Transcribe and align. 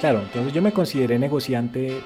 Claro, 0.00 0.20
entonces 0.20 0.52
yo 0.52 0.62
me 0.62 0.72
consideré 0.72 1.18
negociante 1.18 1.98
eh, 1.98 2.02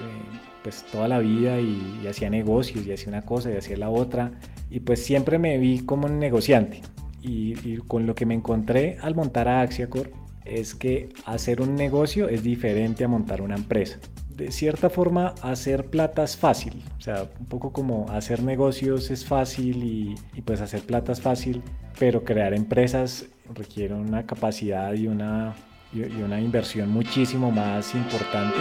pues 0.63 0.85
toda 0.93 1.09
la 1.09 1.19
vida 1.19 1.61
y, 1.61 2.07
hacía 2.09 2.31
negocios 2.31 2.87
y 2.87 2.93
hacía 2.93 3.09
una 3.09 3.23
cosa 3.23 3.51
y 3.51 3.57
hacía 3.57 3.77
la 3.77 3.89
otra 3.89 4.33
y 4.71 4.81
pues 4.81 5.05
siempre 5.05 5.39
me 5.39 5.59
vi 5.59 5.81
como 5.81 6.07
un 6.07 6.19
negociante 6.19 6.83
y, 7.21 7.55
y 7.69 7.79
con 7.87 8.07
lo 8.07 8.15
que 8.15 8.27
me 8.27 8.35
encontré 8.35 8.97
al 9.01 9.15
montar 9.15 9.49
a 9.49 9.61
Axiacor 9.63 10.11
es 10.45 10.75
que 10.75 11.11
hacer 11.27 11.61
un 11.61 11.75
negocio 11.75 12.29
es 12.29 12.43
diferente 12.43 13.05
a 13.05 13.09
montar 13.09 13.43
una 13.43 13.57
empresa. 13.57 13.99
De 14.41 14.51
cierta 14.51 14.89
forma, 14.89 15.35
hacer 15.43 15.87
plata 15.87 16.25
es 16.25 16.37
fácil. 16.37 16.83
O 16.99 17.01
sea, 17.01 17.29
un 17.39 17.47
poco 17.47 17.73
como 17.73 18.11
hacer 18.11 18.43
negocios 18.43 19.11
es 19.11 19.25
fácil 19.27 19.85
y, 19.85 20.41
pues 20.43 20.61
hacer 20.61 20.81
plata 20.81 21.13
es 21.13 21.21
fácil, 21.21 21.63
pero 21.99 22.25
crear 22.25 22.55
empresas 22.55 23.27
requiere 23.55 23.95
una 23.95 24.25
capacidad 24.25 24.95
y 24.95 25.09
una, 25.09 25.55
y 25.93 26.23
una 26.23 26.41
inversión 26.41 26.91
muchísimo 26.91 27.51
más 27.51 27.95
importante. 27.95 28.59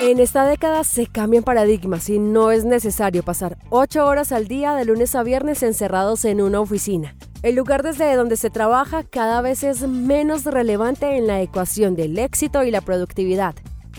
En 0.00 0.20
esta 0.20 0.46
década 0.46 0.84
se 0.84 1.06
cambian 1.06 1.42
paradigmas 1.42 2.10
y 2.10 2.18
no 2.18 2.50
es 2.50 2.66
necesario 2.66 3.22
pasar 3.22 3.56
ocho 3.70 4.04
horas 4.04 4.30
al 4.30 4.46
día 4.46 4.74
de 4.74 4.84
lunes 4.84 5.14
a 5.14 5.22
viernes 5.22 5.62
encerrados 5.62 6.26
en 6.26 6.42
una 6.42 6.60
oficina. 6.60 7.16
El 7.42 7.54
lugar 7.54 7.82
desde 7.82 8.14
donde 8.14 8.36
se 8.36 8.50
trabaja 8.50 9.04
cada 9.04 9.40
vez 9.40 9.62
es 9.62 9.88
menos 9.88 10.44
relevante 10.44 11.16
en 11.16 11.26
la 11.26 11.40
ecuación 11.40 11.96
del 11.96 12.18
éxito 12.18 12.62
y 12.64 12.70
la 12.70 12.82
productividad. 12.82 13.54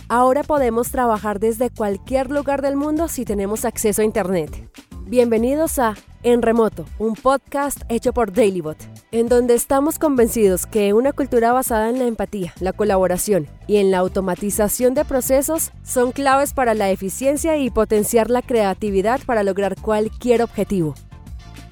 Ahora 0.10 0.44
podemos 0.44 0.92
trabajar 0.92 1.40
desde 1.40 1.70
cualquier 1.70 2.30
lugar 2.30 2.62
del 2.62 2.76
mundo 2.76 3.08
si 3.08 3.26
tenemos 3.26 3.66
acceso 3.66 4.02
a 4.02 4.06
Internet. 4.06 4.87
Bienvenidos 5.10 5.80
a 5.80 5.96
En 6.22 6.42
Remoto, 6.42 6.84
un 7.00 7.14
podcast 7.14 7.80
hecho 7.88 8.12
por 8.12 8.34
Dailybot, 8.34 8.76
en 9.12 9.30
donde 9.30 9.56
estamos 9.56 10.00
convencidos 10.00 10.66
que 10.66 10.94
una 10.94 11.14
cultura 11.14 11.54
basada 11.54 11.88
en 11.90 11.98
la 11.98 12.08
empatía, 12.08 12.54
la 12.60 12.74
colaboración 12.74 13.48
y 13.68 13.78
en 13.78 13.90
la 13.90 14.00
automatización 14.00 14.96
de 14.96 15.06
procesos 15.06 15.72
son 15.82 16.12
claves 16.12 16.52
para 16.52 16.74
la 16.74 16.90
eficiencia 16.90 17.56
y 17.56 17.70
potenciar 17.70 18.30
la 18.30 18.42
creatividad 18.42 19.22
para 19.26 19.44
lograr 19.44 19.80
cualquier 19.80 20.42
objetivo. 20.42 20.94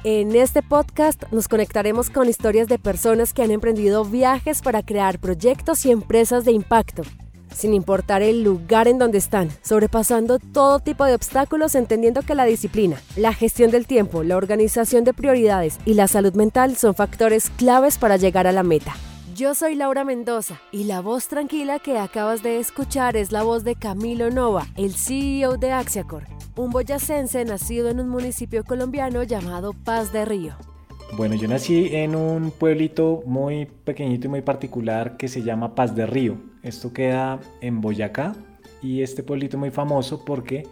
En 0.06 0.33
este 0.33 0.61
podcast 0.61 1.23
nos 1.33 1.50
conectaremos 1.50 2.09
con 2.09 2.30
historias 2.30 2.69
de 2.69 2.80
personas 2.80 3.33
que 3.33 3.44
han 3.44 3.52
emprendido 3.52 4.06
viajes 4.06 4.61
para 4.61 4.81
crear 4.81 5.19
proyectos 5.19 5.86
y 5.86 5.91
empresas 5.91 6.45
de 6.45 6.53
impacto 6.53 7.03
sin 7.56 7.73
importar 7.73 8.22
el 8.22 8.44
lugar 8.44 8.88
en 8.88 9.00
donde 9.00 9.17
están, 9.17 9.50
sobrepasando 9.61 10.39
todo 10.39 10.80
tipo 10.80 11.06
de 11.06 11.16
obstáculos, 11.16 11.75
entendiendo 11.75 12.22
que 12.22 12.36
la 12.36 12.45
disciplina, 12.45 13.02
la 13.16 13.34
gestión 13.34 13.72
del 13.72 13.88
tiempo, 13.88 14.23
la 14.23 14.38
organización 14.38 15.03
de 15.03 15.14
prioridades 15.14 15.80
y 15.86 15.94
la 15.95 16.08
salud 16.08 16.34
mental 16.34 16.75
son 16.75 16.94
factores 16.94 17.50
claves 17.50 17.97
para 17.97 18.17
llegar 18.17 18.47
a 18.47 18.52
la 18.52 18.64
meta. 18.64 18.95
Yo 19.36 19.53
soy 19.53 19.75
Laura 19.75 20.06
Mendoza 20.06 20.62
y 20.72 20.86
la 20.86 21.02
voz 21.02 21.28
tranquila 21.28 21.80
que 21.80 21.97
acabas 21.97 22.42
de 22.42 22.59
escuchar 22.59 23.17
es 23.17 23.34
la 23.34 23.44
voz 23.44 23.66
de 23.66 23.75
Camilo 23.75 24.30
Nova, 24.31 24.67
el 24.78 24.94
CEO 24.94 25.58
de 25.58 25.73
Axiacor, 25.73 26.23
un 26.56 26.72
boyacense 26.72 27.44
nacido 27.44 27.90
en 27.90 28.00
un 28.00 28.08
municipio 28.08 28.64
colombiano 28.64 29.23
llamado 29.23 29.73
Paz 29.73 30.14
de 30.14 30.23
Río. 30.23 30.56
Bueno, 31.17 31.36
yo 31.36 31.47
nací 31.47 31.95
en 31.95 32.16
un 32.16 32.52
pueblito 32.52 33.23
muy 33.25 33.66
pequeñito 33.66 34.28
y 34.28 34.30
muy 34.30 34.42
particular 34.42 35.17
que 35.17 35.28
se 35.28 35.44
llama 35.44 35.75
Paz 35.75 35.95
de 35.95 36.06
Río. 36.06 36.38
Esto 36.66 36.91
queda 36.91 37.39
en 37.61 37.80
Boyacá 37.80 38.35
y 38.81 39.03
este 39.03 39.21
pueblito 39.21 39.55
muy 39.55 39.69
famoso 39.69 40.25
porque 40.25 40.63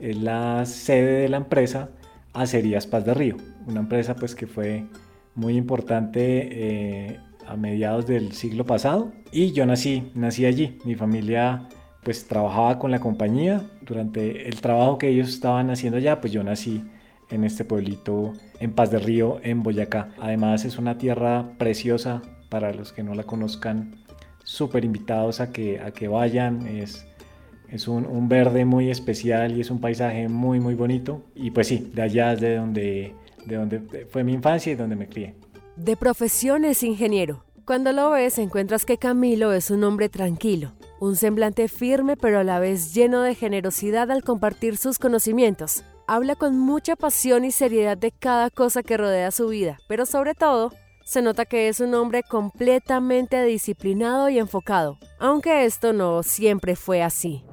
es 0.00 0.16
la 0.16 0.64
sede 0.64 1.20
de 1.20 1.28
la 1.28 1.36
empresa 1.36 1.90
Acerías 2.32 2.86
Paz 2.86 3.04
de 3.04 3.12
Río, 3.12 3.36
una 3.66 3.80
empresa 3.80 4.16
pues 4.16 4.34
que 4.34 4.46
fue 4.46 4.86
muy 5.34 5.58
importante 5.58 6.48
eh, 6.50 7.18
a 7.46 7.54
mediados 7.56 8.06
del 8.06 8.32
siglo 8.32 8.64
pasado 8.64 9.12
y 9.30 9.52
yo 9.52 9.66
nací, 9.66 10.10
nací 10.14 10.46
allí. 10.46 10.78
Mi 10.86 10.94
familia 10.94 11.68
pues 12.02 12.26
trabajaba 12.26 12.78
con 12.78 12.90
la 12.90 13.00
compañía 13.00 13.62
durante 13.82 14.48
el 14.48 14.58
trabajo 14.62 14.96
que 14.96 15.08
ellos 15.08 15.28
estaban 15.28 15.68
haciendo 15.68 15.98
allá, 15.98 16.18
pues 16.22 16.32
yo 16.32 16.42
nací 16.42 16.82
en 17.28 17.44
este 17.44 17.66
pueblito 17.66 18.32
en 18.58 18.72
Paz 18.72 18.90
de 18.90 19.00
Río, 19.00 19.38
en 19.42 19.62
Boyacá. 19.62 20.08
Además 20.18 20.64
es 20.64 20.78
una 20.78 20.96
tierra 20.96 21.52
preciosa 21.58 22.22
para 22.48 22.72
los 22.72 22.92
que 22.92 23.02
no 23.02 23.14
la 23.14 23.24
conozcan, 23.24 24.01
súper 24.44 24.84
invitados 24.84 25.40
a 25.40 25.52
que, 25.52 25.80
a 25.80 25.90
que 25.90 26.08
vayan. 26.08 26.66
Es, 26.66 27.06
es 27.68 27.88
un, 27.88 28.28
verde 28.28 28.64
muy 28.64 28.90
especial 28.90 29.56
y 29.56 29.60
es 29.60 29.70
un 29.70 29.80
paisaje 29.80 30.28
muy, 30.28 30.60
muy 30.60 30.74
bonito. 30.74 31.22
Y 31.34 31.50
pues 31.50 31.68
sí, 31.68 31.90
de 31.94 32.02
allá 32.02 32.32
es 32.32 32.40
de 32.40 32.56
donde, 32.56 33.14
de 33.46 33.56
donde 33.56 34.06
fue 34.10 34.24
mi 34.24 34.32
infancia 34.32 34.72
y 34.72 34.76
donde 34.76 34.96
me 34.96 35.08
crié. 35.08 35.34
De 35.76 35.96
profesión 35.96 36.64
es 36.64 36.82
ingeniero. 36.82 37.44
Cuando 37.64 37.92
lo 37.92 38.10
ves 38.10 38.38
encuentras 38.38 38.84
que 38.84 38.98
Camilo 38.98 39.52
es 39.52 39.70
un 39.70 39.84
hombre 39.84 40.08
tranquilo, 40.08 40.72
un 41.00 41.14
semblante 41.14 41.68
firme 41.68 42.16
pero 42.16 42.40
a 42.40 42.44
la 42.44 42.58
vez 42.58 42.92
lleno 42.92 43.22
de 43.22 43.36
generosidad 43.36 44.10
al 44.10 44.24
compartir 44.24 44.76
sus 44.76 44.98
conocimientos 44.98 45.84
habla 46.06 46.36
con 46.36 46.58
mucha 46.58 46.96
pasión 46.96 47.44
y 47.44 47.52
seriedad 47.52 47.96
de 47.96 48.10
cada 48.10 48.50
cosa 48.50 48.82
que 48.82 48.96
rodea 48.96 49.30
su 49.30 49.48
vida, 49.48 49.78
pero 49.88 50.06
sobre 50.06 50.34
todo, 50.34 50.72
se 51.04 51.22
nota 51.22 51.44
que 51.44 51.68
es 51.68 51.80
un 51.80 51.94
hombre 51.94 52.22
completamente 52.22 53.42
disciplinado 53.44 54.28
y 54.28 54.38
enfocado, 54.38 54.98
aunque 55.18 55.64
esto 55.64 55.92
no 55.92 56.22
siempre 56.22 56.76
fue 56.76 57.02
así. 57.02 57.44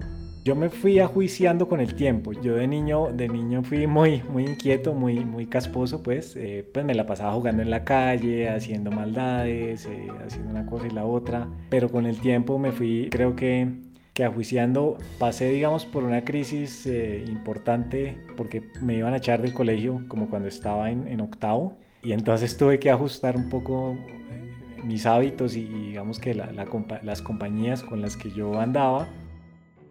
Yo 0.45 0.55
me 0.55 0.69
fui 0.69 0.99
ajuiciando 0.99 1.67
con 1.67 1.79
el 1.79 1.93
tiempo. 1.95 2.31
Yo 2.31 2.55
de 2.55 2.67
niño, 2.67 3.09
de 3.13 3.27
niño 3.27 3.61
fui 3.61 3.85
muy, 3.87 4.23
muy 4.23 4.45
inquieto, 4.45 4.93
muy, 4.93 5.23
muy 5.23 5.45
casposo, 5.45 6.01
pues, 6.01 6.35
eh, 6.35 6.67
pues 6.73 6.85
me 6.85 6.95
la 6.95 7.05
pasaba 7.05 7.33
jugando 7.33 7.61
en 7.61 7.69
la 7.69 7.83
calle, 7.83 8.49
haciendo 8.49 8.89
maldades, 8.89 9.85
eh, 9.85 10.07
haciendo 10.25 10.49
una 10.49 10.65
cosa 10.65 10.87
y 10.87 10.91
la 10.91 11.05
otra. 11.05 11.47
Pero 11.69 11.89
con 11.91 12.05
el 12.05 12.19
tiempo 12.19 12.57
me 12.57 12.71
fui, 12.71 13.09
creo 13.11 13.35
que 13.35 13.89
que 14.19 14.25
ajuiciando 14.25 14.97
pasé, 15.17 15.49
digamos, 15.49 15.85
por 15.85 16.03
una 16.03 16.25
crisis 16.25 16.85
eh, 16.85 17.23
importante 17.25 18.17
porque 18.35 18.61
me 18.81 18.95
iban 18.95 19.13
a 19.13 19.17
echar 19.17 19.41
del 19.41 19.53
colegio 19.53 20.03
como 20.09 20.29
cuando 20.29 20.49
estaba 20.49 20.91
en, 20.91 21.21
octavo 21.21 21.77
y 22.01 22.13
entonces 22.13 22.55
tuve 22.57 22.79
que 22.79 22.89
ajustar 22.89 23.35
un 23.35 23.49
poco 23.49 23.97
eh, 24.07 24.81
mis 24.83 25.05
hábitos 25.05 25.55
y, 25.55 25.65
digamos 25.65 26.19
que 26.19 26.33
las 26.33 27.21
compañías 27.21 27.83
con 27.83 28.01
las 28.01 28.15
que 28.15 28.31
yo 28.31 28.59
andaba. 28.59 29.07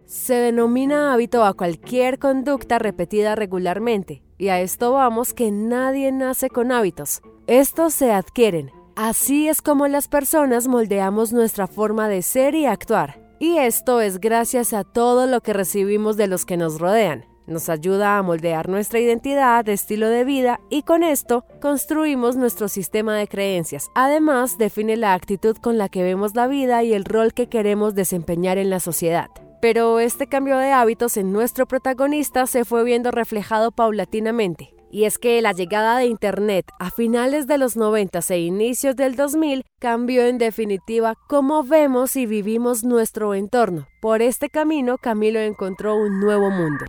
Se 0.05 0.33
denomina 0.33 1.13
hábito 1.13 1.45
a 1.45 1.53
cualquier 1.53 2.17
conducta 2.17 2.79
repetida 2.79 3.35
regularmente 3.35 4.23
y 4.39 4.47
a 4.47 4.59
esto 4.59 4.93
vamos 4.93 5.33
que 5.33 5.51
nadie 5.51 6.11
nace 6.11 6.49
con 6.49 6.71
hábitos. 6.71 7.21
Estos 7.45 7.93
se 7.93 8.11
adquieren. 8.11 8.71
Así 8.95 9.47
es 9.47 9.61
como 9.61 9.87
las 9.87 10.07
personas 10.07 10.67
moldeamos 10.67 11.31
nuestra 11.31 11.67
forma 11.67 12.09
de 12.09 12.21
ser 12.21 12.55
y 12.55 12.65
actuar. 12.65 13.21
Y 13.39 13.57
esto 13.57 14.01
es 14.01 14.19
gracias 14.19 14.73
a 14.73 14.83
todo 14.83 15.27
lo 15.27 15.41
que 15.41 15.53
recibimos 15.53 16.17
de 16.17 16.27
los 16.27 16.45
que 16.45 16.57
nos 16.57 16.79
rodean. 16.79 17.28
Nos 17.49 17.67
ayuda 17.67 18.19
a 18.19 18.21
moldear 18.21 18.69
nuestra 18.69 18.99
identidad, 18.99 19.67
estilo 19.67 20.07
de 20.07 20.23
vida 20.23 20.59
y 20.69 20.83
con 20.83 21.01
esto 21.01 21.45
construimos 21.59 22.35
nuestro 22.35 22.67
sistema 22.67 23.15
de 23.15 23.27
creencias. 23.27 23.89
Además, 23.95 24.59
define 24.59 24.97
la 24.97 25.15
actitud 25.15 25.57
con 25.57 25.79
la 25.79 25.89
que 25.89 26.03
vemos 26.03 26.35
la 26.35 26.45
vida 26.45 26.83
y 26.83 26.93
el 26.93 27.05
rol 27.05 27.33
que 27.33 27.47
queremos 27.47 27.95
desempeñar 27.95 28.59
en 28.59 28.69
la 28.69 28.79
sociedad. 28.79 29.31
Pero 29.63 29.99
este 29.99 30.27
cambio 30.27 30.59
de 30.59 30.71
hábitos 30.71 31.17
en 31.17 31.33
nuestro 31.33 31.65
protagonista 31.65 32.45
se 32.45 32.65
fue 32.65 32.83
viendo 32.83 33.09
reflejado 33.09 33.71
paulatinamente. 33.71 34.75
Y 34.91 35.05
es 35.05 35.17
que 35.17 35.41
la 35.41 35.51
llegada 35.51 35.97
de 35.97 36.05
Internet 36.05 36.67
a 36.79 36.91
finales 36.91 37.47
de 37.47 37.57
los 37.57 37.75
90 37.75 38.19
e 38.29 38.39
inicios 38.41 38.95
del 38.95 39.15
2000 39.15 39.63
cambió 39.79 40.23
en 40.25 40.37
definitiva 40.37 41.15
cómo 41.27 41.63
vemos 41.63 42.15
y 42.15 42.27
vivimos 42.27 42.83
nuestro 42.83 43.33
entorno. 43.33 43.87
Por 44.01 44.21
este 44.21 44.49
camino, 44.49 44.99
Camilo 44.99 45.39
encontró 45.39 45.95
un 45.95 46.19
nuevo 46.19 46.51
mundo. 46.51 46.85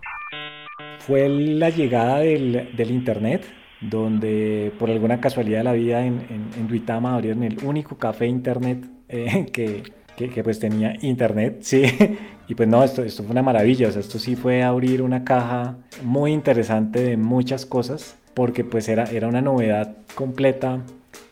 Fue 1.00 1.28
la 1.28 1.70
llegada 1.70 2.18
del, 2.18 2.90
Internet, 2.90 3.44
donde 3.80 4.72
por 4.78 4.90
alguna 4.90 5.20
casualidad 5.20 5.58
de 5.58 5.64
la 5.64 5.72
vida 5.72 6.04
en, 6.04 6.20
en, 6.56 6.68
Duitama 6.68 7.14
abrieron 7.14 7.42
el 7.42 7.58
único 7.64 7.96
café 7.96 8.26
Internet 8.26 8.84
eh, 9.08 9.46
que, 9.52 9.82
que, 10.16 10.44
pues 10.44 10.58
tenía 10.58 10.94
internet, 11.02 11.58
sí. 11.62 11.82
Y 12.48 12.54
pues 12.56 12.68
no, 12.68 12.82
esto, 12.82 13.04
fue 13.04 13.26
una 13.30 13.42
maravilla, 13.42 13.88
o 13.88 13.92
sea, 13.92 14.00
esto 14.00 14.18
sí 14.18 14.34
fue 14.34 14.64
abrir 14.64 15.02
una 15.02 15.22
caja 15.22 15.76
muy 16.02 16.32
interesante 16.32 17.00
de 17.00 17.16
muchas 17.16 17.64
cosas, 17.64 18.16
porque 18.34 18.64
pues 18.64 18.88
era, 18.88 19.04
era 19.04 19.28
una 19.28 19.40
novedad 19.40 19.96
completa, 20.16 20.80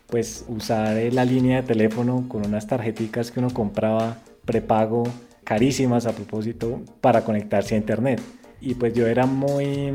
pues 0.07 0.45
usar 0.47 0.97
la 1.11 1.25
línea 1.25 1.61
de 1.61 1.67
teléfono 1.67 2.25
con 2.29 2.45
unas 2.45 2.67
tarjeticas 2.67 3.31
que 3.31 3.39
uno 3.39 3.49
compraba 3.49 4.17
prepago, 4.45 5.03
carísimas 5.43 6.05
a 6.05 6.13
propósito, 6.13 6.81
para 7.01 7.25
conectarse 7.25 7.75
a 7.75 7.77
internet 7.77 8.21
y 8.61 8.73
pues 8.73 8.93
yo 8.93 9.07
era 9.07 9.25
muy, 9.25 9.93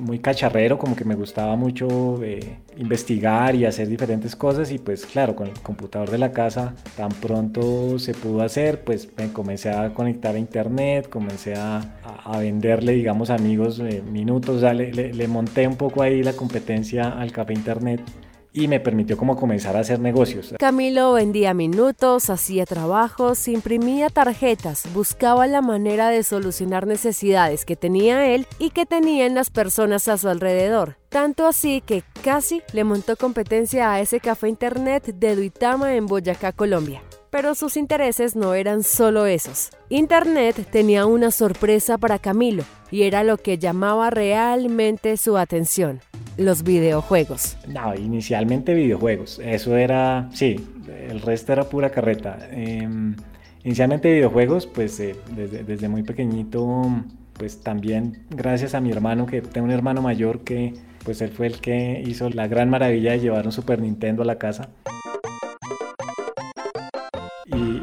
muy 0.00 0.18
cacharrero, 0.20 0.78
como 0.78 0.94
que 0.94 1.04
me 1.04 1.14
gustaba 1.14 1.56
mucho 1.56 2.22
eh, 2.22 2.58
investigar 2.76 3.54
y 3.54 3.64
hacer 3.64 3.88
diferentes 3.88 4.36
cosas 4.36 4.70
y 4.70 4.78
pues 4.78 5.04
claro, 5.06 5.34
con 5.34 5.48
el 5.48 5.60
computador 5.60 6.10
de 6.10 6.18
la 6.18 6.32
casa 6.32 6.74
tan 6.96 7.10
pronto 7.10 7.98
se 7.98 8.14
pudo 8.14 8.42
hacer, 8.42 8.84
pues 8.84 9.08
me 9.16 9.32
comencé 9.32 9.70
a 9.70 9.92
conectar 9.92 10.34
a 10.36 10.38
internet, 10.38 11.08
comencé 11.08 11.54
a, 11.54 11.80
a 12.24 12.38
venderle, 12.38 12.92
digamos, 12.92 13.30
amigos 13.30 13.80
eh, 13.80 14.02
minutos, 14.02 14.62
le, 14.62 14.92
le, 14.92 15.28
monté 15.28 15.66
un 15.66 15.76
poco 15.76 16.02
ahí 16.02 16.22
la 16.22 16.34
competencia 16.34 17.08
al 17.08 17.32
café 17.32 17.54
internet 17.54 18.00
y 18.54 18.68
me 18.68 18.80
permitió 18.80 19.18
como 19.18 19.36
comenzar 19.36 19.76
a 19.76 19.80
hacer 19.80 19.98
negocios. 19.98 20.54
Camilo 20.58 21.12
vendía 21.12 21.52
minutos, 21.52 22.30
hacía 22.30 22.64
trabajos, 22.64 23.48
imprimía 23.48 24.08
tarjetas, 24.08 24.84
buscaba 24.94 25.46
la 25.48 25.60
manera 25.60 26.08
de 26.08 26.22
solucionar 26.22 26.86
necesidades 26.86 27.64
que 27.64 27.74
tenía 27.74 28.32
él 28.32 28.46
y 28.60 28.70
que 28.70 28.86
tenían 28.86 29.34
las 29.34 29.50
personas 29.50 30.06
a 30.06 30.16
su 30.16 30.28
alrededor. 30.28 30.96
Tanto 31.08 31.46
así 31.46 31.82
que 31.84 32.04
casi 32.22 32.62
le 32.72 32.84
montó 32.84 33.16
competencia 33.16 33.92
a 33.92 34.00
ese 34.00 34.20
café 34.20 34.48
internet 34.48 35.04
de 35.04 35.34
Duitama 35.34 35.96
en 35.96 36.06
Boyacá, 36.06 36.52
Colombia. 36.52 37.02
Pero 37.30 37.56
sus 37.56 37.76
intereses 37.76 38.36
no 38.36 38.54
eran 38.54 38.84
solo 38.84 39.26
esos. 39.26 39.70
Internet 39.88 40.68
tenía 40.70 41.06
una 41.06 41.32
sorpresa 41.32 41.98
para 41.98 42.20
Camilo 42.20 42.62
y 42.92 43.02
era 43.02 43.24
lo 43.24 43.36
que 43.38 43.58
llamaba 43.58 44.10
realmente 44.10 45.16
su 45.16 45.36
atención 45.36 46.00
los 46.36 46.62
videojuegos. 46.62 47.56
No, 47.68 47.94
inicialmente 47.94 48.74
videojuegos. 48.74 49.40
Eso 49.44 49.76
era, 49.76 50.28
sí, 50.32 50.56
el 51.08 51.20
resto 51.20 51.52
era 51.52 51.64
pura 51.64 51.90
carreta. 51.90 52.38
Em, 52.50 53.14
inicialmente 53.64 54.12
videojuegos, 54.12 54.66
pues 54.66 54.98
eh, 55.00 55.16
desde, 55.66 55.88
muy 55.88 56.02
pequeñito, 56.02 56.86
pues 57.34 57.60
también 57.60 58.24
gracias 58.30 58.74
a 58.74 58.80
mi 58.80 58.90
hermano, 58.90 59.26
que 59.26 59.42
tengo 59.42 59.66
un 59.66 59.72
hermano 59.72 60.02
mayor 60.02 60.40
que, 60.40 60.74
pues 61.04 61.20
él 61.20 61.30
fue 61.30 61.46
el 61.46 61.60
que 61.60 62.02
hizo 62.06 62.30
la 62.30 62.48
gran 62.48 62.70
maravilla 62.70 63.12
de 63.12 63.20
llevar 63.20 63.46
un 63.46 63.52
Super 63.52 63.80
Nintendo 63.80 64.22
a 64.22 64.26
la 64.26 64.38
casa. 64.38 64.70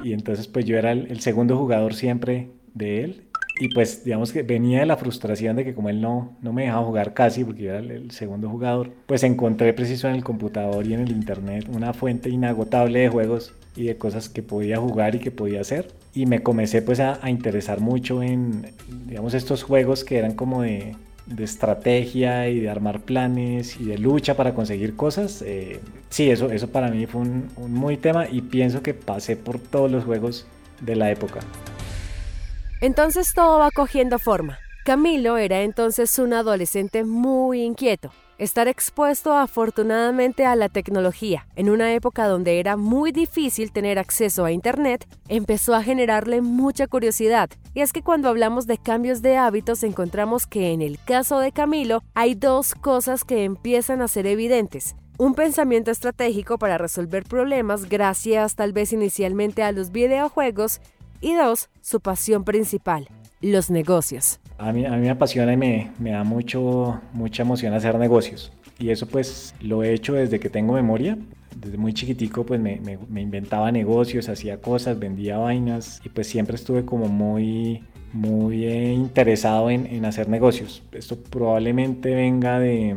Y, 0.03 0.13
entonces 0.13 0.47
pues 0.47 0.65
yo 0.65 0.77
era 0.77 0.91
el 0.91 1.21
segundo 1.21 1.57
jugador 1.57 1.93
siempre 1.93 2.49
de 2.73 3.03
él 3.03 3.30
y 3.61 3.67
pues 3.67 4.03
digamos 4.03 4.33
que 4.33 4.41
venía 4.41 4.79
de 4.79 4.87
la 4.87 4.97
frustración 4.97 5.55
de 5.55 5.63
que 5.63 5.75
como 5.75 5.89
él 5.89 6.01
no, 6.01 6.35
no 6.41 6.51
me 6.51 6.63
dejaba 6.63 6.83
jugar 6.83 7.13
casi 7.13 7.43
porque 7.43 7.61
yo 7.61 7.69
era 7.69 7.77
el, 7.77 8.09
segundo 8.09 8.49
jugador, 8.49 8.89
pues 9.05 9.21
encontré 9.21 9.71
preciso 9.73 10.07
en 10.07 10.15
el 10.15 10.23
computador 10.23 10.87
y 10.87 10.95
en 10.95 11.01
el 11.01 11.11
internet 11.11 11.67
una 11.71 11.93
fuente 11.93 12.31
inagotable 12.31 13.01
de 13.01 13.09
juegos 13.09 13.53
y 13.75 13.83
de 13.83 13.97
cosas 13.97 14.29
que 14.29 14.41
podía 14.41 14.77
jugar 14.77 15.13
y 15.13 15.19
que 15.19 15.29
podía 15.29 15.61
hacer. 15.61 15.91
Y 16.15 16.25
me 16.25 16.41
comencé 16.41 16.81
pues 16.81 16.99
a, 16.99 17.19
interesar 17.29 17.81
mucho 17.81 18.23
en, 18.23 18.65
digamos, 19.05 19.35
estos 19.35 19.61
juegos 19.61 20.03
que 20.03 20.17
eran 20.17 20.33
como 20.33 20.63
de, 20.63 20.95
de, 21.27 21.43
estrategia 21.43 22.49
y 22.49 22.61
de 22.61 22.69
armar 22.71 23.01
planes 23.01 23.79
y 23.79 23.85
de 23.85 23.99
lucha 23.99 24.35
para 24.35 24.55
conseguir 24.55 24.95
cosas. 24.95 25.43
Eh, 25.45 25.79
sí, 26.09 26.31
eso, 26.31 26.49
eso 26.49 26.67
para 26.71 26.89
mí 26.89 27.05
fue 27.05 27.21
un, 27.21 27.49
un 27.57 27.73
muy 27.75 27.97
tema 27.97 28.27
y 28.27 28.41
pienso 28.41 28.81
que 28.81 28.95
pasé 28.95 29.35
por 29.35 29.59
todos 29.59 29.91
los 29.91 30.03
juegos 30.03 30.47
de 30.81 30.95
la 30.95 31.11
época. 31.11 31.41
Entonces 32.81 33.35
todo 33.35 33.59
va 33.59 33.69
cogiendo 33.69 34.17
forma. 34.17 34.57
Camilo 34.83 35.37
era 35.37 35.61
entonces 35.61 36.17
un 36.17 36.33
adolescente 36.33 37.03
muy 37.03 37.61
inquieto. 37.61 38.11
Estar 38.39 38.67
expuesto 38.67 39.33
afortunadamente 39.33 40.47
a 40.47 40.55
la 40.55 40.67
tecnología 40.67 41.45
en 41.55 41.69
una 41.69 41.93
época 41.93 42.27
donde 42.27 42.59
era 42.59 42.77
muy 42.77 43.11
difícil 43.11 43.71
tener 43.71 43.99
acceso 43.99 44.45
a 44.45 44.51
Internet 44.51 45.07
empezó 45.27 45.75
a 45.75 45.83
generarle 45.83 46.41
mucha 46.41 46.87
curiosidad. 46.87 47.51
Y 47.75 47.81
es 47.81 47.93
que 47.93 48.01
cuando 48.01 48.29
hablamos 48.29 48.65
de 48.65 48.79
cambios 48.79 49.21
de 49.21 49.37
hábitos 49.37 49.83
encontramos 49.83 50.47
que 50.47 50.71
en 50.71 50.81
el 50.81 50.97
caso 50.97 51.37
de 51.37 51.51
Camilo 51.51 52.01
hay 52.15 52.33
dos 52.33 52.73
cosas 52.73 53.23
que 53.23 53.43
empiezan 53.43 54.01
a 54.01 54.07
ser 54.07 54.25
evidentes. 54.25 54.95
Un 55.19 55.35
pensamiento 55.35 55.91
estratégico 55.91 56.57
para 56.57 56.79
resolver 56.79 57.25
problemas 57.25 57.87
gracias 57.87 58.55
tal 58.55 58.73
vez 58.73 58.91
inicialmente 58.91 59.61
a 59.61 59.71
los 59.71 59.91
videojuegos 59.91 60.81
y 61.21 61.35
dos, 61.35 61.69
su 61.81 61.99
pasión 61.99 62.43
principal, 62.43 63.07
los 63.41 63.69
negocios. 63.69 64.39
A 64.57 64.73
mí, 64.73 64.85
a 64.85 64.91
mí 64.91 65.01
me 65.01 65.09
apasiona 65.09 65.53
y 65.53 65.57
me, 65.57 65.91
me 65.99 66.11
da 66.11 66.23
mucho, 66.23 66.99
mucha 67.13 67.43
emoción 67.43 67.73
hacer 67.73 67.97
negocios. 67.97 68.51
Y 68.79 68.89
eso 68.89 69.07
pues 69.07 69.53
lo 69.61 69.83
he 69.83 69.93
hecho 69.93 70.13
desde 70.13 70.39
que 70.39 70.49
tengo 70.49 70.73
memoria. 70.73 71.17
Desde 71.55 71.77
muy 71.77 71.93
chiquitico 71.93 72.45
pues 72.45 72.59
me, 72.59 72.79
me, 72.79 73.21
inventaba 73.21 73.71
negocios, 73.71 74.29
hacía 74.29 74.59
cosas, 74.59 74.97
vendía 74.97 75.37
vainas 75.37 76.01
y 76.03 76.09
pues 76.09 76.27
siempre 76.27 76.55
estuve 76.55 76.85
como 76.85 77.07
muy, 77.07 77.83
muy 78.13 78.65
eh, 78.65 78.91
interesado 78.93 79.69
en, 79.69 79.85
en, 79.85 80.05
hacer 80.05 80.29
negocios. 80.29 80.81
Esto 80.91 81.17
probablemente 81.17 82.15
venga 82.15 82.59
de, 82.59 82.95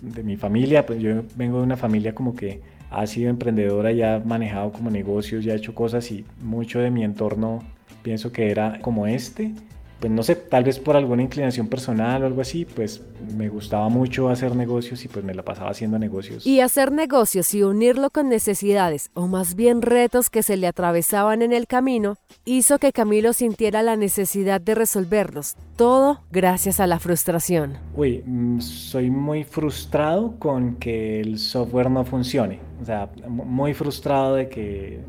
de 0.00 0.22
mi 0.22 0.36
familia, 0.36 0.86
pues 0.86 1.00
yo 1.00 1.22
vengo 1.36 1.58
de 1.58 1.64
una 1.64 1.76
familia 1.76 2.14
como 2.14 2.34
que 2.34 2.60
ha 2.90 3.06
sido 3.06 3.30
emprendedora 3.30 3.92
y 3.92 4.02
ha 4.02 4.22
manejado 4.24 4.72
como 4.72 4.90
negocios 4.90 5.44
y 5.44 5.50
ha 5.50 5.54
hecho 5.54 5.74
cosas 5.74 6.10
y 6.10 6.24
mucho 6.40 6.78
de 6.78 6.90
mi 6.90 7.04
entorno 7.04 7.62
pienso 8.02 8.30
que 8.30 8.50
era 8.50 8.78
como 8.80 9.06
este 9.06 9.52
pues 9.98 10.12
no 10.12 10.22
sé, 10.22 10.36
tal 10.36 10.64
vez 10.64 10.78
por 10.78 10.94
alguna 10.94 11.22
inclinación 11.22 11.68
personal 11.68 12.22
o 12.22 12.26
algo 12.26 12.42
así, 12.42 12.66
pues 12.66 13.02
me 13.34 13.48
gustaba 13.48 13.88
mucho 13.88 14.28
hacer 14.28 14.54
negocios 14.54 15.02
y 15.04 15.08
pues 15.08 15.24
me 15.24 15.32
la 15.32 15.42
pasaba 15.42 15.70
haciendo 15.70 15.98
negocios. 15.98 16.46
Y 16.46 16.60
hacer 16.60 16.92
negocios 16.92 17.54
y 17.54 17.62
unirlo 17.62 18.10
con 18.10 18.28
necesidades, 18.28 19.10
o 19.14 19.26
más 19.26 19.54
bien 19.54 19.80
retos 19.80 20.28
que 20.28 20.42
se 20.42 20.58
le 20.58 20.66
atravesaban 20.66 21.40
en 21.40 21.52
el 21.54 21.66
camino, 21.66 22.16
hizo 22.44 22.78
que 22.78 22.92
Camilo 22.92 23.32
sintiera 23.32 23.82
la 23.82 23.96
necesidad 23.96 24.60
de 24.60 24.74
resolverlos, 24.74 25.56
todo 25.76 26.20
gracias 26.30 26.78
a 26.78 26.86
la 26.86 26.98
frustración. 26.98 27.78
Uy, 27.94 28.22
mm, 28.26 28.60
soy 28.60 29.10
muy 29.10 29.44
frustrado 29.44 30.38
con 30.38 30.76
que 30.76 31.20
el 31.20 31.38
software 31.38 31.90
no 31.90 32.04
funcione, 32.04 32.60
o 32.82 32.84
sea, 32.84 33.08
muy 33.28 33.72
frustrado 33.72 34.34
de 34.34 34.50
que, 34.50 35.00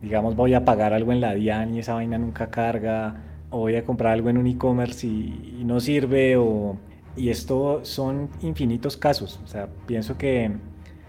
digamos, 0.00 0.36
voy 0.36 0.54
a 0.54 0.64
pagar 0.64 0.92
algo 0.92 1.10
en 1.10 1.20
la 1.20 1.34
DIAN 1.34 1.74
y 1.74 1.80
esa 1.80 1.94
vaina 1.94 2.16
nunca 2.16 2.48
carga 2.48 3.35
o 3.50 3.58
voy 3.58 3.76
a 3.76 3.84
comprar 3.84 4.12
algo 4.12 4.30
en 4.30 4.38
un 4.38 4.46
e-commerce 4.46 5.06
y, 5.06 5.62
no 5.64 5.80
sirve 5.80 6.36
o, 6.36 6.76
y 7.16 7.30
esto 7.30 7.84
son 7.84 8.28
infinitos 8.42 8.96
casos. 8.96 9.40
O 9.44 9.46
sea, 9.46 9.68
pienso 9.86 10.16
que 10.18 10.52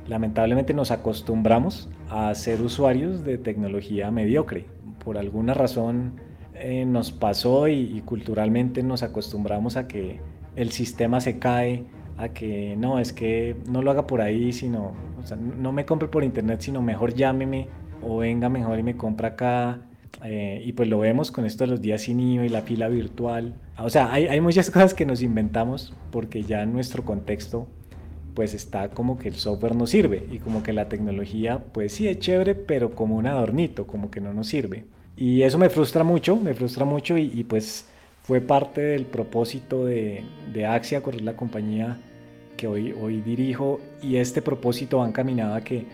lamentablemente 0.07 0.74
nos 0.74 0.92
acostumbramos 0.92 1.89
a 2.10 2.34
ser 2.36 2.62
usuarios 2.62 3.24
de 3.24 3.38
tecnología 3.38 4.10
mediocre. 4.12 4.66
Por 5.04 5.18
alguna 5.18 5.54
razón 5.54 6.13
eh, 6.54 6.86
nos 6.86 7.12
pasó 7.12 7.68
y, 7.68 8.01
culturalmente 8.06 8.83
nos 8.83 9.04
acostumbramos 9.04 9.78
a 9.78 9.88
que 9.88 10.19
el 10.56 10.72
sistema 10.72 11.22
se 11.22 11.40
cae, 11.40 11.86
a 12.18 12.30
que 12.30 12.75
no, 12.78 13.00
es 13.00 13.13
que 13.13 13.56
no 13.69 13.81
lo 13.81 13.92
haga 13.92 14.07
por 14.07 14.22
ahí, 14.22 14.51
sino, 14.54 14.94
o 15.19 15.24
sea, 15.24 15.38
no 15.38 15.72
me 15.72 15.86
compre 15.86 16.07
por 16.07 16.24
internet, 16.24 16.62
sino 16.62 16.81
mejor 16.81 17.13
llámeme 17.13 17.68
o 18.01 18.18
venga 18.18 18.50
mejor 18.50 18.80
y 18.80 18.83
me 18.83 18.98
compra 18.98 19.30
acá 19.30 19.87
eh, 20.24 20.62
y 20.66 20.74
pues 20.74 20.90
lo 20.90 21.00
vemos 21.00 21.31
con 21.31 21.46
esto 21.46 21.64
de 21.64 21.72
los 21.72 21.81
días 21.81 22.02
sin 22.02 22.19
IVA 22.19 22.46
y 22.46 22.50
la 22.50 22.62
fila 22.62 22.88
virtual. 22.88 23.56
O 23.78 23.90
sea, 23.90 24.12
hay, 24.12 24.28
hay, 24.28 24.42
muchas 24.42 24.69
cosas 24.72 24.94
que 24.94 25.06
nos 25.06 25.22
inventamos 25.22 25.94
porque 26.12 26.44
ya 26.44 26.64
en 26.64 26.74
nuestro 26.74 27.04
contexto 27.04 27.68
pues 28.34 28.54
está 28.54 28.90
como 28.90 29.18
que 29.18 29.30
el 29.30 29.36
software 29.36 29.75
no 29.75 29.88
sirve 29.88 30.28
y 30.31 30.38
como 30.38 30.62
que 30.62 30.72
la 30.72 30.90
tecnología 30.90 31.58
pues 31.74 31.94
sí 31.94 32.08
es 32.08 32.19
chévere 32.19 32.54
pero 32.54 32.92
como 32.92 33.16
un 33.16 33.25
adornito, 33.25 33.88
como 33.88 34.12
que 34.12 34.22
no 34.22 34.34
nos 34.34 34.48
sirve. 34.48 34.86
Y 35.16 35.42
eso 35.42 35.58
me 35.58 35.69
frustra 35.69 36.04
mucho, 36.04 36.36
me 36.36 36.54
frustra 36.54 36.86
mucho 36.86 37.18
y, 37.18 37.44
pues 37.44 37.90
fue 38.22 38.40
parte 38.40 38.81
del 38.81 39.06
propósito 39.06 39.86
de, 39.86 40.24
de 40.54 40.66
Axia, 40.68 41.02
es 41.12 41.21
la 41.24 41.36
compañía 41.36 41.97
que 42.56 42.68
hoy, 42.68 42.92
hoy 42.92 43.21
dirijo 43.21 43.80
y 44.04 44.18
este 44.18 44.42
propósito 44.42 45.00
va 45.00 45.07
encaminado 45.07 45.56
a 45.56 45.62
que 45.62 45.86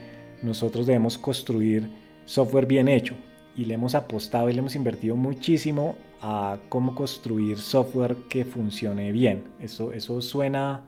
nosotros 0.41 0.85
debemos 0.85 1.17
construir 1.17 1.89
software 2.25 2.65
bien 2.65 2.89
hecho, 2.89 3.15
y 3.55 3.65
le 3.65 3.75
hemos 3.75 3.95
apostado 3.95 4.49
y 4.49 4.53
le 4.53 4.59
hemos 4.59 4.75
invertido 4.75 5.15
muchísimo 5.15 5.95
a 6.21 6.57
cómo 6.69 6.95
construir 6.95 7.57
software 7.57 8.15
que 8.29 8.45
funcione 8.45 9.11
bien. 9.11 9.43
Eso, 9.59 9.91
eso 9.91 10.21
suena 10.21 10.81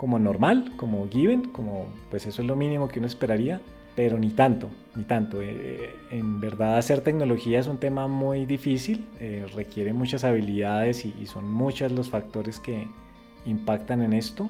como 0.00 0.18
normal, 0.18 0.72
como 0.76 1.06
given, 1.10 1.50
como 1.50 1.86
pues 2.10 2.26
eso 2.26 2.40
es 2.40 2.48
lo 2.48 2.56
mínimo 2.56 2.88
que 2.88 2.98
uno 2.98 3.06
esperaría, 3.06 3.60
pero 3.94 4.18
ni 4.18 4.30
tanto, 4.30 4.70
ni 4.96 5.04
tanto. 5.04 5.42
Eh, 5.42 5.48
eh, 5.50 5.94
en 6.10 6.40
verdad 6.40 6.78
hacer 6.78 7.02
tecnología 7.02 7.60
es 7.60 7.66
un 7.66 7.76
tema 7.76 8.08
muy 8.08 8.46
difícil, 8.46 9.04
eh, 9.20 9.44
requiere 9.54 9.92
muchas 9.92 10.24
habilidades 10.24 11.04
y, 11.04 11.26
son 11.26 11.52
muchos 11.52 11.92
los 11.92 12.08
factores 12.08 12.58
que 12.58 12.88
impactan 13.44 14.00
en 14.00 14.14
esto. 14.14 14.48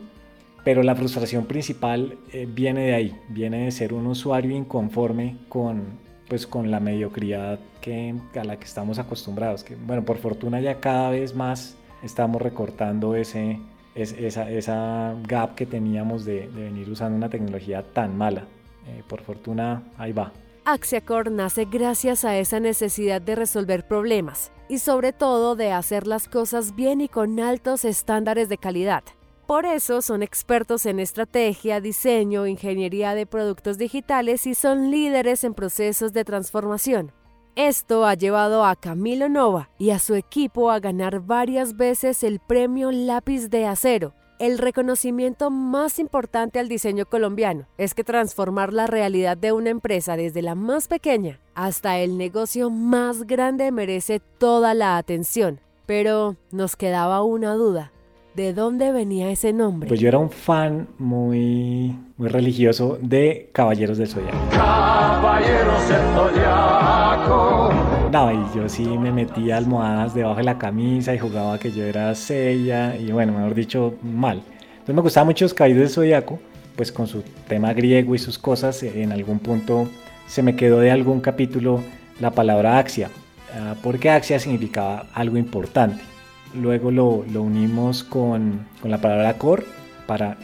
Pero 0.63 0.85
la 0.85 0.95
frustración 0.95 1.47
principal 1.47 2.19
viene 2.49 2.83
de 2.83 2.95
ahí, 2.95 3.17
viene 3.31 3.65
de 3.65 3.71
ser 3.71 3.95
un 3.95 4.07
usuario 4.07 4.55
inconforme 4.55 5.39
con 5.49 5.99
pues 6.31 6.47
con 6.47 6.71
la 6.71 6.79
mediocridad 6.79 7.59
que, 7.81 8.15
a 8.41 8.45
la 8.45 8.57
que 8.57 8.65
estamos 8.65 9.01
acostumbrados. 9.01 9.65
Que, 9.65 9.75
bueno, 9.75 10.05
por 10.05 10.17
fortuna 10.19 10.61
ya 10.61 10.79
cada 10.79 11.11
vez 11.11 11.35
más 11.35 11.77
estamos 12.05 12.41
recortando 12.41 13.17
ese, 13.17 13.59
esa, 13.97 14.49
esa 14.49 15.17
gap 15.27 15.57
que 15.57 15.67
teníamos 15.67 16.25
de, 16.25 16.49
venir 16.55 16.89
usando 16.89 17.17
una 17.17 17.29
tecnología 17.29 17.83
tan 17.83 18.17
mala. 18.17 18.45
Eh, 18.87 19.03
por 19.09 19.23
fortuna, 19.23 19.83
ahí 19.99 20.13
va. 20.13 20.33
Axiacor 20.65 21.33
nace 21.33 21.65
gracias 21.65 22.25
a 22.25 22.37
esa 22.39 22.61
necesidad 22.61 23.21
de 23.21 23.35
resolver 23.35 23.89
problemas 23.89 24.53
y 24.69 24.79
sobre 24.79 25.13
todo 25.13 25.57
de 25.57 25.73
hacer 25.73 26.07
las 26.07 26.29
cosas 26.29 26.77
bien 26.77 27.01
y 27.01 27.09
con 27.09 27.41
altos 27.41 27.85
estándares 27.85 28.49
de 28.49 28.57
calidad. 28.57 29.03
Por 29.51 29.67
eso 29.67 30.01
son 30.01 30.23
expertos 30.23 30.87
en 30.87 31.01
estrategia, 31.01 31.81
diseño, 31.81 32.47
ingeniería 32.47 33.17
de 33.17 33.27
productos 33.27 33.79
digitales 33.79 34.47
y 34.47 34.55
son 34.55 34.93
líderes 34.93 35.43
en 35.43 35.55
procesos 35.55 36.13
de 36.13 36.25
transformación. 36.25 37.11
Esto 37.57 38.07
ha 38.07 38.15
llevado 38.15 38.65
a 38.65 38.77
Camilo 38.77 39.29
Nova 39.29 39.69
y 39.77 39.91
a 39.91 39.99
su 39.99 40.15
equipo 40.15 40.71
a 40.71 40.79
ganar 40.79 41.19
varias 41.19 41.77
veces 41.77 42.23
el 42.23 42.39
premio 42.39 42.93
Lápiz 42.93 43.49
de 43.51 43.67
Acero, 43.67 44.15
el 44.39 44.57
reconocimiento 44.57 45.51
más 45.51 45.99
importante 45.99 46.61
al 46.61 46.69
diseño 46.69 47.07
colombiano 47.07 47.67
es 47.77 47.95
que 47.95 48.05
transformar 48.05 48.73
la 48.73 48.87
realidad 48.87 49.37
de 49.37 49.51
una 49.51 49.71
empresa 49.71 50.17
desde 50.17 50.43
la 50.43 50.55
más 50.55 50.87
pequeña 50.87 51.41
hasta 51.57 51.99
el 51.99 52.19
negocio 52.19 52.71
más 52.71 53.27
grande 53.27 53.73
merece 53.73 54.21
toda 54.21 54.75
la 54.75 54.97
atención. 54.97 55.59
Pero 55.87 56.37
nos 56.53 56.77
quedaba 56.77 57.25
una 57.25 57.55
duda. 57.55 57.91
¿De 58.35 58.53
dónde 58.55 58.93
venía 58.93 59.29
ese 59.31 59.53
nombre? 59.53 59.89
Pues 59.89 59.99
yo 59.99 60.07
era 60.07 60.19
un 60.19 60.31
fan 60.31 60.87
muy, 60.99 61.99
muy 62.17 62.29
religioso 62.29 62.97
de 63.03 63.51
Caballeros 63.53 63.99
del 63.99 64.07
Zodiaco. 64.07 64.39
Caballeros 64.51 65.89
del 65.89 66.01
Zodiaco. 66.15 67.73
No, 68.13 68.33
y 68.33 68.57
yo 68.57 68.69
sí 68.69 68.87
me 68.87 69.11
metía 69.11 69.57
almohadas 69.57 70.15
debajo 70.15 70.37
de 70.37 70.45
la 70.45 70.59
camisa 70.59 71.13
y 71.13 71.19
jugaba 71.19 71.59
que 71.59 71.73
yo 71.73 71.83
era 71.83 72.15
Sella 72.15 72.97
y 72.97 73.11
bueno, 73.11 73.33
mejor 73.33 73.55
dicho, 73.55 73.95
mal. 74.01 74.43
Entonces 74.73 74.95
me 74.95 75.03
gustaban 75.03 75.27
mucho 75.27 75.45
los 75.45 75.55
Caballeros 75.55 75.83
del 75.83 75.91
Zodiaco, 75.91 76.39
pues 76.77 76.93
con 76.93 77.09
su 77.09 77.23
tema 77.49 77.73
griego 77.73 78.15
y 78.15 78.19
sus 78.19 78.39
cosas, 78.39 78.81
en 78.85 79.11
algún 79.11 79.41
punto 79.41 79.89
se 80.29 80.45
me 80.45 80.55
quedó 80.55 80.79
de 80.79 80.93
algún 80.93 81.21
capítulo 81.21 81.81
la 82.21 82.31
palabra 82.31 82.79
Axia, 82.79 83.11
ah, 83.55 83.75
porque 83.83 84.09
Axia 84.09 84.39
significaba 84.39 85.07
algo 85.15 85.37
importante. 85.37 86.10
Luego 86.55 86.91
lo, 86.91 87.25
unimos 87.41 88.03
con, 88.03 88.67
la 88.83 88.99
palabra 88.99 89.35
core, 89.35 89.65
para, 90.07 90.37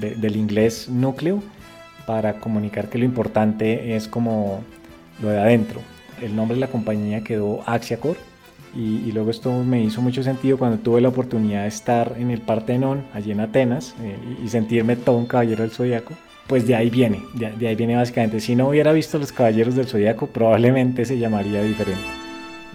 del 0.00 0.36
inglés 0.36 0.88
núcleo, 0.88 1.42
para 2.06 2.34
comunicar 2.34 2.88
que 2.88 2.98
lo 2.98 3.04
importante 3.04 3.96
es 3.96 4.08
como 4.08 4.62
lo 5.20 5.28
de 5.28 5.40
adentro. 5.40 5.80
El 6.20 6.36
nombre 6.36 6.54
de 6.54 6.60
la 6.60 6.68
compañía 6.68 7.22
quedó 7.22 7.62
Axia 7.66 7.98
Core. 7.98 8.18
Y, 8.74 9.12
luego 9.12 9.30
esto 9.30 9.52
me 9.64 9.82
hizo 9.82 10.00
mucho 10.00 10.22
sentido 10.22 10.56
cuando 10.56 10.78
tuve 10.78 11.02
la 11.02 11.08
oportunidad 11.08 11.62
de 11.62 11.68
estar 11.68 12.14
en 12.18 12.30
el 12.30 12.40
Partenón, 12.40 13.04
allí 13.12 13.30
en 13.30 13.40
Atenas, 13.40 13.94
eh, 14.00 14.16
y 14.42 14.48
sentirme 14.48 14.96
todo 14.96 15.18
un 15.18 15.26
caballero 15.26 15.62
del 15.62 15.72
zodiaco. 15.72 16.14
Pues 16.46 16.66
de 16.66 16.74
ahí 16.74 16.88
viene, 16.88 17.20
de, 17.34 17.52
de 17.52 17.68
ahí 17.68 17.74
viene 17.74 17.96
básicamente. 17.96 18.40
Si 18.40 18.56
no 18.56 18.68
hubiera 18.68 18.92
visto 18.92 19.18
los 19.18 19.30
caballeros 19.30 19.74
del 19.74 19.86
zodiaco, 19.86 20.26
probablemente 20.26 21.04
se 21.04 21.18
llamaría 21.18 21.62
diferente. 21.62 22.21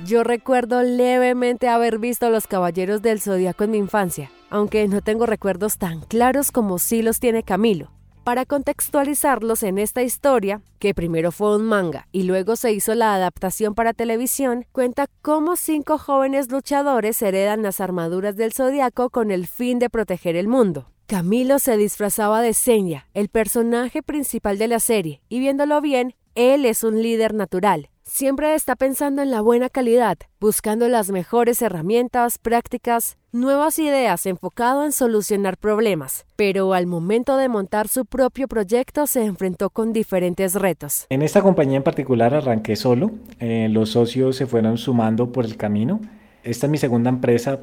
Yo 0.08 0.24
recuerdo 0.24 0.84
levemente 0.84 1.68
haber 1.68 2.00
visto 2.00 2.30
Los 2.30 2.48
Caballeros 2.48 3.02
del 3.02 3.20
Zodíaco 3.20 3.66
en 3.66 3.72
mi 3.72 3.78
infancia, 3.78 4.32
aunque 4.50 4.88
no 4.88 5.02
tengo 5.02 5.26
recuerdos 5.26 5.78
tan 5.78 6.00
claros 6.00 6.54
como 6.54 6.80
sí 6.80 7.02
los 7.02 7.20
tiene 7.20 7.44
Camilo. 7.44 7.92
Para 8.24 8.46
contextualizarlos 8.46 9.64
en 9.64 9.78
esta 9.78 10.04
historia, 10.04 10.62
que 10.80 10.94
primero 10.94 11.34
fue 11.34 11.58
un 11.58 11.66
manga 11.66 12.08
y 12.14 12.24
luego 12.24 12.56
se 12.56 12.72
hizo 12.72 12.96
la 12.96 13.16
adaptación 13.16 13.76
para 13.76 13.92
televisión, 13.92 14.66
cuenta 14.72 15.08
cómo 15.22 15.58
cinco 15.58 15.98
jóvenes 15.98 16.50
luchadores 16.50 17.22
heredan 17.22 17.62
las 17.62 17.82
armaduras 17.82 18.38
del 18.38 18.54
zodiaco 18.54 19.10
con 19.10 19.30
el 19.30 19.46
fin 19.46 19.78
de 19.78 19.90
proteger 19.90 20.38
el 20.38 20.48
mundo. 20.48 20.90
Camilo 21.08 21.60
se 21.60 21.76
disfrazaba 21.76 22.42
de 22.42 22.54
Senya, 22.54 23.10
el 23.14 23.28
personaje 23.28 24.02
principal 24.02 24.58
de 24.58 24.70
la 24.70 24.80
serie, 24.80 25.22
y 25.28 25.40
viéndolo 25.42 25.82
bien, 25.82 26.16
él 26.36 26.64
es 26.64 26.86
un 26.86 27.02
líder 27.02 27.34
natural, 27.34 27.90
Siempre 28.10 28.56
está 28.56 28.78
pensando 28.78 29.22
en 29.22 29.32
la 29.32 29.42
buena 29.42 29.70
calidad, 29.70 30.18
buscando 30.40 30.88
las 30.88 31.12
mejores 31.12 31.62
herramientas, 31.62 32.38
prácticas, 32.38 33.18
nuevas 33.34 33.78
ideas 33.80 34.26
enfocado 34.26 34.86
en 34.86 34.94
solucionar 34.94 35.58
problemas, 35.58 36.26
pero 36.38 36.74
al 36.74 36.88
momento 36.88 37.36
de 37.36 37.50
montar 37.50 37.90
su 37.90 38.06
propio 38.06 38.48
proyecto 38.48 39.08
se 39.08 39.26
enfrentó 39.26 39.70
con 39.70 39.92
diferentes 39.92 40.56
retos. 40.56 41.06
En 41.10 41.22
esta 41.22 41.42
compañía 41.42 41.78
en 41.78 41.84
particular 41.84 42.34
arranqué 42.34 42.78
solo, 42.78 43.12
eh, 43.40 43.68
los 43.70 43.90
socios 43.90 44.38
se 44.38 44.48
fueron 44.48 44.78
sumando 44.78 45.34
por 45.34 45.44
el 45.44 45.58
camino. 45.58 46.00
Esta 46.46 46.68
es 46.68 46.72
mi 46.72 46.78
segunda 46.78 47.10
empresa, 47.10 47.60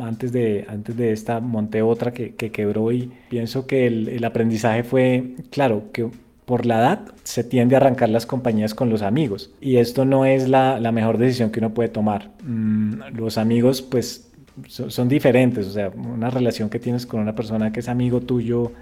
antes, 0.00 0.30
de, 0.30 0.64
antes 0.68 0.96
de 0.96 1.10
esta 1.10 1.40
monté 1.40 1.82
otra 1.82 2.12
que, 2.12 2.34
quebró 2.34 2.92
y 2.92 3.10
pienso 3.28 3.66
que 3.66 3.88
el, 3.88 4.08
el 4.08 4.24
aprendizaje 4.24 4.84
fue, 4.84 5.34
claro, 5.50 5.90
que 5.92 6.08
por 6.44 6.66
la 6.66 6.78
edad 6.78 7.00
se 7.22 7.44
tiende 7.44 7.76
a 7.76 7.78
arrancar 7.78 8.08
las 8.08 8.26
compañías 8.26 8.74
con 8.74 8.90
los 8.90 9.02
amigos 9.02 9.50
y 9.60 9.76
esto 9.76 10.04
no 10.04 10.24
es 10.24 10.48
la, 10.48 10.78
mejor 10.92 11.18
decisión 11.18 11.50
que 11.50 11.60
uno 11.60 11.72
puede 11.74 11.88
tomar. 11.88 12.30
Mm, 12.42 13.14
los 13.14 13.38
amigos 13.38 13.82
pues 13.82 14.30
son, 14.66 15.08
diferentes, 15.08 15.66
o 15.66 15.70
sea, 15.70 15.90
una 15.90 16.30
relación 16.30 16.68
que 16.68 16.78
tienes 16.78 17.06
con 17.06 17.20
una 17.20 17.34
persona 17.34 17.72
que 17.72 17.80
es 17.80 17.88
amigo 17.88 18.20
tuyo 18.20 18.72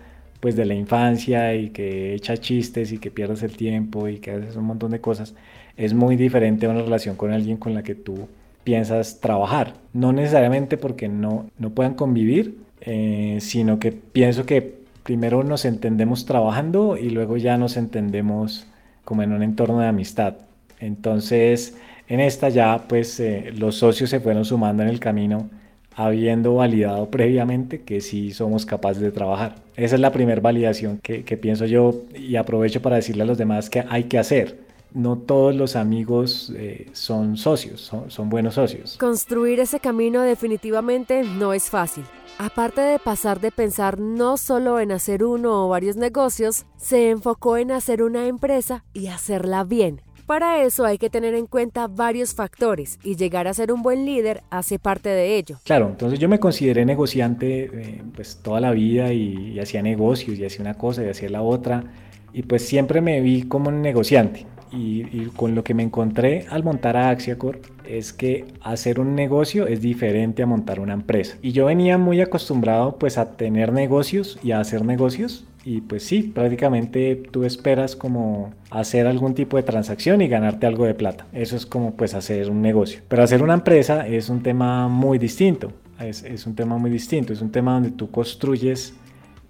pues 0.41 0.57
de 0.57 0.65
la 0.65 0.75
infancia 0.75 1.55
y 1.55 1.69
que 1.69 2.15
echa 2.15 2.37
chistes 2.39 2.93
y 2.93 2.99
que 2.99 3.11
pierdes 3.11 3.43
el 3.43 3.57
tiempo 3.57 4.09
y 4.09 4.19
que 4.19 4.31
haces 4.31 4.57
un 4.57 4.65
montón 4.65 4.91
de 4.91 5.01
cosas, 5.01 5.35
es 5.77 5.93
muy 5.93 6.17
diferente 6.17 6.67
a 6.67 6.71
una 6.71 6.81
relación 6.83 7.15
con 7.15 7.31
alguien 7.31 7.59
con 7.59 7.75
la 7.75 7.83
que 7.83 7.95
tú 7.95 8.27
piensas 8.65 9.21
trabajar. 9.21 9.75
No 9.93 10.13
necesariamente 10.13 10.79
porque 10.79 11.09
no, 11.09 11.51
no 11.59 11.71
puedan 11.71 11.95
convivir, 11.95 12.57
eh, 12.81 13.39
sino 13.41 13.79
que 13.79 13.93
pienso 13.93 14.47
que 14.47 14.80
primero 15.03 15.43
nos 15.45 15.65
entendemos 15.65 16.27
trabajando 16.27 16.97
y 16.97 17.11
luego 17.11 17.37
ya 17.37 17.57
nos 17.57 17.77
entendemos 17.77 18.67
como 19.05 19.23
en 19.23 19.33
un 19.33 19.43
entorno 19.43 19.81
de 19.81 19.87
amistad. 19.87 20.35
Entonces, 20.79 21.77
en 22.09 22.21
esta 22.21 22.49
ya 22.49 22.87
pues 22.89 23.21
eh, 23.21 23.53
los 23.57 23.77
socios 23.77 24.11
se 24.11 24.21
fueron 24.21 24.45
sumando 24.45 24.83
en 24.83 24.89
el 24.89 25.01
camino 25.01 25.49
habiendo 25.95 26.55
validado 26.55 27.11
previamente 27.11 27.83
que 27.83 28.01
sí 28.01 28.33
somos 28.33 28.65
capaces 28.65 29.03
de 29.03 29.13
trabajar. 29.13 29.57
Esa 29.77 29.97
es 29.97 30.01
la 30.01 30.13
primera 30.13 30.41
validación 30.41 30.99
que, 30.99 31.23
pienso 31.37 31.67
yo 31.67 31.95
y 32.15 32.37
aprovecho 32.37 32.81
para 32.81 32.97
decirle 32.97 33.23
a 33.23 33.27
los 33.27 33.39
demás 33.39 33.69
que 33.69 33.85
hay 33.89 34.05
que 34.05 34.19
hacer. 34.19 34.61
No 34.93 35.19
todos 35.19 35.55
los 35.55 35.77
amigos 35.77 36.53
eh, 36.57 36.89
son 36.93 37.37
socios, 37.37 37.93
son 38.09 38.29
buenos 38.29 38.55
socios. 38.55 38.97
Construir 38.99 39.61
ese 39.61 39.79
camino 39.79 40.23
definitivamente 40.23 41.23
no 41.23 41.53
es 41.53 41.71
fácil. 41.71 42.05
Aparte 42.43 42.81
de 42.81 42.99
pasar 42.99 43.39
de 43.39 43.51
pensar 43.51 44.01
no 44.01 44.39
solo 44.39 44.81
en 44.81 44.93
hacer 44.93 45.25
uno 45.25 45.67
o 45.67 45.69
varios 45.69 45.97
negocios, 45.97 46.65
se 46.79 47.11
enfocó 47.11 47.59
en 47.59 47.71
hacer 47.71 48.03
una 48.03 48.29
empresa 48.29 48.83
y 48.95 49.09
hacerla 49.09 49.63
bien. 49.63 50.01
Para 50.25 50.63
eso 50.63 50.87
hay 50.87 50.97
que 50.97 51.11
tener 51.11 51.35
en 51.35 51.47
cuenta 51.47 51.87
varios 51.87 52.35
factores 52.35 52.99
y 53.05 53.17
llegar 53.17 53.47
a 53.47 53.53
ser 53.53 53.71
un 53.71 53.83
buen 53.83 54.07
líder 54.07 54.43
hace 54.49 54.79
parte 54.79 55.11
de 55.11 55.37
ello. 55.37 55.59
Claro, 55.65 55.89
entonces 55.91 56.19
yo 56.19 56.31
me 56.31 56.41
consideré 56.41 56.87
negociante 56.87 57.65
eh, 57.65 58.03
pues 58.17 58.39
toda 58.43 58.59
la 58.59 58.71
vida 58.71 59.13
y, 59.13 59.61
hacía 59.61 59.83
negocios 59.83 60.39
y 60.39 60.47
hacía 60.47 60.63
una 60.63 60.79
cosa 60.79 61.05
y 61.05 61.11
hacía 61.11 61.29
la 61.29 61.43
otra 61.43 61.85
y 62.33 62.45
pues 62.45 62.67
siempre 62.67 63.03
me 63.03 63.21
vi 63.21 63.43
como 63.43 63.69
un 63.69 63.83
negociante 63.83 64.47
y, 64.73 65.27
con 65.37 65.55
lo 65.55 65.63
que 65.63 65.75
me 65.75 65.83
encontré 65.83 66.47
al 66.49 66.65
montar 66.65 66.97
a 66.97 67.11
Axiacor 67.11 67.61
es 67.99 68.13
que 68.13 68.47
hacer 68.63 69.01
un 69.01 69.15
negocio 69.15 69.67
es 69.67 69.81
diferente 69.81 70.43
a 70.43 70.47
montar 70.47 70.81
una 70.81 70.95
empresa. 70.95 71.37
Y 71.43 71.53
yo 71.53 71.67
venía 71.67 71.99
muy 71.99 72.21
acostumbrado 72.21 72.97
pues 72.97 73.19
a 73.19 73.33
tener 73.33 73.73
negocios 73.73 74.39
y 74.43 74.53
a 74.53 74.61
hacer 74.61 74.85
negocios 74.85 75.45
y 75.65 75.83
pues 75.83 76.05
sí, 76.05 76.23
prácticamente 76.23 77.17
tú 77.17 77.45
esperas 77.45 77.95
como 77.95 78.53
hacer 78.71 79.07
algún 79.07 79.35
tipo 79.35 79.57
de 79.57 79.63
transacción 79.63 80.23
y 80.23 80.29
ganarte 80.29 80.67
algo 80.67 80.87
de 80.87 80.95
plata. 80.95 81.27
Eso 81.33 81.57
es 81.57 81.67
como 81.67 81.95
pues 81.95 82.15
hacer 82.15 82.51
un 82.51 82.63
negocio. 82.63 83.03
Pero 83.09 83.23
hacer 83.23 83.43
una 83.43 83.55
empresa 83.55 84.07
es 84.07 84.31
un 84.31 84.43
tema 84.43 84.89
muy 84.89 85.19
distinto. 85.19 85.73
Es, 85.99 86.23
es 86.23 86.47
un 86.47 86.55
tema 86.55 86.79
muy 86.79 86.91
distinto. 86.91 87.33
Es 87.33 87.43
un 87.43 87.51
tema 87.51 87.75
donde 87.75 87.91
tú 87.91 88.11
construyes 88.11 88.95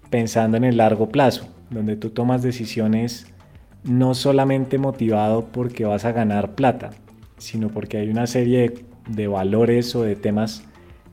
pensando 0.09 0.57
en 0.57 0.65
el 0.65 0.77
largo 0.77 1.07
plazo, 1.07 1.47
donde 1.69 1.95
tú 1.95 2.09
tomas 2.09 2.43
decisiones 2.43 3.27
no 3.83 4.13
solamente 4.13 4.77
motivado 4.77 5.45
porque 5.51 5.85
vas 5.85 6.05
a 6.05 6.11
ganar 6.11 6.55
plata, 6.55 6.91
sino 7.41 7.69
porque 7.69 7.97
hay 7.97 8.09
una 8.09 8.27
serie 8.27 8.73
de, 9.09 9.27
valores 9.27 9.95
o 9.95 10.03
de 10.03 10.15
temas 10.15 10.63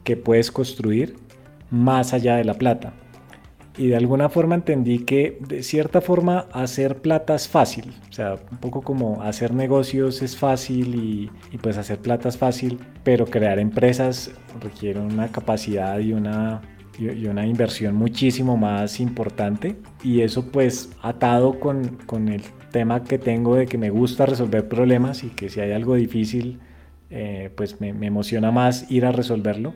que 0.05 0.17
puedes 0.17 0.53
construir 0.53 1.17
más 1.71 2.13
allá 2.13 2.37
de 2.37 2.45
la 2.45 2.55
plata. 2.55 2.93
Y 3.77 3.87
de 3.89 3.97
alguna 3.97 4.29
forma 4.29 4.57
entendí 4.57 5.01
que 5.01 5.39
de 5.41 5.63
cierta 5.63 6.01
forma 6.01 6.47
hacer 6.53 6.97
plata 6.97 7.35
es 7.35 7.49
fácil. 7.49 7.95
O 8.11 8.13
sea, 8.13 8.37
un 8.51 8.59
poco 8.59 8.83
como 8.83 9.23
hacer 9.23 9.55
negocios 9.55 10.21
es 10.21 10.37
fácil 10.37 11.31
y, 11.53 11.59
pues 11.59 11.79
hacer 11.79 11.99
plata 11.99 12.29
es 12.29 12.37
fácil, 12.37 12.79
pero 13.05 13.27
crear 13.27 13.59
empresas 13.59 14.33
requiere 14.61 15.01
una 15.01 15.29
capacidad 15.29 15.99
y 16.01 16.13
una 16.13 16.61
y, 16.99 17.27
una 17.27 17.47
inversión 17.47 17.95
muchísimo 17.95 18.57
más 18.57 19.01
importante. 19.01 19.77
Y 20.03 20.21
eso 20.21 20.51
pues 20.51 20.91
atado 21.01 21.59
con, 21.61 21.97
con, 22.07 22.29
el 22.29 22.43
tema 22.71 23.05
que 23.05 23.19
tengo 23.19 23.57
de 23.57 23.67
que 23.67 23.79
me 23.79 23.91
gusta 23.91 24.27
resolver 24.27 24.69
problemas 24.69 25.25
y 25.25 25.29
que 25.29 25.49
si 25.49 25.61
hay 25.61 25.73
algo 25.73 25.95
difícil, 25.95 26.61
eh, 27.11 27.51
pues 27.57 27.81
me, 27.81 27.93
me, 27.93 28.07
emociona 28.07 28.51
más 28.51 28.91
ir 28.91 29.07
a 29.07 29.13
resolverlo. 29.13 29.75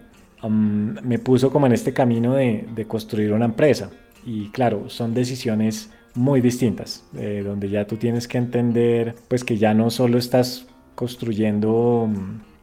me 0.49 1.19
puso 1.19 1.51
como 1.51 1.67
en 1.67 1.73
este 1.73 1.93
camino 1.93 2.35
de, 2.35 2.67
de, 2.75 2.85
construir 2.87 3.33
una 3.33 3.47
empresa. 3.47 3.91
Y 4.25 4.49
claro, 4.51 4.89
son 4.89 5.15
decisiones 5.15 5.91
muy 6.15 6.41
distintas, 6.41 7.05
eh, 7.17 7.43
donde 7.45 7.69
ya 7.69 7.87
tú 7.87 7.97
tienes 7.97 8.29
que 8.29 8.39
entender 8.39 9.15
pues 9.29 9.45
que 9.45 9.57
ya 9.57 9.75
no 9.75 9.91
solo 9.91 10.19
estás 10.19 10.67
construyendo 10.95 12.09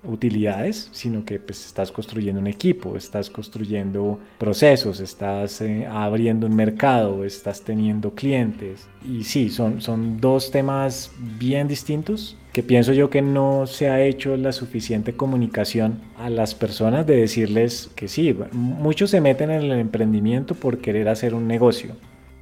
utilidades, 0.04 0.90
sino 0.92 1.26
que 1.26 1.40
pues 1.40 1.66
estás 1.66 1.92
construyendo 1.92 2.40
un 2.40 2.48
equipo, 2.48 2.96
estás 2.96 3.30
construyendo 3.30 4.20
procesos, 4.38 5.00
estás 5.00 5.62
eh, 5.62 5.86
abriendo 5.86 6.48
un 6.48 6.56
mercado, 6.56 7.26
estás 7.26 7.62
teniendo 7.62 8.16
clientes. 8.16 8.88
Y 9.08 9.24
sí, 9.24 9.50
son, 9.50 9.82
son 9.82 10.20
dos 10.20 10.52
temas 10.52 11.12
bien 11.38 11.68
distintos 11.68 12.38
que 12.54 12.64
pienso 12.64 12.94
yo 12.94 13.10
que 13.10 13.22
no 13.22 13.68
se 13.68 13.90
ha 13.90 14.04
hecho 14.04 14.36
la 14.36 14.52
suficiente 14.52 15.14
comunicación 15.14 16.00
a 16.18 16.30
las 16.30 16.56
personas 16.56 17.06
de 17.06 17.16
decirles 17.16 17.92
que 17.96 18.08
sí, 18.08 18.36
muchos 18.52 19.12
se 19.12 19.22
meten 19.22 19.52
en 19.52 19.62
el 19.64 19.80
emprendimiento 19.80 20.56
por 20.56 20.80
querer 20.80 21.10
hacer 21.10 21.36
un 21.36 21.48
negocio. 21.48 21.96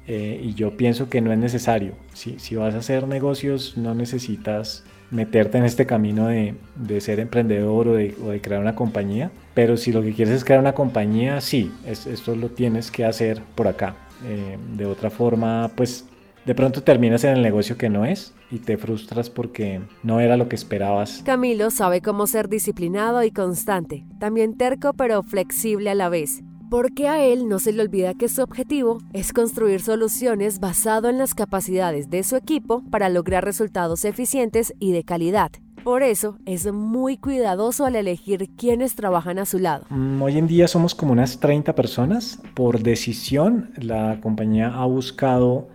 Eh, 0.06 0.40
y 0.42 0.54
yo 0.54 0.74
pienso 0.74 1.10
que 1.10 1.20
no 1.20 1.32
es 1.32 1.38
necesario. 1.38 1.92
Si, 2.14 2.38
si 2.38 2.56
vas 2.56 2.74
a 2.74 2.78
hacer 2.78 3.06
negocios, 3.06 3.76
no 3.76 3.94
necesitas 3.94 4.84
meterte 5.10 5.58
en 5.58 5.64
este 5.64 5.86
camino 5.86 6.28
de, 6.28 6.54
de 6.76 7.00
ser 7.00 7.20
emprendedor 7.20 7.88
o 7.88 7.94
de, 7.94 8.08
de, 8.10 8.40
crear 8.40 8.60
una 8.60 8.74
compañía. 8.74 9.30
Pero 9.54 9.76
si 9.76 9.92
lo 9.92 10.02
que 10.02 10.12
quieres 10.12 10.34
es 10.34 10.44
crear 10.44 10.60
una 10.60 10.74
compañía, 10.74 11.40
sí, 11.40 11.72
esto 11.86 12.36
lo 12.36 12.50
tienes 12.50 12.90
que 12.90 13.04
hacer 13.04 13.42
por 13.54 13.68
acá. 13.68 13.96
Eh, 14.24 14.58
de 14.76 14.86
otra 14.86 15.10
forma, 15.10 15.70
pues 15.76 16.04
de 16.44 16.54
pronto 16.54 16.82
terminas 16.82 17.24
en 17.24 17.36
el 17.36 17.42
negocio 17.42 17.76
que 17.76 17.88
no 17.88 18.04
es 18.04 18.34
y 18.50 18.58
te 18.58 18.78
frustras 18.78 19.30
porque 19.30 19.80
no 20.02 20.20
era 20.20 20.36
lo 20.36 20.48
que 20.48 20.56
esperabas. 20.56 21.22
Camilo 21.24 21.70
sabe 21.70 22.00
cómo 22.00 22.26
ser 22.26 22.48
disciplinado 22.48 23.22
y 23.22 23.30
constante, 23.30 24.06
también 24.18 24.56
terco 24.56 24.94
pero 24.94 25.22
flexible 25.22 25.90
a 25.90 25.94
la 25.94 26.08
vez. 26.08 26.42
Porque 26.70 27.08
a 27.08 27.24
él 27.24 27.48
no 27.48 27.58
se 27.58 27.72
le 27.72 27.82
olvida 27.82 28.12
que 28.12 28.28
su 28.28 28.42
objetivo 28.42 28.98
es 29.14 29.32
construir 29.32 29.80
soluciones 29.80 30.60
basado 30.60 31.08
en 31.08 31.16
las 31.16 31.34
capacidades 31.34 32.10
de 32.10 32.22
su 32.22 32.36
equipo 32.36 32.82
para 32.90 33.08
lograr 33.08 33.42
resultados 33.44 34.04
eficientes 34.04 34.74
y 34.78 34.92
de 34.92 35.02
calidad. 35.02 35.50
Por 35.82 36.02
eso 36.02 36.36
es 36.44 36.70
muy 36.70 37.16
cuidadoso 37.16 37.86
al 37.86 37.96
elegir 37.96 38.50
quiénes 38.58 38.94
trabajan 38.94 39.38
a 39.38 39.46
su 39.46 39.58
lado. 39.58 39.86
Mm, 39.88 40.20
hoy 40.20 40.36
en 40.36 40.46
día 40.46 40.68
somos 40.68 40.94
como 40.94 41.12
unas 41.12 41.40
30 41.40 41.74
personas. 41.74 42.42
Por 42.52 42.82
decisión, 42.82 43.70
la 43.76 44.20
compañía 44.20 44.68
ha 44.74 44.84
buscado 44.84 45.68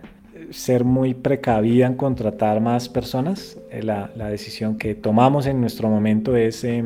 ser 0.50 0.84
muy 0.84 1.14
precavida 1.14 1.86
en 1.86 1.94
contratar 1.94 2.60
más 2.60 2.88
personas. 2.88 3.58
Eh, 3.72 3.82
la, 3.82 4.12
la 4.14 4.28
decisión 4.28 4.78
que 4.78 4.94
tomamos 4.94 5.46
en 5.46 5.60
nuestro 5.60 5.88
momento 5.88 6.36
es 6.36 6.62
eh, 6.62 6.84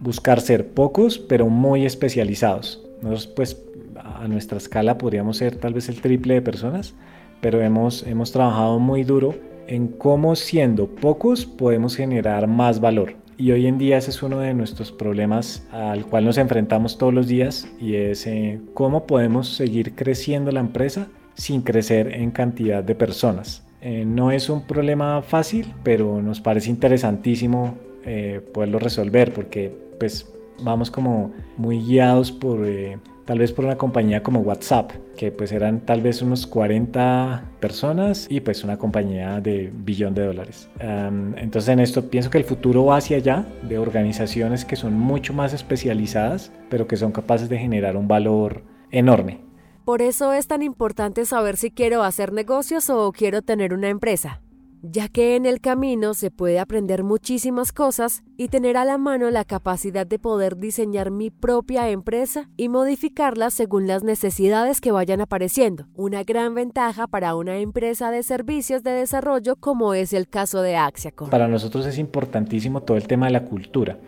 buscar 0.00 0.40
ser 0.40 0.70
pocos, 0.70 1.18
pero 1.18 1.48
muy 1.48 1.86
especializados. 1.86 2.83
Nosotros, 3.04 3.26
pues, 3.26 3.62
a 4.02 4.26
nuestra 4.26 4.56
escala 4.56 4.96
podríamos 4.96 5.36
ser 5.36 5.56
tal 5.56 5.74
vez 5.74 5.90
el 5.90 6.00
triple 6.00 6.34
de 6.34 6.42
personas, 6.42 6.94
pero 7.42 7.60
hemos, 7.60 8.02
hemos 8.06 8.32
trabajado 8.32 8.78
muy 8.78 9.04
duro 9.04 9.34
en 9.66 9.88
cómo 9.88 10.34
siendo 10.36 10.86
pocos 10.86 11.44
podemos 11.44 11.96
generar 11.96 12.46
más 12.46 12.80
valor. 12.80 13.14
Y 13.36 13.52
hoy 13.52 13.66
en 13.66 13.76
día 13.76 13.98
ese 13.98 14.10
es 14.10 14.22
uno 14.22 14.38
de 14.38 14.54
nuestros 14.54 14.90
problemas 14.90 15.66
al 15.70 16.06
cual 16.06 16.24
nos 16.24 16.38
enfrentamos 16.38 16.96
todos 16.96 17.12
los 17.12 17.26
días 17.26 17.68
y 17.78 17.96
es 17.96 18.26
eh, 18.26 18.60
cómo 18.72 19.06
podemos 19.06 19.48
seguir 19.48 19.94
creciendo 19.94 20.50
la 20.50 20.60
empresa 20.60 21.08
sin 21.34 21.60
crecer 21.60 22.14
en 22.14 22.30
cantidad 22.30 22.82
de 22.82 22.94
personas. 22.94 23.66
Eh, 23.82 24.04
no 24.06 24.30
es 24.30 24.48
un 24.48 24.66
problema 24.66 25.20
fácil, 25.20 25.66
pero 25.82 26.22
nos 26.22 26.40
parece 26.40 26.70
interesantísimo 26.70 27.76
eh, 28.06 28.40
poderlo 28.54 28.78
resolver 28.78 29.34
porque 29.34 29.76
pues 29.98 30.26
vamos 30.62 30.90
como 30.90 31.32
muy 31.56 31.80
guiados 31.80 32.32
por 32.32 32.66
eh, 32.66 32.98
tal 33.24 33.38
vez 33.38 33.52
por 33.52 33.64
una 33.64 33.76
compañía 33.76 34.22
como 34.22 34.40
WhatsApp, 34.40 34.92
que 35.16 35.32
pues 35.32 35.52
eran 35.52 35.80
tal 35.80 36.02
vez 36.02 36.22
unos 36.22 36.46
40 36.46 37.44
personas 37.60 38.26
y 38.28 38.40
pues 38.40 38.64
una 38.64 38.76
compañía 38.76 39.40
de 39.40 39.72
billón 39.74 40.14
de 40.14 40.26
dólares. 40.26 40.68
entonces 40.80 41.68
en 41.68 41.80
esto 41.80 42.10
pienso 42.10 42.30
que 42.30 42.38
el 42.38 42.44
futuro 42.44 42.84
va 42.86 42.98
hacia 42.98 43.16
allá, 43.16 43.46
de 43.62 43.78
organizaciones 43.78 44.64
que 44.64 44.76
son 44.76 44.94
mucho 44.98 45.32
más 45.32 45.52
especializadas, 45.52 46.52
pero 46.68 46.86
que 46.86 46.96
son 46.96 47.12
capaces 47.12 47.48
de 47.48 47.58
generar 47.58 47.96
un 47.96 48.08
valor 48.08 48.62
enorme. 48.90 49.40
Por 49.84 50.00
eso 50.00 50.32
es 50.32 50.46
tan 50.46 50.62
importante 50.62 51.26
saber 51.26 51.58
si 51.58 51.70
quiero 51.70 52.04
hacer 52.04 52.32
negocios 52.32 52.88
o 52.88 53.12
quiero 53.12 53.42
tener 53.42 53.74
una 53.74 53.90
empresa, 53.90 54.40
ya 54.86 55.08
que 55.08 55.34
en 55.34 55.46
el 55.46 55.62
camino 55.62 56.12
se 56.12 56.30
puede 56.30 56.58
aprender 56.58 57.04
muchísimas 57.04 57.72
cosas 57.72 58.22
y 58.36 58.48
tener 58.48 58.76
a 58.76 58.84
la 58.84 58.98
mano 58.98 59.30
la 59.30 59.44
capacidad 59.44 60.06
de 60.06 60.18
poder 60.18 60.58
diseñar 60.58 61.10
mi 61.10 61.30
propia 61.30 61.88
empresa 61.88 62.50
y 62.58 62.68
modificarla 62.68 63.48
según 63.48 63.86
las 63.86 64.04
necesidades 64.04 64.82
que 64.82 64.92
vayan 64.92 65.22
apareciendo. 65.22 65.86
Una 65.94 66.22
gran 66.22 66.54
ventaja 66.54 67.06
para 67.06 67.34
una 67.34 67.56
empresa 67.58 68.10
de 68.10 68.22
servicios 68.22 68.82
de 68.82 68.90
desarrollo 68.90 69.56
como 69.56 69.94
es 69.94 70.12
el 70.12 70.28
caso 70.28 70.60
de 70.60 70.76
Axiacor. 70.76 71.30
Para 71.30 71.48
nosotros 71.48 71.86
es 71.86 71.98
importantísimo 71.98 72.82
todo 72.82 72.98
el 72.98 73.06
tema 73.06 73.26
de 73.26 73.32
la 73.32 73.44
cultura 73.44 73.98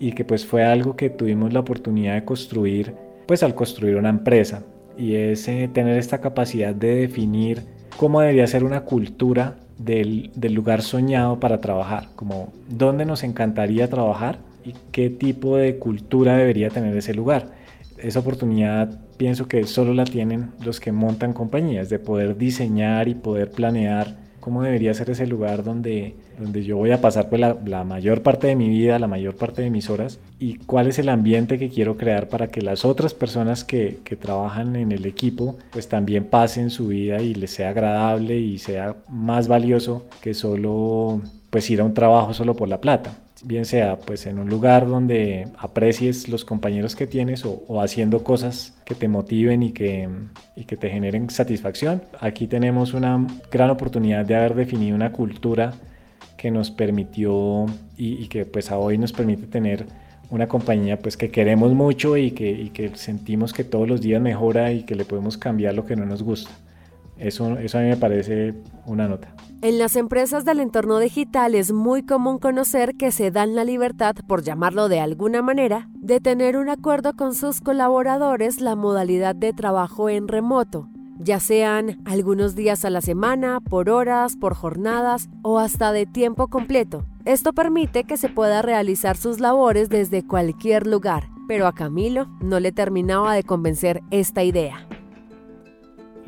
y 0.00 0.12
que 0.12 0.24
pues 0.24 0.44
fue 0.44 0.64
algo 0.64 0.96
que 0.96 1.10
tuvimos 1.10 1.52
la 1.52 1.60
oportunidad 1.60 2.14
de 2.14 2.24
construir 2.24 2.96
pues 3.26 3.44
al 3.44 3.54
construir 3.54 3.94
una 3.94 4.08
empresa 4.08 4.64
y 4.96 5.14
es 5.14 5.46
eh, 5.46 5.70
tener 5.72 5.96
esta 5.96 6.20
capacidad 6.20 6.74
de 6.74 6.96
definir 6.96 7.62
cómo 7.96 8.20
debería 8.20 8.48
ser 8.48 8.64
una 8.64 8.80
cultura 8.80 9.58
del, 9.78 10.30
lugar 10.54 10.82
soñado 10.82 11.40
para 11.40 11.60
trabajar, 11.60 12.08
como 12.16 12.52
dónde 12.68 13.04
nos 13.04 13.22
encantaría 13.22 13.88
trabajar 13.88 14.38
y 14.64 14.74
qué 14.92 15.08
tipo 15.08 15.56
de 15.56 15.78
cultura 15.78 16.36
debería 16.36 16.70
tener 16.70 16.96
ese 16.96 17.14
lugar. 17.14 17.46
Esa 17.96 18.20
oportunidad 18.20 19.00
pienso 19.16 19.48
que 19.48 19.64
solo 19.64 19.94
la 19.94 20.04
tienen 20.04 20.50
los 20.64 20.80
que 20.80 20.92
montan 20.92 21.32
compañías, 21.32 21.88
de 21.88 21.98
poder 21.98 22.36
diseñar 22.36 23.08
y 23.08 23.14
poder 23.14 23.50
planear 23.50 24.16
cómo 24.48 24.62
debería 24.62 24.94
ser 24.94 25.10
ese 25.10 25.26
lugar 25.26 25.62
donde, 25.62 26.14
donde 26.38 26.64
yo 26.64 26.78
voy 26.78 26.90
a 26.90 27.02
pasar 27.02 27.28
pues, 27.28 27.38
la, 27.38 27.84
mayor 27.84 28.22
parte 28.22 28.46
de 28.46 28.56
mi 28.56 28.70
vida, 28.70 28.98
la 28.98 29.06
mayor 29.06 29.36
parte 29.36 29.60
de 29.60 29.68
mis 29.68 29.90
horas, 29.90 30.20
y 30.38 30.54
cuál 30.54 30.86
es 30.86 30.98
el 30.98 31.10
ambiente 31.10 31.58
que 31.58 31.68
quiero 31.68 31.98
crear 31.98 32.30
para 32.30 32.48
que 32.48 32.62
las 32.62 32.86
otras 32.86 33.12
personas 33.12 33.62
que, 33.62 33.98
que 34.04 34.16
trabajan 34.16 34.74
en 34.76 34.90
el 34.90 35.04
equipo 35.04 35.58
pues 35.70 35.86
también 35.86 36.24
pasen 36.24 36.70
su 36.70 36.88
vida 36.88 37.20
y 37.20 37.34
les 37.34 37.50
sea 37.50 37.68
agradable 37.68 38.38
y 38.38 38.56
sea 38.56 38.96
más 39.10 39.48
valioso 39.48 40.06
que 40.22 40.32
solo 40.32 41.20
pues 41.50 41.68
ir 41.68 41.82
a 41.82 41.84
un 41.84 41.92
trabajo 41.92 42.32
solo 42.32 42.56
por 42.56 42.68
la 42.68 42.80
plata 42.80 43.18
bien 43.44 43.64
sea 43.64 43.98
pues 43.98 44.26
en 44.26 44.38
un 44.38 44.48
lugar 44.48 44.86
donde 44.86 45.48
aprecies 45.58 46.28
los 46.28 46.44
compañeros 46.44 46.96
que 46.96 47.06
tienes 47.06 47.44
o, 47.44 47.80
haciendo 47.80 48.24
cosas 48.24 48.74
que 48.84 48.94
te 48.94 49.08
motiven 49.08 49.62
y 49.62 49.72
que, 49.72 50.08
y 50.56 50.64
que 50.64 50.76
te 50.76 50.90
generen 50.90 51.30
satisfacción. 51.30 52.02
Aquí 52.20 52.46
tenemos 52.46 52.94
una 52.94 53.26
gran 53.50 53.70
oportunidad 53.70 54.24
de 54.24 54.36
haber 54.36 54.54
definido 54.54 54.96
una 54.96 55.12
cultura 55.12 55.74
que 56.36 56.50
nos 56.50 56.70
permitió 56.70 57.66
y, 57.96 58.28
que 58.28 58.44
pues 58.44 58.70
a 58.70 58.78
hoy 58.78 58.96
nos 58.96 59.12
permite 59.12 59.46
tener 59.46 59.86
una 60.30 60.46
compañía 60.46 60.98
pues 60.98 61.16
que 61.16 61.30
queremos 61.30 61.72
mucho 61.72 62.16
y 62.16 62.30
que, 62.30 62.50
y 62.50 62.70
que 62.70 62.94
sentimos 62.96 63.52
que 63.52 63.64
todos 63.64 63.88
los 63.88 64.00
días 64.00 64.20
mejora 64.20 64.72
y 64.72 64.84
que 64.84 64.94
le 64.94 65.04
podemos 65.04 65.36
cambiar 65.36 65.74
lo 65.74 65.84
que 65.84 65.96
no 65.96 66.06
nos 66.06 66.22
gusta. 66.22 66.50
Eso, 67.18 67.58
eso 67.58 67.78
a 67.78 67.80
mí 67.80 67.88
me 67.88 67.96
parece 67.96 68.54
una 68.86 69.08
nota. 69.08 69.34
En 69.60 69.78
las 69.78 69.96
empresas 69.96 70.44
del 70.44 70.60
entorno 70.60 71.00
digital 71.00 71.56
es 71.56 71.72
muy 71.72 72.04
común 72.04 72.38
conocer 72.38 72.94
que 72.94 73.10
se 73.10 73.32
dan 73.32 73.56
la 73.56 73.64
libertad, 73.64 74.14
por 74.28 74.44
llamarlo 74.44 74.88
de 74.88 75.00
alguna 75.00 75.42
manera, 75.42 75.88
de 75.94 76.20
tener 76.20 76.56
un 76.56 76.68
acuerdo 76.68 77.14
con 77.14 77.34
sus 77.34 77.60
colaboradores 77.60 78.60
la 78.60 78.76
modalidad 78.76 79.34
de 79.34 79.52
trabajo 79.52 80.08
en 80.08 80.28
remoto, 80.28 80.88
ya 81.18 81.40
sean 81.40 82.00
algunos 82.04 82.54
días 82.54 82.84
a 82.84 82.90
la 82.90 83.00
semana, 83.00 83.58
por 83.60 83.90
horas, 83.90 84.36
por 84.36 84.54
jornadas 84.54 85.28
o 85.42 85.58
hasta 85.58 85.90
de 85.90 86.06
tiempo 86.06 86.46
completo. 86.46 87.04
Esto 87.24 87.52
permite 87.52 88.04
que 88.04 88.16
se 88.16 88.28
pueda 88.28 88.62
realizar 88.62 89.16
sus 89.16 89.40
labores 89.40 89.88
desde 89.88 90.24
cualquier 90.24 90.86
lugar, 90.86 91.28
pero 91.48 91.66
a 91.66 91.72
Camilo 91.72 92.28
no 92.40 92.60
le 92.60 92.70
terminaba 92.70 93.34
de 93.34 93.42
convencer 93.42 94.02
esta 94.12 94.44
idea. 94.44 94.87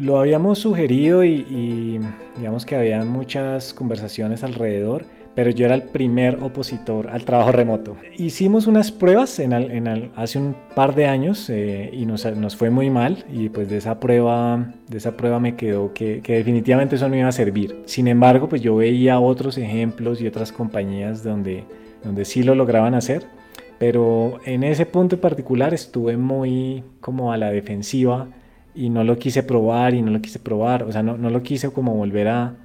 Lo 0.00 0.18
habíamos 0.18 0.60
sugerido 0.60 1.24
y, 1.24 2.00
digamos 2.38 2.64
que 2.64 2.74
había 2.74 3.04
muchas 3.04 3.74
conversaciones 3.74 4.42
alrededor, 4.42 5.04
pero 5.34 5.50
yo 5.50 5.66
era 5.66 5.74
el 5.74 5.82
primer 5.82 6.38
opositor 6.42 7.10
al 7.10 7.26
trabajo 7.26 7.52
remoto. 7.52 7.96
Hicimos 8.16 8.66
unas 8.66 8.92
pruebas 8.92 9.38
en, 9.40 9.52
hace 10.16 10.38
un 10.38 10.56
par 10.74 10.94
de 10.94 11.04
años 11.04 11.50
eh, 11.50 11.90
y 11.92 12.06
nos, 12.06 12.24
fue 12.56 12.70
muy 12.70 12.88
mal 12.88 13.26
y 13.30 13.50
pues 13.50 13.68
de 13.68 13.76
esa 13.76 14.00
prueba, 14.00 14.72
de 14.88 14.96
esa 14.96 15.18
prueba 15.18 15.38
me 15.38 15.54
quedó 15.54 15.92
que, 15.92 16.22
definitivamente 16.26 16.96
eso 16.96 17.06
no 17.10 17.16
iba 17.16 17.28
a 17.28 17.32
servir. 17.32 17.82
Sin 17.84 18.08
embargo, 18.08 18.48
pues 18.48 18.62
yo 18.62 18.76
veía 18.76 19.20
otros 19.20 19.58
ejemplos 19.58 20.22
y 20.22 20.26
otras 20.26 20.50
compañías 20.50 21.22
donde, 21.22 21.64
donde 22.02 22.24
sí 22.24 22.42
lo 22.42 22.54
lograban 22.54 22.94
hacer. 22.94 23.26
Pero 23.78 24.40
en 24.46 24.64
ese 24.64 24.86
punto 24.86 25.16
en 25.16 25.20
particular 25.20 25.74
estuve 25.74 26.16
muy 26.16 26.84
como 27.00 27.32
a 27.32 27.36
la 27.36 27.50
defensiva 27.50 28.28
y 28.74 28.90
no 28.90 29.04
lo 29.04 29.18
quise 29.18 29.42
probar 29.42 29.94
y 29.94 30.02
no 30.02 30.11
lo 30.11 30.20
quise 30.20 30.38
probar, 30.38 30.85
o 30.85 30.92
sea, 30.92 31.02
no, 31.02 31.16
no 31.16 31.30
lo 31.30 31.42
quise 31.42 31.70
como 31.70 31.94
volver 31.94 32.28
a, 32.28 32.56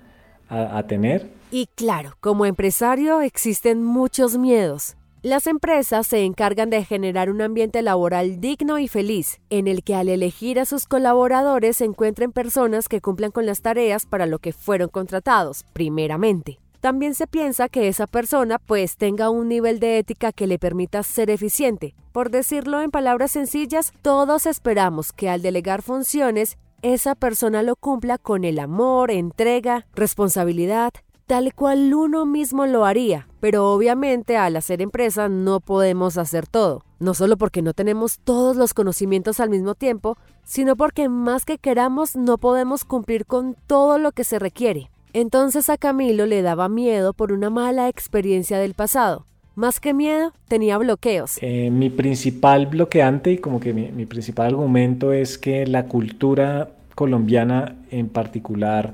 a, 0.49 0.83
tener. 0.87 1.31
Y 1.51 1.67
claro, 1.75 2.13
como 2.19 2.45
empresario 2.45 3.21
existen 3.21 3.83
muchos 3.83 4.37
miedos. 4.37 4.95
Las 5.21 5.47
empresas 5.47 6.05
se 6.05 6.23
encargan 6.23 6.69
de 6.69 6.85
generar 6.85 7.31
un 7.31 7.41
ambiente 7.41 7.81
laboral 7.81 8.39
digno 8.39 8.77
y 8.77 8.87
feliz, 8.87 9.39
en 9.49 9.67
el 9.67 9.83
que 9.83 9.95
al 9.95 10.07
elegir 10.07 10.59
a 10.59 10.65
sus 10.65 10.85
colaboradores 10.85 11.77
se 11.77 11.85
encuentren 11.85 12.31
personas 12.31 12.87
que 12.87 13.01
cumplan 13.01 13.31
con 13.31 13.47
las 13.47 13.61
tareas 13.61 14.05
para 14.05 14.27
lo 14.27 14.37
que 14.37 14.53
fueron 14.53 14.89
contratados, 14.89 15.65
primeramente. 15.73 16.59
También 16.85 17.15
se 17.15 17.25
piensa 17.25 17.67
que 17.67 17.87
esa 17.87 18.05
persona 18.05 18.59
pues 18.59 18.95
tenga 18.95 19.31
un 19.31 19.47
nivel 19.47 19.79
de 19.79 19.97
ética 19.97 20.31
que 20.31 20.45
le 20.45 20.59
permita 20.59 21.01
ser 21.01 21.31
eficiente. 21.31 21.95
Por 22.11 22.29
decirlo 22.29 22.79
en 22.79 22.91
palabras 22.91 23.31
sencillas, 23.31 23.91
todos 24.03 24.45
esperamos 24.45 25.11
que 25.11 25.27
al 25.27 25.41
delegar 25.41 25.81
funciones, 25.81 26.59
esa 26.83 27.15
persona 27.15 27.63
lo 27.63 27.75
cumpla 27.75 28.19
con 28.19 28.43
el 28.43 28.59
amor, 28.59 29.09
entrega, 29.09 29.87
responsabilidad, 29.95 30.93
tal 31.25 31.55
cual 31.55 31.91
uno 31.91 32.27
mismo 32.27 32.67
lo 32.67 32.85
haría, 32.85 33.27
pero 33.39 33.71
obviamente 33.71 34.37
al 34.37 34.55
hacer 34.55 34.79
empresa 34.79 35.27
no 35.27 35.61
podemos 35.61 36.19
hacer 36.19 36.45
todo, 36.45 36.83
no 36.99 37.15
solo 37.15 37.35
porque 37.35 37.63
no 37.63 37.73
tenemos 37.73 38.19
todos 38.19 38.57
los 38.57 38.75
conocimientos 38.75 39.39
al 39.39 39.49
mismo 39.49 39.73
tiempo, 39.73 40.17
sino 40.43 40.75
porque 40.75 41.09
más 41.09 41.45
que 41.45 41.57
queramos 41.57 42.15
no 42.15 42.37
podemos 42.37 42.85
cumplir 42.85 43.25
con 43.25 43.55
todo 43.65 43.97
lo 43.97 44.11
que 44.11 44.23
se 44.23 44.37
requiere. 44.37 44.91
Entonces 45.15 45.69
a 45.69 45.77
Camilo 45.77 46.25
le 46.25 46.41
daba 46.41 46.67
miedo 46.67 47.13
por 47.13 47.31
una 47.31 47.49
mala 47.49 47.87
experiencia 47.87 48.59
del 48.59 48.73
pasado. 48.73 49.25
Más 49.55 49.79
que 49.79 49.93
miedo, 49.93 50.33
tenía 50.49 50.77
bloqueos. 50.77 51.37
Eh, 51.39 51.71
mi 51.71 51.89
principal 51.89 52.65
bloqueante 52.65 53.31
y 53.31 53.37
como 53.37 53.61
que 53.61 53.71
mi 53.71 54.05
principal 54.05 54.47
argumento 54.47 55.13
es 55.13 55.37
que 55.37 55.65
la 55.67 55.85
cultura 55.85 56.67
colombiana 56.95 57.77
en 57.91 58.09
particular 58.09 58.93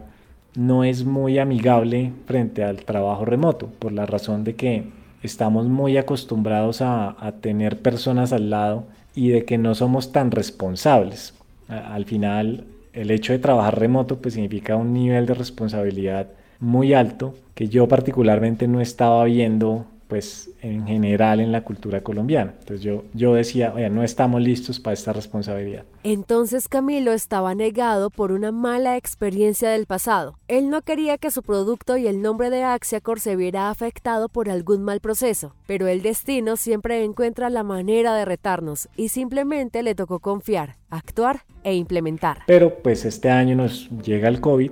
no 0.53 0.83
es 0.83 1.05
muy 1.05 1.39
amigable 1.39 2.13
frente 2.27 2.63
al 2.63 2.85
trabajo 2.85 3.25
remoto, 3.25 3.71
por 3.79 3.91
la 3.91 4.05
razón 4.05 4.43
de 4.43 4.53
que 4.53 4.83
estamos 5.23 5.69
muy 5.69 5.97
acostumbrados 5.97 6.83
a, 6.83 7.15
tener 7.41 7.81
personas 7.81 8.31
al 8.31 8.51
lado 8.51 8.83
y 9.15 9.29
de 9.29 9.43
que 9.43 9.57
no 9.57 9.73
somos 9.73 10.11
tan 10.11 10.29
responsables. 10.29 11.33
al 11.67 12.05
final, 12.05 12.65
el 12.93 13.11
hecho 13.11 13.33
de 13.33 13.39
trabajar 13.39 13.79
remoto 13.79 14.21
pues 14.21 14.33
significa 14.33 14.75
un 14.75 14.93
nivel 14.93 15.25
de 15.25 15.33
responsabilidad 15.33 16.27
muy 16.59 16.93
alto 16.93 17.35
que 17.55 17.67
yo 17.67 17.87
particularmente 17.87 18.67
no 18.67 18.81
estaba 18.81 19.23
viendo 19.25 19.85
pues 20.11 20.49
en 20.61 20.85
general 20.85 21.39
en 21.39 21.53
la 21.53 21.63
cultura 21.63 22.03
colombiana. 22.03 22.53
Entonces 22.59 22.81
yo, 22.81 23.05
yo 23.13 23.33
decía, 23.33 23.71
oye, 23.73 23.89
no 23.89 24.03
estamos 24.03 24.41
listos 24.41 24.77
para 24.77 24.93
esta 24.93 25.13
responsabilidad. 25.13 25.85
Entonces 26.03 26.67
Camilo 26.67 27.13
estaba 27.13 27.55
negado 27.55 28.09
por 28.09 28.33
una 28.33 28.51
mala 28.51 28.97
experiencia 28.97 29.69
del 29.69 29.85
pasado. 29.85 30.37
Él 30.49 30.69
no 30.69 30.81
quería 30.81 31.17
que 31.17 31.31
su 31.31 31.43
producto 31.43 31.95
y 31.95 32.07
el 32.07 32.21
nombre 32.21 32.49
de 32.49 32.61
Axiacor 32.61 33.21
se 33.21 33.37
viera 33.37 33.69
afectado 33.69 34.27
por 34.27 34.49
algún 34.49 34.83
mal 34.83 34.99
proceso, 34.99 35.55
pero 35.65 35.87
el 35.87 36.01
destino 36.01 36.57
siempre 36.57 37.05
encuentra 37.05 37.49
la 37.49 37.63
manera 37.63 38.13
de 38.13 38.25
retarnos 38.25 38.89
y 38.97 39.07
simplemente 39.07 39.81
le 39.81 39.95
tocó 39.95 40.19
confiar, 40.19 40.75
actuar 40.89 41.45
e 41.63 41.73
implementar. 41.75 42.39
Pero 42.47 42.79
pues 42.83 43.05
este 43.05 43.29
año 43.29 43.55
nos 43.55 43.89
llega 44.03 44.27
el 44.27 44.41
COVID 44.41 44.71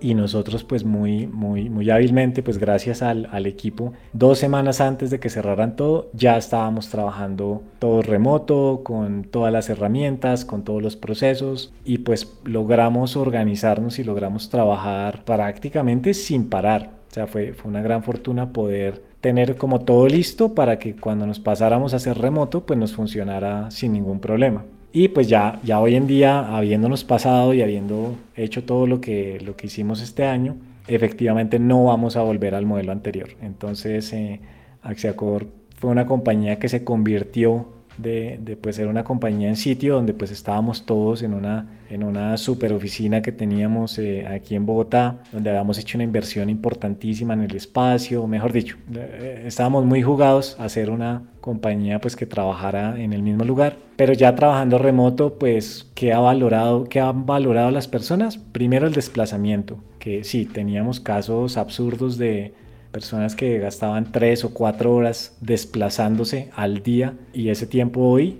y 0.00 0.14
nosotros 0.14 0.64
pues 0.64 0.84
muy, 0.84 1.26
muy, 1.26 1.68
muy 1.70 1.90
hábilmente, 1.90 2.42
pues 2.42 2.58
gracias 2.58 3.02
al, 3.02 3.28
al, 3.32 3.46
equipo, 3.46 3.92
dos 4.12 4.38
semanas 4.38 4.80
antes 4.80 5.10
de 5.10 5.20
que 5.20 5.30
cerraran 5.30 5.76
todo, 5.76 6.10
ya 6.12 6.36
estábamos 6.36 6.88
trabajando 6.88 7.62
todo 7.78 8.02
remoto, 8.02 8.82
con 8.84 9.24
todas 9.24 9.52
las 9.52 9.68
herramientas, 9.68 10.44
con 10.44 10.64
todos 10.64 10.82
los 10.82 10.96
procesos 10.96 11.72
y 11.84 11.98
pues 11.98 12.32
logramos 12.44 13.16
organizarnos 13.16 13.98
y 13.98 14.04
logramos 14.04 14.50
trabajar 14.50 15.24
prácticamente 15.24 16.14
sin 16.14 16.48
parar. 16.48 16.90
O 17.10 17.14
sea, 17.14 17.26
fue, 17.26 17.52
fue 17.54 17.70
una 17.70 17.82
gran 17.82 18.02
fortuna 18.02 18.52
poder 18.52 19.02
tener 19.20 19.56
como 19.56 19.80
todo 19.80 20.06
listo 20.06 20.54
para 20.54 20.78
que 20.78 20.94
cuando 20.94 21.26
nos 21.26 21.40
pasáramos 21.40 21.92
a 21.92 21.96
hacer 21.96 22.18
remoto, 22.18 22.64
pues 22.66 22.78
nos 22.78 22.92
funcionara 22.92 23.70
sin 23.70 23.92
ningún 23.92 24.20
problema. 24.20 24.64
Y 24.92 25.08
pues 25.08 25.28
ya, 25.28 25.60
ya 25.62 25.80
hoy 25.80 25.94
en 25.94 26.06
día, 26.06 26.56
habiéndonos 26.56 27.04
pasado 27.04 27.52
y 27.52 27.62
habiendo 27.62 28.16
hecho 28.34 28.64
todo 28.64 28.86
lo 28.86 29.00
que, 29.00 29.38
lo 29.44 29.54
que 29.56 29.66
hicimos 29.66 30.00
este 30.00 30.24
año, 30.24 30.56
efectivamente 30.86 31.58
no 31.58 31.84
vamos 31.84 32.16
a 32.16 32.22
volver 32.22 32.54
al 32.54 32.64
modelo 32.64 32.92
anterior. 32.92 33.28
Entonces, 33.42 34.12
eh, 34.12 34.40
Axiacor 34.82 35.46
fue 35.78 35.90
una 35.90 36.06
compañía 36.06 36.58
que 36.58 36.68
se 36.68 36.84
convirtió 36.84 37.68
de, 37.98 38.38
de 38.40 38.56
pues, 38.56 38.76
ser 38.76 38.86
una 38.86 39.04
compañía 39.04 39.48
en 39.48 39.56
sitio 39.56 39.94
donde 39.94 40.14
pues 40.14 40.30
estábamos 40.30 40.86
todos 40.86 41.22
en 41.22 41.34
una, 41.34 41.66
en 41.90 42.04
una 42.04 42.36
super 42.36 42.72
oficina 42.72 43.20
que 43.20 43.32
teníamos 43.32 43.98
eh, 43.98 44.26
aquí 44.26 44.54
en 44.54 44.64
Bogotá, 44.64 45.18
donde 45.32 45.50
habíamos 45.50 45.78
hecho 45.78 45.98
una 45.98 46.04
inversión 46.04 46.48
importantísima 46.48 47.34
en 47.34 47.42
el 47.42 47.54
espacio, 47.56 48.26
mejor 48.26 48.52
dicho, 48.52 48.76
eh, 48.94 49.42
estábamos 49.46 49.84
muy 49.84 50.02
jugados 50.02 50.56
a 50.58 50.68
ser 50.68 50.90
una 50.90 51.22
compañía 51.48 51.98
pues 51.98 52.14
que 52.14 52.26
trabajara 52.26 53.00
en 53.00 53.14
el 53.14 53.22
mismo 53.22 53.42
lugar, 53.42 53.78
pero 53.96 54.12
ya 54.12 54.34
trabajando 54.34 54.76
remoto 54.76 55.38
pues 55.38 55.90
¿qué 55.94 56.12
ha 56.12 56.18
valorado, 56.18 56.84
qué 56.84 57.00
han 57.00 57.24
valorado 57.24 57.70
las 57.70 57.88
personas? 57.88 58.36
Primero 58.36 58.86
el 58.86 58.92
desplazamiento, 58.92 59.78
que 59.98 60.24
sí, 60.24 60.44
teníamos 60.44 61.00
casos 61.00 61.56
absurdos 61.56 62.18
de 62.18 62.52
personas 62.92 63.34
que 63.34 63.58
gastaban 63.58 64.12
tres 64.12 64.44
o 64.44 64.52
cuatro 64.52 64.94
horas 64.94 65.38
desplazándose 65.40 66.50
al 66.54 66.82
día 66.82 67.14
y 67.32 67.48
ese 67.48 67.66
tiempo 67.66 68.02
hoy 68.02 68.36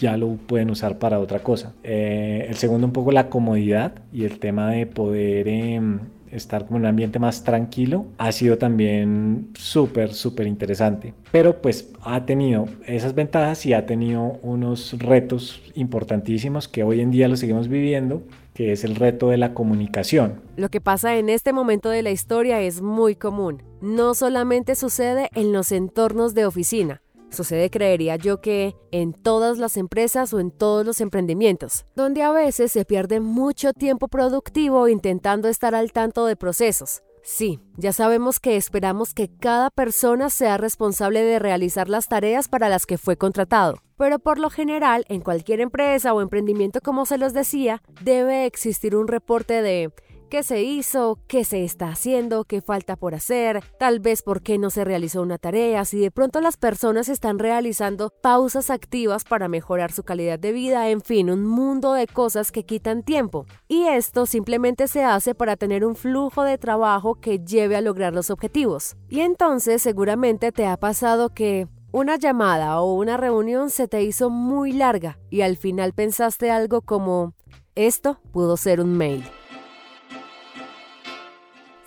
ya 0.00 0.16
lo 0.16 0.36
pueden 0.36 0.70
usar 0.70 0.98
para 0.98 1.18
otra 1.18 1.40
cosa. 1.40 1.74
Eh, 1.82 2.46
el 2.48 2.56
segundo 2.56 2.86
un 2.86 2.94
poco 2.94 3.12
la 3.12 3.28
comodidad 3.28 3.92
y 4.10 4.24
el 4.24 4.38
tema 4.38 4.70
de 4.70 4.86
poder 4.86 5.48
em, 5.48 6.00
estar 6.32 6.66
como 6.66 6.76
en 6.78 6.82
un 6.82 6.86
ambiente 6.88 7.18
más 7.18 7.44
tranquilo 7.44 8.06
ha 8.18 8.32
sido 8.32 8.58
también 8.58 9.50
súper, 9.54 10.14
súper 10.14 10.46
interesante. 10.46 11.14
Pero 11.32 11.60
pues 11.60 11.90
ha 12.02 12.24
tenido 12.24 12.66
esas 12.86 13.14
ventajas 13.14 13.64
y 13.66 13.72
ha 13.72 13.86
tenido 13.86 14.38
unos 14.42 14.98
retos 14.98 15.62
importantísimos 15.74 16.68
que 16.68 16.82
hoy 16.82 17.00
en 17.00 17.10
día 17.10 17.28
lo 17.28 17.36
seguimos 17.36 17.68
viviendo 17.68 18.22
que 18.58 18.72
es 18.72 18.82
el 18.82 18.96
reto 18.96 19.28
de 19.28 19.36
la 19.36 19.54
comunicación. 19.54 20.40
Lo 20.56 20.68
que 20.68 20.80
pasa 20.80 21.14
en 21.14 21.28
este 21.28 21.52
momento 21.52 21.90
de 21.90 22.02
la 22.02 22.10
historia 22.10 22.60
es 22.60 22.82
muy 22.82 23.14
común. 23.14 23.62
No 23.80 24.14
solamente 24.14 24.74
sucede 24.74 25.30
en 25.36 25.52
los 25.52 25.70
entornos 25.70 26.34
de 26.34 26.44
oficina, 26.44 27.00
Sucede, 27.30 27.70
creería 27.70 28.16
yo, 28.16 28.40
que 28.40 28.74
en 28.90 29.12
todas 29.12 29.58
las 29.58 29.76
empresas 29.76 30.32
o 30.32 30.40
en 30.40 30.50
todos 30.50 30.86
los 30.86 31.00
emprendimientos, 31.00 31.84
donde 31.94 32.22
a 32.22 32.32
veces 32.32 32.72
se 32.72 32.84
pierde 32.84 33.20
mucho 33.20 33.72
tiempo 33.72 34.08
productivo 34.08 34.88
intentando 34.88 35.48
estar 35.48 35.74
al 35.74 35.92
tanto 35.92 36.26
de 36.26 36.36
procesos. 36.36 37.02
Sí, 37.22 37.60
ya 37.76 37.92
sabemos 37.92 38.40
que 38.40 38.56
esperamos 38.56 39.12
que 39.12 39.28
cada 39.28 39.68
persona 39.70 40.30
sea 40.30 40.56
responsable 40.56 41.22
de 41.22 41.38
realizar 41.38 41.88
las 41.88 42.08
tareas 42.08 42.48
para 42.48 42.70
las 42.70 42.86
que 42.86 42.96
fue 42.96 43.18
contratado, 43.18 43.76
pero 43.98 44.18
por 44.18 44.38
lo 44.38 44.48
general, 44.48 45.04
en 45.08 45.20
cualquier 45.20 45.60
empresa 45.60 46.14
o 46.14 46.22
emprendimiento, 46.22 46.80
como 46.80 47.04
se 47.04 47.18
los 47.18 47.34
decía, 47.34 47.82
debe 48.00 48.46
existir 48.46 48.96
un 48.96 49.08
reporte 49.08 49.60
de 49.60 49.92
qué 50.28 50.42
se 50.42 50.62
hizo, 50.62 51.18
qué 51.26 51.44
se 51.44 51.64
está 51.64 51.88
haciendo, 51.88 52.44
qué 52.44 52.60
falta 52.60 52.96
por 52.96 53.14
hacer, 53.14 53.62
tal 53.78 54.00
vez 54.00 54.22
por 54.22 54.42
qué 54.42 54.58
no 54.58 54.70
se 54.70 54.84
realizó 54.84 55.22
una 55.22 55.38
tarea, 55.38 55.84
si 55.84 55.98
de 55.98 56.10
pronto 56.10 56.40
las 56.40 56.56
personas 56.56 57.08
están 57.08 57.38
realizando 57.38 58.10
pausas 58.22 58.70
activas 58.70 59.24
para 59.24 59.48
mejorar 59.48 59.92
su 59.92 60.02
calidad 60.02 60.38
de 60.38 60.52
vida, 60.52 60.88
en 60.90 61.00
fin, 61.00 61.30
un 61.30 61.46
mundo 61.46 61.94
de 61.94 62.06
cosas 62.06 62.52
que 62.52 62.64
quitan 62.64 63.02
tiempo. 63.02 63.46
Y 63.66 63.84
esto 63.84 64.26
simplemente 64.26 64.88
se 64.88 65.02
hace 65.02 65.34
para 65.34 65.56
tener 65.56 65.84
un 65.84 65.96
flujo 65.96 66.42
de 66.44 66.58
trabajo 66.58 67.16
que 67.16 67.38
lleve 67.38 67.76
a 67.76 67.80
lograr 67.80 68.12
los 68.12 68.30
objetivos. 68.30 68.96
Y 69.08 69.20
entonces 69.20 69.82
seguramente 69.82 70.52
te 70.52 70.66
ha 70.66 70.76
pasado 70.76 71.30
que 71.30 71.66
una 71.90 72.16
llamada 72.16 72.80
o 72.80 72.92
una 72.94 73.16
reunión 73.16 73.70
se 73.70 73.88
te 73.88 74.02
hizo 74.02 74.28
muy 74.28 74.72
larga 74.72 75.18
y 75.30 75.40
al 75.40 75.56
final 75.56 75.94
pensaste 75.94 76.50
algo 76.50 76.82
como, 76.82 77.34
esto 77.74 78.20
pudo 78.32 78.56
ser 78.56 78.80
un 78.80 78.96
mail. 78.96 79.24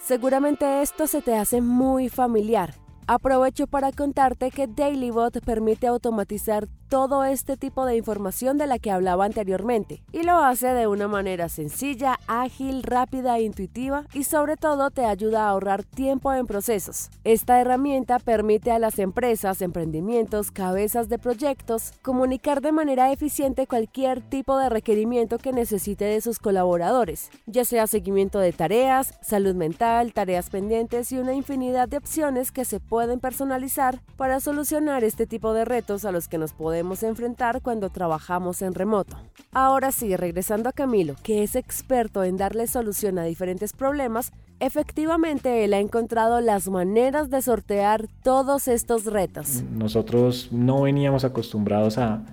Seguramente 0.04 0.82
esto 0.82 1.06
se 1.06 1.22
te 1.22 1.36
hace 1.36 1.62
muy 1.62 2.10
familiar. 2.10 2.81
Aprovecho 3.14 3.68
para 3.68 3.92
contarte 3.92 4.52
que 4.52 4.68
DailyBot 4.68 5.44
permite 5.44 5.86
automatizar 5.86 6.70
todo 6.88 7.24
este 7.24 7.56
tipo 7.56 7.86
de 7.86 7.96
información 7.96 8.58
de 8.58 8.68
la 8.68 8.78
que 8.78 8.92
hablaba 8.92 9.24
anteriormente 9.24 10.04
y 10.12 10.24
lo 10.24 10.40
hace 10.40 10.68
de 10.74 10.88
una 10.88 11.08
manera 11.08 11.48
sencilla, 11.48 12.20
ágil, 12.28 12.84
rápida 12.84 13.38
e 13.38 13.44
intuitiva 13.44 14.04
y 14.14 14.26
sobre 14.26 14.58
todo 14.58 14.92
te 14.92 15.06
ayuda 15.06 15.46
a 15.46 15.50
ahorrar 15.50 15.84
tiempo 15.84 16.34
en 16.34 16.48
procesos. 16.48 17.10
Esta 17.24 17.62
herramienta 17.62 18.20
permite 18.20 18.72
a 18.72 18.80
las 18.80 19.00
empresas, 19.00 19.62
emprendimientos, 19.62 20.52
cabezas 20.52 21.08
de 21.08 21.18
proyectos 21.18 21.94
comunicar 22.02 22.62
de 22.62 22.74
manera 22.74 23.12
eficiente 23.14 23.68
cualquier 23.68 24.22
tipo 24.22 24.58
de 24.58 24.68
requerimiento 24.68 25.38
que 25.38 25.54
necesite 25.54 26.04
de 26.04 26.20
sus 26.20 26.40
colaboradores, 26.40 27.30
ya 27.46 27.64
sea 27.64 27.88
seguimiento 27.88 28.40
de 28.40 28.52
tareas, 28.52 29.18
salud 29.22 29.56
mental, 29.56 30.12
tareas 30.12 30.50
pendientes 30.50 31.12
y 31.14 31.20
una 31.20 31.34
infinidad 31.34 31.88
de 31.88 31.98
opciones 31.98 32.52
que 32.52 32.66
se 32.66 32.82
pueden 32.82 33.01
personalizar 33.20 34.00
para 34.18 34.40
solucionar 34.40 35.04
este 35.04 35.26
tipo 35.26 35.54
de 35.54 35.66
retos 35.66 36.06
a 36.06 36.12
los 36.12 36.28
que 36.28 36.38
nos 36.38 36.54
podemos 36.54 37.04
enfrentar 37.04 37.62
cuando 37.62 37.90
trabajamos 37.90 38.62
en 38.62 38.74
remoto. 38.74 39.18
Ahora 39.52 39.92
sí, 39.92 40.16
regresando 40.16 40.70
a 40.70 40.74
Camilo, 40.74 41.16
que 41.24 41.44
es 41.44 41.56
experto 41.56 42.24
en 42.24 42.38
darle 42.38 42.68
solución 42.68 43.20
a 43.20 43.24
diferentes 43.24 43.74
problemas, 43.74 44.32
efectivamente 44.60 45.64
él 45.64 45.74
ha 45.74 45.80
encontrado 45.80 46.40
las 46.42 46.70
maneras 46.70 47.30
de 47.30 47.42
sortear 47.42 48.08
todos 48.24 48.68
estos 48.68 49.06
retos. 49.06 49.64
Nosotros 49.72 50.50
no 50.52 50.84
veníamos 50.84 51.26
acostumbrados 51.26 51.98
a 51.98 52.24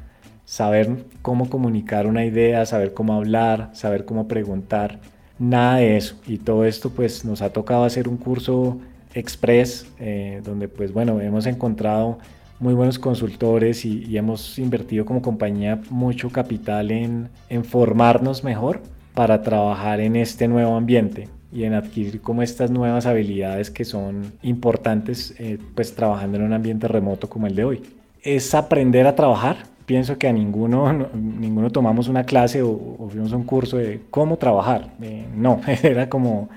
saber 0.45 1.05
cómo 1.23 1.51
comunicar 1.51 2.07
una 2.07 2.25
idea, 2.25 2.65
saber 2.67 2.95
cómo 2.95 3.15
hablar, 3.15 3.71
saber 3.73 4.05
cómo 4.05 4.29
preguntar, 4.29 4.99
nada 5.39 5.77
de 5.77 5.97
eso. 5.97 6.17
Y 6.27 6.39
todo 6.39 6.65
esto 6.65 6.91
pues 6.91 7.25
nos 7.25 7.43
ha 7.43 7.53
tocado 7.53 7.85
hacer 7.85 8.09
un 8.09 8.17
curso 8.17 8.79
express 9.19 9.87
eh, 9.99 10.41
donde 10.45 10.69
pues 10.69 10.93
bueno, 10.93 11.21
hemos 11.21 11.47
encontrado 11.47 12.19
muy 12.61 12.75
buenos 12.75 12.99
consultores 12.99 13.85
y, 13.85 14.17
hemos 14.17 14.59
invertido 14.59 15.05
como 15.05 15.23
compañía 15.23 15.81
mucho 15.91 16.31
capital 16.31 16.91
en, 16.91 17.29
en, 17.49 17.65
formarnos 17.65 18.43
mejor 18.43 18.81
para 19.15 19.43
trabajar 19.43 20.01
en 20.01 20.17
este 20.17 20.49
nuevo 20.49 20.77
ambiente. 20.77 21.29
y 21.51 21.65
en 21.65 21.73
adquirir 21.73 22.21
como 22.21 22.43
estas 22.43 22.71
nuevas 22.71 23.07
habilidades 23.07 23.71
que 23.71 23.87
son 23.87 24.33
importantes 24.43 25.35
eh, 25.39 25.57
pues 25.75 25.95
trabajando 25.95 26.37
en 26.37 26.43
un 26.45 26.53
ambiente 26.53 26.87
remoto 26.89 27.29
como 27.29 27.47
el 27.47 27.55
de 27.55 27.65
hoy. 27.65 27.83
Es 28.23 28.55
aprender 28.55 29.07
a 29.07 29.15
trabajar. 29.17 29.57
Pienso 29.87 30.19
que 30.19 30.29
a 30.29 30.33
ninguno, 30.35 31.09
ninguno 31.15 31.71
tomamos 31.71 32.09
una 32.09 32.25
clase 32.25 32.63
o, 32.63 33.09
fuimos 33.11 33.33
a 33.33 33.37
un 33.37 33.45
curso 33.45 33.79
de 33.79 34.03
cómo 34.11 34.37
trabajar. 34.37 34.91
Eh, 35.01 35.25
no, 35.35 35.63
era 35.83 36.11
como, 36.11 36.51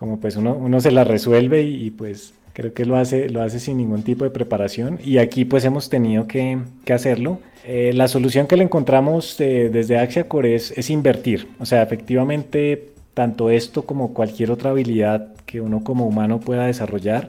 como 0.00 0.18
pues 0.18 0.36
uno, 0.36 0.54
uno 0.54 0.80
se 0.80 0.92
la 0.92 1.04
resuelve 1.04 1.62
y, 1.62 1.90
pues 1.90 2.32
creo 2.54 2.72
que 2.72 2.86
lo 2.86 2.96
hace, 2.96 3.28
lo 3.28 3.42
hace 3.42 3.60
sin 3.60 3.76
ningún 3.76 4.02
tipo 4.02 4.24
de 4.24 4.30
preparación 4.30 4.98
y 5.04 5.18
aquí 5.18 5.44
pues 5.44 5.62
hemos 5.66 5.90
tenido 5.90 6.26
que, 6.26 6.58
hacerlo. 6.90 7.38
Eh, 7.66 7.92
la 7.94 8.08
solución 8.08 8.46
que 8.46 8.56
le 8.56 8.64
encontramos 8.64 9.36
desde 9.36 9.98
Axiacore 9.98 10.54
es, 10.54 10.70
es 10.70 10.88
invertir, 10.88 11.48
o 11.58 11.66
sea, 11.66 11.82
efectivamente 11.82 12.92
tanto 13.12 13.50
esto 13.50 13.82
como 13.82 14.14
cualquier 14.14 14.50
otra 14.50 14.70
habilidad 14.70 15.34
que 15.44 15.60
uno 15.60 15.84
como 15.84 16.06
humano 16.06 16.40
pueda 16.40 16.64
desarrollar, 16.64 17.28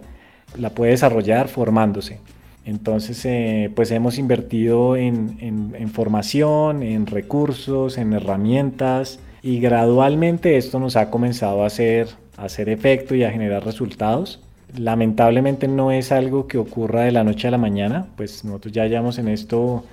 la 0.58 0.70
puede 0.70 0.92
desarrollar 0.92 1.50
formándose. 1.50 2.20
Entonces, 2.64 3.26
eh, 3.26 3.70
pues 3.76 3.92
hemos 3.92 4.18
invertido 4.18 4.96
en, 4.96 5.90
formación, 5.94 6.84
en 6.84 7.06
recursos, 7.06 7.98
en 7.98 8.14
herramientas 8.14 9.20
y 9.42 9.60
gradualmente 9.60 10.56
esto 10.56 10.80
nos 10.80 10.96
ha 10.96 11.10
comenzado 11.10 11.64
a 11.64 11.68
hacer, 11.68 12.08
hacer 12.44 12.70
efecto 12.70 13.16
y 13.16 13.24
a 13.24 13.32
generar 13.32 13.64
resultados. 13.66 14.40
Lamentablemente 14.78 15.68
no 15.68 15.92
es 15.92 16.12
algo 16.12 16.48
que 16.48 16.58
ocurra 16.58 17.02
de 17.02 17.12
la 17.12 17.24
noche 17.24 17.48
a 17.48 17.52
la 17.52 17.58
mañana, 17.58 18.08
pues 18.16 18.46
nosotros 18.46 18.74
ya 18.74 18.86
llevamos 18.88 19.18
en 19.18 19.28
esto 19.28 19.84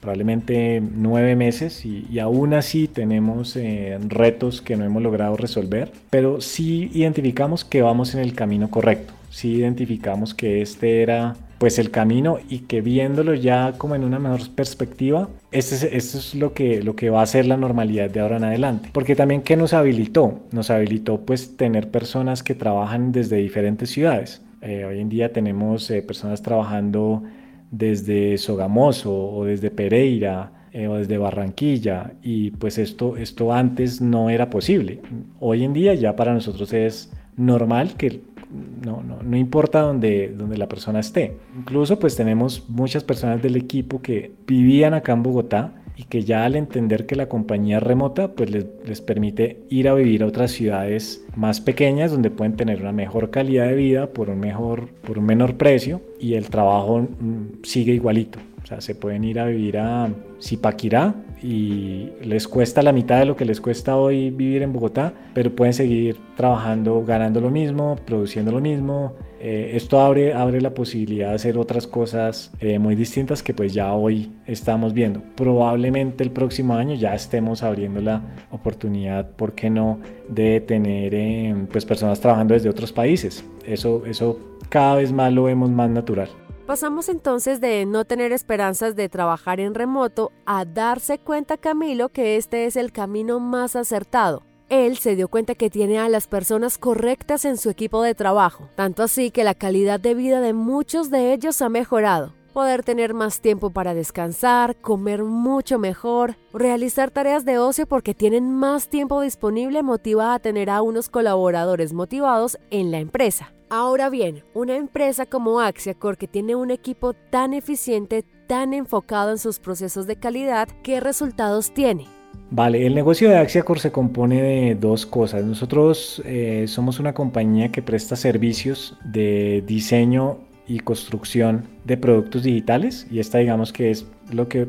probablemente 0.00 0.80
nueve 0.80 1.34
meses 1.34 1.84
y, 1.84 2.18
aún 2.20 2.54
así 2.54 2.86
tenemos 2.86 3.56
eh, 3.56 3.98
retos 4.06 4.62
que 4.62 4.76
no 4.76 4.84
hemos 4.84 5.02
logrado 5.02 5.36
resolver, 5.36 5.90
pero 6.10 6.40
sí 6.40 6.90
identificamos 6.94 7.64
que 7.64 7.82
vamos 7.82 8.14
en 8.14 8.20
el 8.20 8.34
camino 8.34 8.70
correcto, 8.70 9.12
sí 9.30 9.54
identificamos 9.54 10.34
que 10.34 10.62
este 10.62 11.02
era 11.02 11.34
pues 11.58 11.78
el 11.78 11.90
camino 11.90 12.38
y 12.48 12.60
que 12.60 12.80
viéndolo 12.80 13.34
ya 13.34 13.74
como 13.76 13.94
en 13.94 14.04
una 14.04 14.18
mejor 14.18 14.48
perspectiva, 14.54 15.28
esto 15.50 15.74
es, 15.74 15.82
esto 15.82 16.18
es 16.18 16.34
lo, 16.34 16.54
que, 16.54 16.82
lo 16.82 16.94
que 16.94 17.10
va 17.10 17.22
a 17.22 17.26
ser 17.26 17.46
la 17.46 17.56
normalidad 17.56 18.10
de 18.10 18.20
ahora 18.20 18.36
en 18.36 18.44
adelante. 18.44 18.90
Porque 18.92 19.16
también 19.16 19.42
¿qué 19.42 19.56
nos 19.56 19.74
habilitó? 19.74 20.40
Nos 20.52 20.70
habilitó 20.70 21.20
pues 21.20 21.56
tener 21.56 21.90
personas 21.90 22.42
que 22.42 22.54
trabajan 22.54 23.12
desde 23.12 23.36
diferentes 23.36 23.90
ciudades. 23.90 24.42
Eh, 24.62 24.84
hoy 24.84 25.00
en 25.00 25.08
día 25.08 25.32
tenemos 25.32 25.90
eh, 25.90 26.02
personas 26.02 26.42
trabajando 26.42 27.22
desde 27.70 28.38
Sogamoso 28.38 29.12
o 29.12 29.44
desde 29.44 29.70
Pereira 29.70 30.52
eh, 30.72 30.88
o 30.88 30.96
desde 30.96 31.18
Barranquilla 31.18 32.12
y 32.22 32.50
pues 32.52 32.78
esto, 32.78 33.16
esto 33.16 33.52
antes 33.52 34.00
no 34.00 34.30
era 34.30 34.50
posible. 34.50 35.00
Hoy 35.40 35.64
en 35.64 35.72
día 35.72 35.94
ya 35.94 36.16
para 36.16 36.32
nosotros 36.32 36.72
es 36.72 37.12
normal 37.36 37.94
que 37.96 38.20
no, 38.50 39.02
no, 39.02 39.22
no 39.22 39.36
importa 39.36 39.80
donde, 39.80 40.28
donde 40.36 40.56
la 40.56 40.68
persona 40.68 41.00
esté. 41.00 41.36
Incluso 41.56 41.98
pues 41.98 42.16
tenemos 42.16 42.68
muchas 42.68 43.04
personas 43.04 43.42
del 43.42 43.56
equipo 43.56 44.00
que 44.00 44.32
vivían 44.46 44.94
acá 44.94 45.12
en 45.12 45.22
Bogotá 45.22 45.74
y 45.96 46.04
que 46.04 46.22
ya 46.22 46.44
al 46.44 46.54
entender 46.54 47.06
que 47.06 47.16
la 47.16 47.28
compañía 47.28 47.78
es 47.78 47.82
remota, 47.82 48.28
pues 48.32 48.50
les, 48.50 48.66
les, 48.86 49.00
permite 49.00 49.64
ir 49.68 49.88
a 49.88 49.94
vivir 49.94 50.22
a 50.22 50.26
otras 50.26 50.52
ciudades 50.52 51.24
más 51.34 51.60
pequeñas 51.60 52.12
donde 52.12 52.30
pueden 52.30 52.56
tener 52.56 52.80
una 52.80 52.92
mejor 52.92 53.30
calidad 53.30 53.66
de 53.66 53.74
vida 53.74 54.06
por 54.06 54.30
un, 54.30 54.38
mejor, 54.38 54.88
por 55.04 55.18
un 55.18 55.26
menor 55.26 55.56
precio 55.56 56.00
y 56.20 56.34
el 56.34 56.48
trabajo 56.50 57.00
mm, 57.00 57.64
sigue 57.64 57.94
igualito. 57.94 58.38
Sea, 58.68 58.82
se 58.82 58.94
pueden 58.94 59.24
ir 59.24 59.40
a 59.40 59.46
vivir 59.46 59.78
a 59.78 60.10
Zipaquirá 60.42 61.14
y 61.42 62.10
les 62.22 62.46
cuesta 62.46 62.82
la 62.82 62.92
mitad 62.92 63.18
de 63.18 63.24
lo 63.24 63.34
que 63.34 63.46
les 63.46 63.62
cuesta 63.62 63.96
hoy 63.96 64.28
vivir 64.28 64.60
en 64.60 64.74
Bogotá, 64.74 65.14
pero 65.32 65.56
pueden 65.56 65.72
seguir 65.72 66.18
trabajando, 66.36 67.02
ganando 67.02 67.40
lo 67.40 67.48
mismo, 67.48 67.96
produciendo 68.04 68.52
lo 68.52 68.60
mismo. 68.60 69.14
Eh, 69.40 69.70
esto 69.72 70.02
abre, 70.02 70.34
abre 70.34 70.60
la 70.60 70.74
posibilidad 70.74 71.30
de 71.30 71.36
hacer 71.36 71.56
otras 71.56 71.86
cosas 71.86 72.52
eh, 72.60 72.78
muy 72.78 72.94
distintas 72.94 73.42
que 73.42 73.54
pues 73.54 73.72
ya 73.72 73.94
hoy 73.94 74.32
estamos 74.46 74.92
viendo. 74.92 75.22
Probablemente 75.34 76.22
el 76.22 76.30
próximo 76.30 76.74
año 76.74 76.94
ya 76.94 77.14
estemos 77.14 77.62
abriendo 77.62 78.02
la 78.02 78.20
oportunidad, 78.50 79.30
¿por 79.30 79.54
qué 79.54 79.70
no?, 79.70 79.98
de 80.28 80.60
tener 80.60 81.14
eh, 81.14 81.54
pues 81.72 81.86
personas 81.86 82.20
trabajando 82.20 82.52
desde 82.52 82.68
otros 82.68 82.92
países. 82.92 83.42
Eso, 83.64 84.04
eso 84.04 84.38
cada 84.68 84.96
vez 84.96 85.10
más 85.10 85.32
lo 85.32 85.44
vemos 85.44 85.70
más 85.70 85.88
natural. 85.88 86.28
Pasamos 86.68 87.08
entonces 87.08 87.62
de 87.62 87.86
no 87.86 88.04
tener 88.04 88.30
esperanzas 88.30 88.94
de 88.94 89.08
trabajar 89.08 89.58
en 89.58 89.74
remoto 89.74 90.32
a 90.44 90.66
darse 90.66 91.18
cuenta 91.18 91.56
Camilo 91.56 92.10
que 92.10 92.36
este 92.36 92.66
es 92.66 92.76
el 92.76 92.92
camino 92.92 93.40
más 93.40 93.74
acertado. 93.74 94.42
Él 94.68 94.98
se 94.98 95.16
dio 95.16 95.28
cuenta 95.28 95.54
que 95.54 95.70
tiene 95.70 95.98
a 95.98 96.10
las 96.10 96.26
personas 96.26 96.76
correctas 96.76 97.46
en 97.46 97.56
su 97.56 97.70
equipo 97.70 98.02
de 98.02 98.14
trabajo, 98.14 98.68
tanto 98.74 99.02
así 99.02 99.30
que 99.30 99.44
la 99.44 99.54
calidad 99.54 99.98
de 99.98 100.12
vida 100.12 100.42
de 100.42 100.52
muchos 100.52 101.10
de 101.10 101.32
ellos 101.32 101.62
ha 101.62 101.70
mejorado. 101.70 102.34
Poder 102.52 102.82
tener 102.82 103.14
más 103.14 103.40
tiempo 103.40 103.70
para 103.70 103.94
descansar, 103.94 104.76
comer 104.76 105.24
mucho 105.24 105.78
mejor, 105.78 106.36
realizar 106.52 107.10
tareas 107.10 107.46
de 107.46 107.56
ocio 107.56 107.86
porque 107.86 108.12
tienen 108.12 108.54
más 108.54 108.90
tiempo 108.90 109.22
disponible 109.22 109.82
motiva 109.82 110.34
a 110.34 110.38
tener 110.38 110.68
a 110.68 110.82
unos 110.82 111.08
colaboradores 111.08 111.94
motivados 111.94 112.58
en 112.70 112.90
la 112.90 112.98
empresa. 112.98 113.54
Ahora 113.70 114.08
bien, 114.08 114.44
una 114.54 114.76
empresa 114.76 115.26
como 115.26 115.60
Axiacor 115.60 116.16
que 116.16 116.26
tiene 116.26 116.54
un 116.54 116.70
equipo 116.70 117.12
tan 117.12 117.52
eficiente, 117.52 118.24
tan 118.46 118.72
enfocado 118.72 119.30
en 119.30 119.36
sus 119.36 119.58
procesos 119.58 120.06
de 120.06 120.16
calidad, 120.16 120.68
¿qué 120.82 121.00
resultados 121.00 121.74
tiene? 121.74 122.06
Vale, 122.50 122.86
el 122.86 122.94
negocio 122.94 123.28
de 123.28 123.36
Axiacor 123.36 123.78
se 123.78 123.92
compone 123.92 124.40
de 124.40 124.74
dos 124.74 125.04
cosas. 125.04 125.44
Nosotros 125.44 126.22
eh, 126.24 126.64
somos 126.66 126.98
una 126.98 127.12
compañía 127.12 127.70
que 127.70 127.82
presta 127.82 128.16
servicios 128.16 128.96
de 129.04 129.62
diseño 129.66 130.38
y 130.66 130.78
construcción 130.78 131.64
de 131.84 131.98
productos 131.98 132.44
digitales 132.44 133.06
y 133.10 133.18
esta 133.18 133.36
digamos 133.36 133.74
que 133.74 133.90
es 133.90 134.06
lo 134.32 134.48
que 134.48 134.66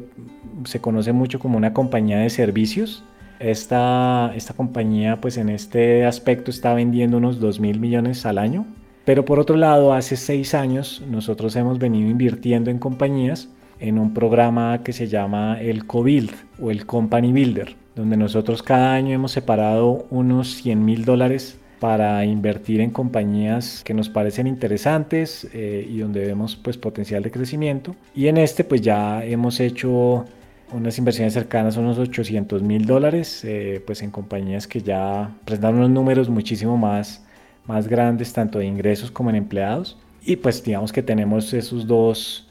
se 0.65 0.81
conoce 0.81 1.13
mucho 1.13 1.39
como 1.39 1.57
una 1.57 1.73
compañía 1.73 2.17
de 2.17 2.29
servicios. 2.29 3.05
Esta, 3.39 4.33
esta 4.35 4.53
compañía 4.53 5.21
pues 5.21 5.37
en 5.37 5.47
este 5.47 6.05
aspecto 6.05 6.51
está 6.51 6.73
vendiendo 6.73 7.15
unos 7.15 7.39
2 7.39 7.61
mil 7.61 7.79
millones 7.79 8.25
al 8.25 8.37
año 8.37 8.65
pero 9.09 9.25
por 9.25 9.39
otro 9.39 9.57
lado, 9.57 9.91
hace 9.91 10.15
seis 10.15 10.53
años 10.53 11.01
nosotros 11.09 11.55
hemos 11.55 11.79
venido 11.79 12.11
invirtiendo 12.11 12.69
en 12.69 12.77
compañías 12.77 13.49
en 13.79 13.97
un 13.97 14.13
programa 14.13 14.83
que 14.83 14.93
se 14.93 15.07
llama 15.07 15.59
el 15.59 15.87
CoBuild 15.87 16.29
o 16.61 16.69
el 16.69 16.85
Company 16.85 17.31
Builder, 17.31 17.75
donde 17.95 18.17
nosotros 18.17 18.61
cada 18.61 18.93
año 18.93 19.15
hemos 19.15 19.31
separado 19.31 20.05
unos 20.11 20.53
100 20.57 20.85
mil 20.85 21.05
dólares 21.05 21.57
para 21.79 22.23
invertir 22.23 22.81
en 22.81 22.91
compañías 22.91 23.81
que 23.83 23.95
nos 23.95 24.09
parecen 24.09 24.45
interesantes 24.45 25.47
eh, 25.53 25.87
y 25.89 25.97
donde 25.97 26.27
vemos 26.27 26.55
pues 26.55 26.77
potencial 26.77 27.23
de 27.23 27.31
crecimiento. 27.31 27.95
Y 28.13 28.27
en 28.27 28.37
este 28.37 28.63
pues 28.63 28.81
ya 28.81 29.25
hemos 29.25 29.59
hecho 29.59 30.25
unas 30.71 30.99
inversiones 30.99 31.33
cercanas 31.33 31.77
a 31.77 31.79
unos 31.79 31.97
800 31.97 32.61
mil 32.61 32.85
dólares 32.85 33.43
eh, 33.43 33.81
pues 33.87 34.03
en 34.03 34.11
compañías 34.11 34.67
que 34.67 34.81
ya 34.81 35.31
presentan 35.45 35.77
unos 35.77 35.89
números 35.89 36.29
muchísimo 36.29 36.77
más 36.77 37.23
más 37.65 37.87
grandes, 37.87 38.33
tanto 38.33 38.59
de 38.59 38.65
ingresos 38.65 39.11
como 39.11 39.29
en 39.29 39.35
empleados. 39.35 39.97
Y 40.21 40.35
pues 40.35 40.63
digamos 40.63 40.91
que 40.91 41.03
tenemos 41.03 41.53
esos 41.53 41.85
dos 41.87 42.47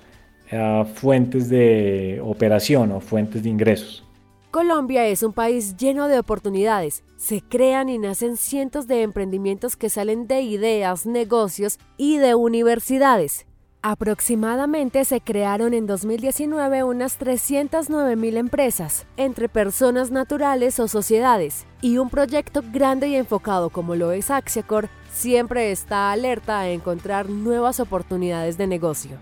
eh, 0.50 0.84
fuentes 0.94 1.48
de 1.48 2.20
operación 2.24 2.92
o 2.92 3.00
fuentes 3.00 3.42
de 3.42 3.48
ingresos. 3.50 4.04
Colombia 4.50 5.06
es 5.06 5.22
un 5.22 5.34
país 5.34 5.76
lleno 5.76 6.08
de 6.08 6.18
oportunidades. 6.18 7.04
Se 7.18 7.42
crean 7.42 7.90
y 7.90 7.98
nacen 7.98 8.38
cientos 8.38 8.86
de 8.86 9.02
emprendimientos 9.02 9.76
que 9.76 9.90
salen 9.90 10.26
de 10.26 10.40
ideas, 10.40 11.04
negocios 11.04 11.78
y 11.98 12.16
de 12.16 12.34
universidades. 12.34 13.47
Aproximadamente 13.82 15.04
se 15.04 15.20
crearon 15.20 15.72
en 15.72 15.86
2019 15.86 16.82
unas 16.82 17.16
309 17.16 18.16
mil 18.16 18.36
empresas, 18.36 19.06
entre 19.16 19.48
personas 19.48 20.10
naturales 20.10 20.80
o 20.80 20.88
sociedades, 20.88 21.64
y 21.80 21.98
un 21.98 22.10
proyecto 22.10 22.64
grande 22.72 23.06
y 23.06 23.14
enfocado 23.14 23.70
como 23.70 23.94
lo 23.94 24.10
es 24.10 24.32
Axiacor 24.32 24.88
siempre 25.12 25.70
está 25.70 26.10
alerta 26.10 26.58
a 26.58 26.70
encontrar 26.70 27.30
nuevas 27.30 27.78
oportunidades 27.78 28.58
de 28.58 28.66
negocio. 28.66 29.16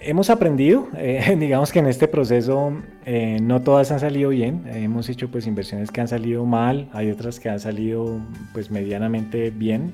Hemos 0.00 0.30
aprendido, 0.30 0.88
eh, 0.96 1.36
digamos 1.38 1.70
que 1.70 1.78
en 1.78 1.86
este 1.86 2.08
proceso 2.08 2.72
eh, 3.06 3.38
no 3.40 3.62
todas 3.62 3.92
han 3.92 4.00
salido 4.00 4.30
bien, 4.30 4.64
hemos 4.66 5.08
hecho 5.10 5.30
pues 5.30 5.46
inversiones 5.46 5.92
que 5.92 6.00
han 6.00 6.08
salido 6.08 6.44
mal, 6.44 6.90
hay 6.92 7.12
otras 7.12 7.38
que 7.38 7.50
han 7.50 7.60
salido 7.60 8.18
pues 8.52 8.68
medianamente 8.68 9.50
bien 9.50 9.92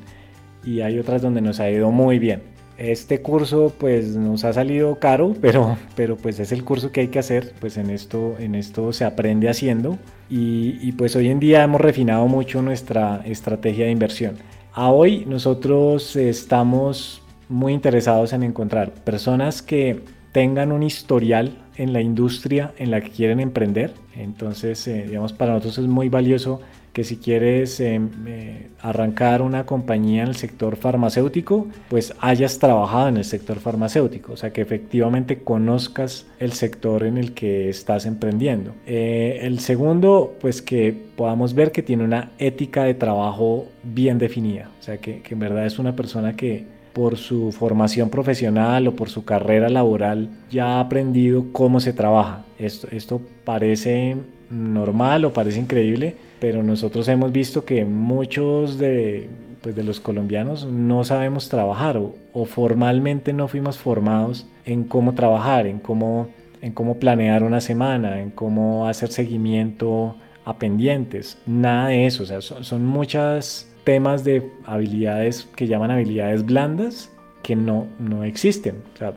y 0.64 0.81
hay 0.81 0.99
otras 0.99 1.21
donde 1.21 1.42
nos 1.42 1.61
ha 1.61 1.68
ido 1.68 1.90
muy 1.90 2.18
bien. 2.18 2.58
Este 2.79 3.23
curso 3.23 3.75
pues 3.77 4.14
nos 4.14 4.45
ha 4.45 4.53
salido 4.53 5.01
caro, 5.01 5.35
pero, 5.41 5.77
pero 5.97 6.17
pues 6.17 6.38
es 6.38 6.53
el 6.53 6.64
curso 6.64 6.93
que 6.93 7.01
hay 7.01 7.09
que 7.09 7.19
hacer, 7.19 7.53
pues 7.61 7.77
en 7.77 7.91
esto, 7.91 8.37
en 8.38 8.55
esto 8.55 8.93
se 8.93 9.05
aprende 9.05 9.49
haciendo 9.49 9.99
y, 10.31 10.93
pues 10.93 11.17
hoy 11.17 11.29
en 11.29 11.41
día 11.41 11.64
hemos 11.64 11.81
refinado 11.81 12.27
mucho 12.29 12.62
nuestra 12.62 13.23
estrategia 13.25 13.87
de 13.87 13.91
inversión. 13.91 14.37
A 14.75 14.91
hoy 14.91 15.25
nosotros 15.27 16.14
estamos 16.17 17.23
muy 17.49 17.73
interesados 17.73 18.33
en 18.33 18.43
encontrar 18.43 18.93
personas 18.93 19.62
que 19.62 20.03
tengan 20.33 20.71
un 20.71 20.83
historial 20.83 21.57
en 21.77 21.93
la 21.93 22.01
industria 22.01 22.75
en 22.77 22.91
la 22.91 23.01
que 23.01 23.11
quieren 23.11 23.41
emprender. 23.41 23.93
Entonces, 24.14 24.87
eh, 24.87 25.07
digamos, 25.07 25.33
para 25.33 25.53
nosotros 25.53 25.79
es 25.79 25.87
muy 25.87 26.09
valioso 26.09 26.61
que 26.99 27.05
si 27.05 27.19
quieres 27.19 27.79
em, 27.79 28.11
eh, 28.27 28.71
arrancar 28.81 29.41
una 29.41 29.65
compañía 29.65 30.25
en 30.25 30.31
el 30.31 30.35
sector 30.35 30.75
farmacéutico, 30.75 31.69
pues 31.89 32.13
hayas 32.19 32.59
trabajado 32.59 33.07
en 33.07 33.19
el 33.19 33.25
sector 33.25 33.61
farmacéutico, 33.61 34.33
o 34.33 34.37
sea, 34.37 34.53
que 34.53 34.63
efectivamente 34.63 35.45
conozcas 35.45 36.27
el 36.41 36.55
sector 36.55 37.05
en 37.05 37.17
el 37.17 37.35
que 37.35 37.69
estás 37.69 38.05
emprendiendo. 38.05 38.73
Eh, 38.85 39.39
el 39.43 39.61
segundo, 39.61 40.35
pues 40.41 40.61
que 40.61 40.93
podamos 41.15 41.55
ver 41.55 41.71
que 41.71 41.85
tiene 41.85 42.03
una 42.03 42.33
ética 42.41 42.83
de 42.83 42.95
trabajo 42.95 43.67
bien 43.85 44.19
definida, 44.19 44.69
o 44.81 44.83
sea, 44.83 44.97
que, 44.97 45.23
que 45.23 45.35
en 45.35 45.39
verdad 45.39 45.67
es 45.67 45.79
una 45.79 45.95
persona 45.95 46.35
que 46.35 46.67
por 46.95 47.17
su 47.17 47.53
formación 47.53 48.11
profesional 48.11 48.89
o 48.89 48.97
por 48.97 49.09
su 49.09 49.25
carrera 49.25 49.69
laboral 49.69 50.31
ya 50.51 50.67
ha 50.67 50.81
aprendido 50.81 51.45
cómo 51.53 51.79
se 51.79 51.93
trabaja. 51.93 52.45
Esto, 52.59 52.89
esto 52.91 53.21
parece 53.45 54.17
normal 54.51 55.25
o 55.25 55.33
parece 55.33 55.61
increíble, 55.61 56.17
pero 56.41 56.63
nosotros 56.63 57.09
hemos 57.09 57.33
visto 57.33 57.65
que 57.65 57.85
muchos 57.85 58.79
de, 58.79 59.29
pues 59.63 59.75
de 59.75 59.83
los 59.85 60.01
colombianos 60.01 60.67
no 60.67 61.05
sabemos 61.05 61.49
trabajar 61.49 61.97
o, 61.97 62.15
formalmente 62.45 63.33
no 63.33 63.49
fuimos 63.49 63.79
formados 63.79 64.47
en 64.65 64.85
cómo 64.85 65.15
trabajar, 65.15 65.67
en 65.67 65.81
cómo, 65.81 66.29
en 66.63 66.73
cómo 66.73 66.99
planear 66.99 67.43
una 67.43 67.61
semana, 67.61 68.21
en 68.21 68.31
cómo 68.31 68.87
hacer 68.87 69.11
seguimiento 69.11 70.17
a 70.45 70.57
pendientes, 70.57 71.37
nada 71.47 71.89
de 71.89 72.07
eso, 72.07 72.23
o 72.23 72.27
sea, 72.27 72.41
son, 72.41 72.65
son 72.65 72.87
muchos 72.87 73.67
temas 73.85 74.23
de 74.23 74.51
habilidades 74.65 75.49
que 75.57 75.67
llaman 75.67 75.91
habilidades 75.91 76.45
blandas 76.45 77.11
que 77.43 77.57
no, 77.57 77.87
no 77.99 78.25
existen. 78.25 78.83
O 78.95 78.99
sea, 78.99 79.15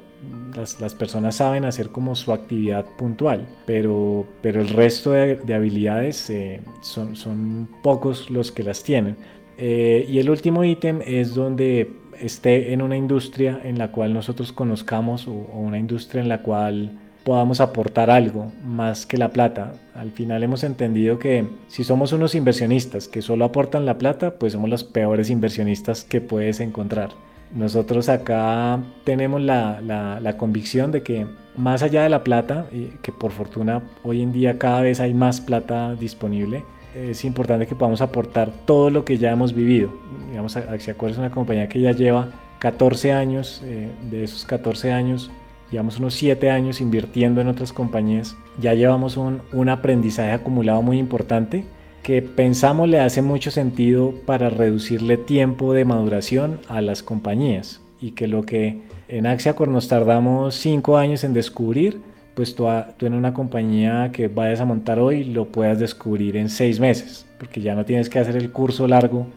las, 0.55 0.95
personas 0.95 1.35
saben 1.35 1.65
hacer 1.65 1.89
como 1.89 2.15
su 2.15 2.31
actividad 2.33 2.85
puntual, 2.97 3.47
pero, 3.65 4.25
pero 4.41 4.61
el 4.61 4.69
resto 4.69 5.11
de, 5.11 5.53
habilidades 5.53 6.29
eh, 6.29 6.61
son, 6.81 7.15
son 7.15 7.67
pocos 7.81 8.29
los 8.29 8.51
que 8.51 8.63
las 8.63 8.83
tienen. 8.83 9.15
Eh, 9.57 10.05
y 10.09 10.19
el 10.19 10.29
último 10.29 10.63
ítem 10.63 11.01
es 11.05 11.35
donde 11.35 11.91
esté 12.19 12.73
en 12.73 12.81
una 12.81 12.97
industria 12.97 13.59
en 13.63 13.77
la 13.77 13.91
cual 13.91 14.13
nosotros 14.13 14.51
conozcamos 14.51 15.27
o, 15.27 15.31
una 15.31 15.77
industria 15.77 16.21
en 16.21 16.29
la 16.29 16.41
cual 16.41 16.91
podamos 17.23 17.61
aportar 17.61 18.09
algo 18.09 18.51
más 18.63 19.05
que 19.05 19.17
la 19.17 19.29
plata. 19.29 19.73
Al 19.93 20.11
final 20.11 20.43
hemos 20.43 20.63
entendido 20.63 21.19
que 21.19 21.47
si 21.67 21.83
somos 21.83 22.13
unos 22.13 22.33
inversionistas 22.33 23.07
que 23.07 23.21
solo 23.21 23.45
aportan 23.45 23.85
la 23.85 23.97
plata, 23.97 24.35
pues 24.39 24.53
somos 24.53 24.69
los 24.69 24.83
peores 24.83 25.29
inversionistas 25.29 26.03
que 26.03 26.21
puedes 26.21 26.59
encontrar. 26.59 27.09
Nosotros 27.53 28.07
acá 28.07 28.79
tenemos 29.03 29.41
la, 29.41 29.81
la, 29.81 30.37
convicción 30.37 30.91
de 30.91 31.03
que 31.03 31.27
más 31.57 31.83
allá 31.83 32.03
de 32.03 32.09
la 32.09 32.23
plata, 32.23 32.67
que 33.01 33.11
por 33.11 33.31
fortuna 33.31 33.81
hoy 34.03 34.21
en 34.21 34.31
día 34.31 34.57
cada 34.57 34.81
vez 34.81 35.01
hay 35.01 35.13
más 35.13 35.41
plata 35.41 35.95
disponible, 35.95 36.63
es 36.95 37.25
importante 37.25 37.67
que 37.67 37.75
podamos 37.75 38.01
aportar 38.01 38.51
todo 38.65 38.89
lo 38.89 39.03
que 39.03 39.17
ya 39.17 39.31
hemos 39.31 39.53
vivido. 39.53 39.91
Digamos, 40.29 40.55
Axiacore 40.55 41.11
es 41.11 41.17
una 41.17 41.31
compañía 41.31 41.67
que 41.67 41.81
ya 41.81 41.91
lleva 41.91 42.29
14 42.59 43.11
años, 43.11 43.61
eh, 43.65 43.89
de 44.09 44.23
esos 44.23 44.45
14 44.45 44.93
años, 44.93 45.29
llevamos 45.71 45.99
unos 45.99 46.13
7 46.13 46.49
años 46.51 46.79
invirtiendo 46.79 47.41
en 47.41 47.47
otras 47.47 47.73
compañías, 47.73 48.35
ya 48.61 48.73
llevamos 48.73 49.17
un, 49.17 49.41
un 49.51 49.69
aprendizaje 49.69 50.31
acumulado 50.31 50.81
muy 50.81 50.99
importante 50.99 51.65
que 52.03 52.21
pensamos 52.21 52.89
le 52.89 52.99
hace 52.99 53.21
mucho 53.21 53.51
sentido 53.51 54.13
para 54.25 54.49
reducirle 54.49 55.17
tiempo 55.17 55.73
de 55.73 55.85
maduración 55.85 56.59
a 56.67 56.81
las 56.81 57.03
compañías 57.03 57.81
y 58.01 58.11
que 58.11 58.27
lo 58.27 58.43
que 58.43 58.81
en 59.07 59.27
Axiacor 59.27 59.67
nos 59.67 59.87
tardamos 59.87 60.55
cinco 60.55 60.97
años 60.97 61.23
en 61.23 61.33
descubrir, 61.33 62.01
pues 62.33 62.55
tú, 62.55 62.65
tú, 62.97 63.05
en 63.05 63.13
una 63.13 63.33
compañía 63.33 64.11
que 64.11 64.27
vayas 64.27 64.61
a 64.61 64.65
montar 64.65 64.99
hoy 64.99 65.25
lo 65.25 65.45
puedas 65.45 65.79
descubrir 65.79 66.37
en 66.37 66.49
seis 66.49 66.79
meses, 66.79 67.25
porque 67.37 67.61
ya 67.61 67.75
no 67.75 67.85
tienes 67.85 68.09
que 68.09 68.19
hacer 68.19 68.35
el 68.35 68.51
curso 68.51 68.87
largo 68.87 69.27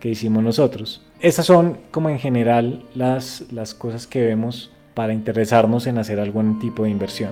que 0.00 0.10
hicimos 0.10 0.42
nosotros. 0.42 1.06
Estas 1.20 1.46
son 1.46 1.78
como 1.90 2.10
en 2.10 2.18
general 2.18 2.82
las, 2.94 3.44
las 3.52 3.74
cosas 3.74 4.06
que 4.06 4.26
vemos 4.26 4.72
para 4.94 5.14
interesarnos 5.14 5.86
en 5.86 5.98
hacer 5.98 6.20
algún 6.20 6.58
tipo 6.58 6.82
de 6.82 6.90
inversión. 6.90 7.30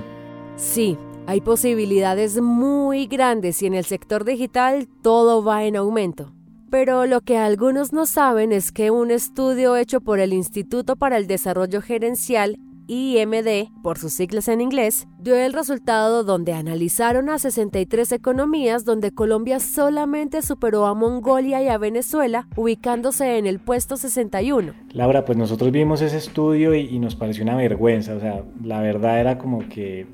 Sí, 0.57 0.97
hay 1.31 1.41
posibilidades 1.41 2.41
muy 2.41 3.07
grandes 3.07 3.63
y 3.63 3.67
en 3.67 3.75
el 3.75 3.85
sector 3.85 4.25
digital 4.25 4.89
todo 5.01 5.45
va 5.45 5.63
en 5.63 5.77
aumento. 5.77 6.33
Pero 6.73 7.07
lo 7.07 7.21
que 7.21 7.39
algunos 7.39 7.93
no 7.93 8.05
saben 8.07 8.51
es 8.51 8.73
que 8.73 8.91
un 8.91 9.13
estudio 9.13 9.77
hecho 9.77 10.01
por 10.01 10.19
el 10.19 10.33
Instituto 10.33 10.97
para 10.97 11.17
el 11.17 11.29
Desarrollo 11.29 11.83
Gerencial 11.83 12.59
IMD, 12.91 13.71
por 13.85 13.99
sus 13.99 14.13
siglas 14.13 14.49
en 14.49 14.61
inglés, 14.61 15.07
dio 15.21 15.37
el 15.37 15.53
resultado 15.53 16.25
donde 16.25 16.55
analizaron 16.55 17.31
a 17.31 17.39
63 17.39 18.11
economías 18.11 18.85
donde 18.85 19.13
Colombia 19.13 19.61
solamente 19.61 20.43
superó 20.43 20.87
a 20.87 20.95
Mongolia 20.95 21.63
y 21.63 21.69
a 21.69 21.79
Venezuela, 21.79 22.49
ubicándose 22.57 23.39
en 23.39 23.47
el 23.47 23.61
puesto 23.61 23.97
61. 23.97 24.73
Laura, 24.93 25.25
pues 25.25 25.39
nosotros 25.39 25.71
vimos 25.71 26.03
ese 26.03 26.17
estudio 26.17 26.75
y, 26.75 26.99
nos 26.99 27.15
pareció 27.15 27.45
una 27.45 27.55
vergüenza, 27.55 28.17
o 28.17 28.21
sea, 28.21 28.43
la 28.65 28.81
verdad 28.81 29.21
era 29.21 29.39
como 29.39 29.69
que, 29.69 30.07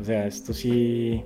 o 0.00 0.04
sea, 0.04 0.26
esto 0.26 0.52
sí 0.52 1.22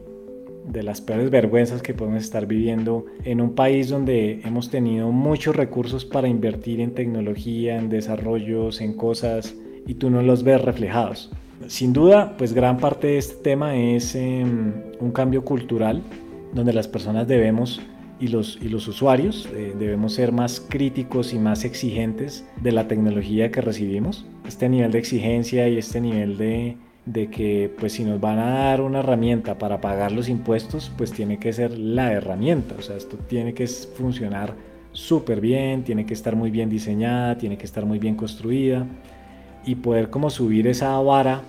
de 0.66 0.82
las 0.82 1.00
peores 1.00 1.30
vergüenzas 1.30 1.80
que 1.80 1.94
podemos 1.94 2.22
estar 2.22 2.44
viviendo 2.44 3.06
en 3.24 3.40
un 3.40 3.54
país 3.54 3.88
donde 3.88 4.42
hemos 4.44 4.68
tenido 4.68 5.10
muchos 5.10 5.56
recursos 5.56 6.04
para 6.04 6.28
invertir 6.28 6.80
en 6.82 6.92
tecnología, 6.92 7.78
en 7.78 7.88
desarrollos, 7.88 8.82
en 8.82 8.92
cosas 8.92 9.54
y 9.88 9.94
tú 9.94 10.10
no 10.10 10.22
los 10.22 10.44
ves 10.44 10.62
reflejados. 10.62 11.32
Sin 11.66 11.92
duda, 11.92 12.36
pues 12.38 12.52
gran 12.52 12.76
parte 12.76 13.08
de 13.08 13.18
este 13.18 13.42
tema 13.42 13.74
es 13.74 14.14
em, 14.14 14.74
un 15.00 15.10
cambio 15.10 15.44
cultural 15.44 16.02
donde 16.54 16.72
las 16.72 16.86
personas 16.86 17.26
debemos 17.26 17.80
y 18.20 18.28
los, 18.28 18.58
y 18.60 18.68
los 18.68 18.86
usuarios 18.86 19.48
eh, 19.54 19.74
debemos 19.78 20.12
ser 20.12 20.30
más 20.30 20.60
críticos 20.60 21.32
y 21.32 21.38
más 21.38 21.64
exigentes 21.64 22.46
de 22.60 22.72
la 22.72 22.86
tecnología 22.86 23.50
que 23.50 23.60
recibimos. 23.60 24.26
Este 24.46 24.68
nivel 24.68 24.92
de 24.92 24.98
exigencia 24.98 25.68
y 25.68 25.78
este 25.78 26.00
nivel 26.00 26.36
de, 26.36 26.76
de 27.06 27.30
que 27.30 27.72
pues 27.78 27.94
si 27.94 28.04
nos 28.04 28.20
van 28.20 28.38
a 28.38 28.50
dar 28.50 28.80
una 28.82 29.00
herramienta 29.00 29.56
para 29.56 29.80
pagar 29.80 30.12
los 30.12 30.28
impuestos, 30.28 30.92
pues 30.96 31.12
tiene 31.12 31.38
que 31.38 31.52
ser 31.52 31.76
la 31.78 32.12
herramienta. 32.12 32.74
O 32.78 32.82
sea, 32.82 32.96
esto 32.96 33.16
tiene 33.16 33.54
que 33.54 33.66
funcionar 33.66 34.54
súper 34.92 35.40
bien, 35.40 35.82
tiene 35.82 36.04
que 36.04 36.14
estar 36.14 36.36
muy 36.36 36.50
bien 36.50 36.68
diseñada, 36.68 37.38
tiene 37.38 37.56
que 37.56 37.64
estar 37.64 37.86
muy 37.86 37.98
bien 37.98 38.16
construida 38.16 38.86
y 39.68 39.74
poder 39.74 40.08
como 40.08 40.30
subir 40.30 40.66
esa 40.66 40.98
vara 41.00 41.42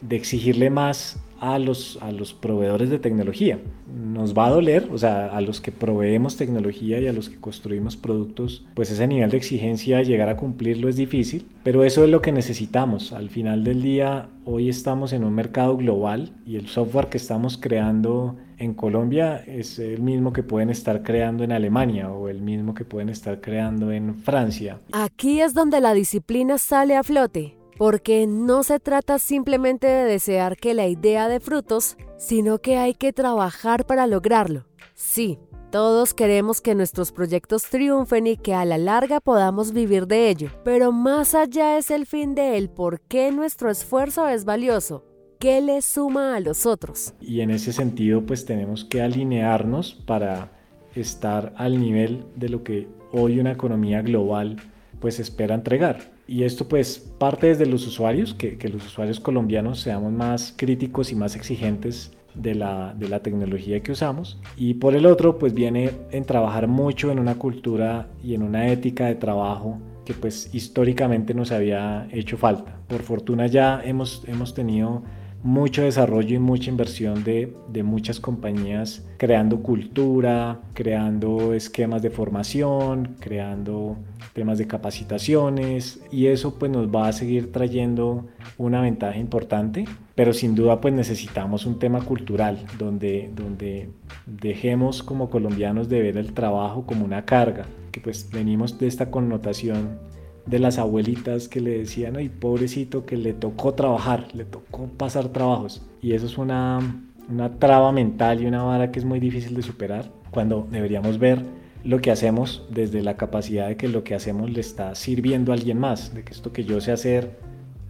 de 0.00 0.16
exigirle 0.16 0.70
más 0.70 1.18
a 1.40 1.58
los, 1.58 1.98
a 2.00 2.10
los 2.10 2.32
proveedores 2.32 2.88
de 2.88 2.98
tecnología. 2.98 3.58
Nos 3.86 4.32
va 4.32 4.46
a 4.46 4.50
doler, 4.50 4.88
o 4.90 4.96
sea, 4.96 5.26
a 5.26 5.42
los 5.42 5.60
que 5.60 5.72
proveemos 5.72 6.38
tecnología 6.38 6.98
y 7.00 7.06
a 7.06 7.12
los 7.12 7.28
que 7.28 7.36
construimos 7.36 7.96
productos, 7.96 8.64
pues 8.74 8.90
ese 8.90 9.06
nivel 9.06 9.30
de 9.30 9.36
exigencia, 9.36 10.02
llegar 10.02 10.30
a 10.30 10.38
cumplirlo 10.38 10.88
es 10.88 10.96
difícil, 10.96 11.46
pero 11.62 11.84
eso 11.84 12.04
es 12.04 12.10
lo 12.10 12.22
que 12.22 12.32
necesitamos. 12.32 13.12
Al 13.12 13.28
final 13.28 13.62
del 13.64 13.82
día, 13.82 14.30
hoy 14.46 14.70
estamos 14.70 15.12
en 15.12 15.24
un 15.24 15.34
mercado 15.34 15.76
global 15.76 16.32
y 16.46 16.56
el 16.56 16.68
software 16.68 17.08
que 17.08 17.18
estamos 17.18 17.58
creando 17.58 18.36
en 18.56 18.72
Colombia 18.72 19.44
es 19.46 19.78
el 19.78 20.00
mismo 20.00 20.32
que 20.32 20.42
pueden 20.42 20.70
estar 20.70 21.02
creando 21.02 21.44
en 21.44 21.52
Alemania 21.52 22.10
o 22.10 22.30
el 22.30 22.40
mismo 22.40 22.72
que 22.72 22.86
pueden 22.86 23.10
estar 23.10 23.42
creando 23.42 23.92
en 23.92 24.14
Francia. 24.14 24.78
Aquí 24.92 25.42
es 25.42 25.52
donde 25.52 25.82
la 25.82 25.92
disciplina 25.92 26.56
sale 26.56 26.96
a 26.96 27.02
flote 27.02 27.55
porque 27.76 28.26
no 28.26 28.62
se 28.62 28.80
trata 28.80 29.18
simplemente 29.18 29.86
de 29.86 30.04
desear 30.04 30.56
que 30.56 30.74
la 30.74 30.86
idea 30.86 31.28
de 31.28 31.40
frutos, 31.40 31.96
sino 32.16 32.58
que 32.58 32.76
hay 32.76 32.94
que 32.94 33.12
trabajar 33.12 33.86
para 33.86 34.06
lograrlo. 34.06 34.64
Sí, 34.94 35.38
todos 35.70 36.14
queremos 36.14 36.60
que 36.60 36.74
nuestros 36.74 37.12
proyectos 37.12 37.64
triunfen 37.64 38.26
y 38.26 38.36
que 38.36 38.54
a 38.54 38.64
la 38.64 38.78
larga 38.78 39.20
podamos 39.20 39.72
vivir 39.72 40.06
de 40.06 40.30
ello, 40.30 40.48
pero 40.64 40.92
más 40.92 41.34
allá 41.34 41.76
es 41.76 41.90
el 41.90 42.06
fin 42.06 42.34
de 42.34 42.56
él 42.56 42.70
por 42.70 43.00
qué 43.00 43.30
nuestro 43.30 43.70
esfuerzo 43.70 44.26
es 44.28 44.44
valioso, 44.44 45.04
qué 45.38 45.60
le 45.60 45.82
suma 45.82 46.34
a 46.34 46.40
los 46.40 46.64
otros. 46.64 47.14
Y 47.20 47.40
en 47.40 47.50
ese 47.50 47.72
sentido 47.72 48.24
pues 48.24 48.46
tenemos 48.46 48.84
que 48.84 49.02
alinearnos 49.02 49.94
para 50.06 50.52
estar 50.94 51.52
al 51.56 51.78
nivel 51.78 52.24
de 52.36 52.48
lo 52.48 52.62
que 52.62 52.88
hoy 53.12 53.38
una 53.38 53.52
economía 53.52 54.00
global 54.00 54.56
pues 54.98 55.20
espera 55.20 55.54
entregar. 55.54 56.15
Y 56.28 56.42
esto 56.42 56.66
pues 56.68 56.98
parte 56.98 57.48
desde 57.48 57.66
los 57.66 57.86
usuarios, 57.86 58.34
que, 58.34 58.58
que, 58.58 58.68
los 58.68 58.84
usuarios 58.84 59.20
colombianos 59.20 59.80
seamos 59.80 60.12
más 60.12 60.52
críticos 60.56 61.12
y 61.12 61.14
más 61.14 61.36
exigentes 61.36 62.12
de 62.34 62.54
la, 62.54 62.94
de 62.98 63.08
la 63.08 63.20
tecnología 63.20 63.80
que 63.82 63.92
usamos. 63.92 64.38
Y 64.56 64.74
por 64.74 64.94
el 64.94 65.06
otro 65.06 65.38
pues 65.38 65.54
viene 65.54 65.90
en 66.10 66.24
trabajar 66.24 66.68
mucho 66.68 67.10
en 67.10 67.18
una 67.18 67.36
cultura 67.36 68.08
y 68.22 68.34
en 68.34 68.42
una 68.42 68.68
ética 68.68 69.06
de 69.06 69.14
trabajo 69.14 69.78
que 70.04 70.14
pues 70.14 70.54
históricamente 70.54 71.34
nos 71.34 71.52
había 71.52 72.08
hecho 72.12 72.36
falta. 72.36 72.76
Por 72.86 73.02
fortuna 73.02 73.46
ya 73.46 73.82
hemos, 73.84 74.22
hemos 74.26 74.54
tenido 74.54 75.02
mucho 75.46 75.82
desarrollo 75.82 76.34
y 76.34 76.40
mucha 76.40 76.70
inversión 76.70 77.22
de, 77.22 77.56
de, 77.68 77.82
muchas 77.84 78.18
compañías 78.18 79.06
creando 79.16 79.62
cultura, 79.62 80.60
creando 80.74 81.54
esquemas 81.54 82.02
de 82.02 82.10
formación, 82.10 83.16
creando 83.20 83.96
temas 84.32 84.58
de 84.58 84.66
capacitaciones 84.66 86.00
y 86.10 86.26
eso 86.26 86.58
pues 86.58 86.72
nos 86.72 86.88
va 86.88 87.06
a 87.06 87.12
seguir 87.12 87.52
trayendo 87.52 88.26
una 88.58 88.80
ventaja 88.80 89.18
importante 89.18 89.84
pero 90.16 90.32
sin 90.32 90.54
duda 90.54 90.80
pues 90.80 90.94
necesitamos 90.94 91.66
un 91.66 91.78
tema 91.78 92.00
cultural 92.00 92.66
donde, 92.78 93.30
donde 93.36 93.90
dejemos 94.24 95.02
como 95.02 95.30
colombianos 95.30 95.88
de 95.88 96.00
ver 96.00 96.16
el 96.16 96.32
trabajo 96.32 96.86
como 96.86 97.04
una 97.04 97.26
carga, 97.26 97.66
que 97.92 98.00
pues 98.00 98.28
venimos 98.32 98.78
de 98.78 98.88
esta 98.88 99.10
connotación 99.10 99.98
de 100.46 100.58
las 100.58 100.78
abuelitas 100.78 101.48
que 101.48 101.60
le 101.60 101.78
decían, 101.78 102.16
ay 102.16 102.28
pobrecito 102.28 103.04
que 103.04 103.16
le 103.16 103.32
tocó 103.32 103.74
trabajar, 103.74 104.28
le 104.34 104.44
tocó 104.44 104.86
pasar 104.96 105.28
trabajos 105.28 105.82
y 106.00 106.12
eso 106.12 106.26
es 106.26 106.38
una, 106.38 107.02
una 107.28 107.58
traba 107.58 107.92
mental 107.92 108.42
y 108.42 108.46
una 108.46 108.62
vara 108.62 108.92
que 108.92 108.98
es 108.98 109.04
muy 109.04 109.20
difícil 109.20 109.54
de 109.54 109.62
superar 109.62 110.10
cuando 110.30 110.66
deberíamos 110.70 111.18
ver 111.18 111.42
lo 111.84 112.00
que 112.00 112.10
hacemos 112.10 112.64
desde 112.68 113.02
la 113.02 113.16
capacidad 113.16 113.68
de 113.68 113.76
que 113.76 113.88
lo 113.88 114.02
que 114.02 114.14
hacemos 114.14 114.50
le 114.50 114.60
está 114.60 114.94
sirviendo 114.94 115.52
a 115.52 115.54
alguien 115.54 115.78
más, 115.78 116.12
de 116.14 116.24
que 116.24 116.32
esto 116.32 116.52
que 116.52 116.64
yo 116.64 116.80
sé 116.80 116.90
hacer 116.90 117.38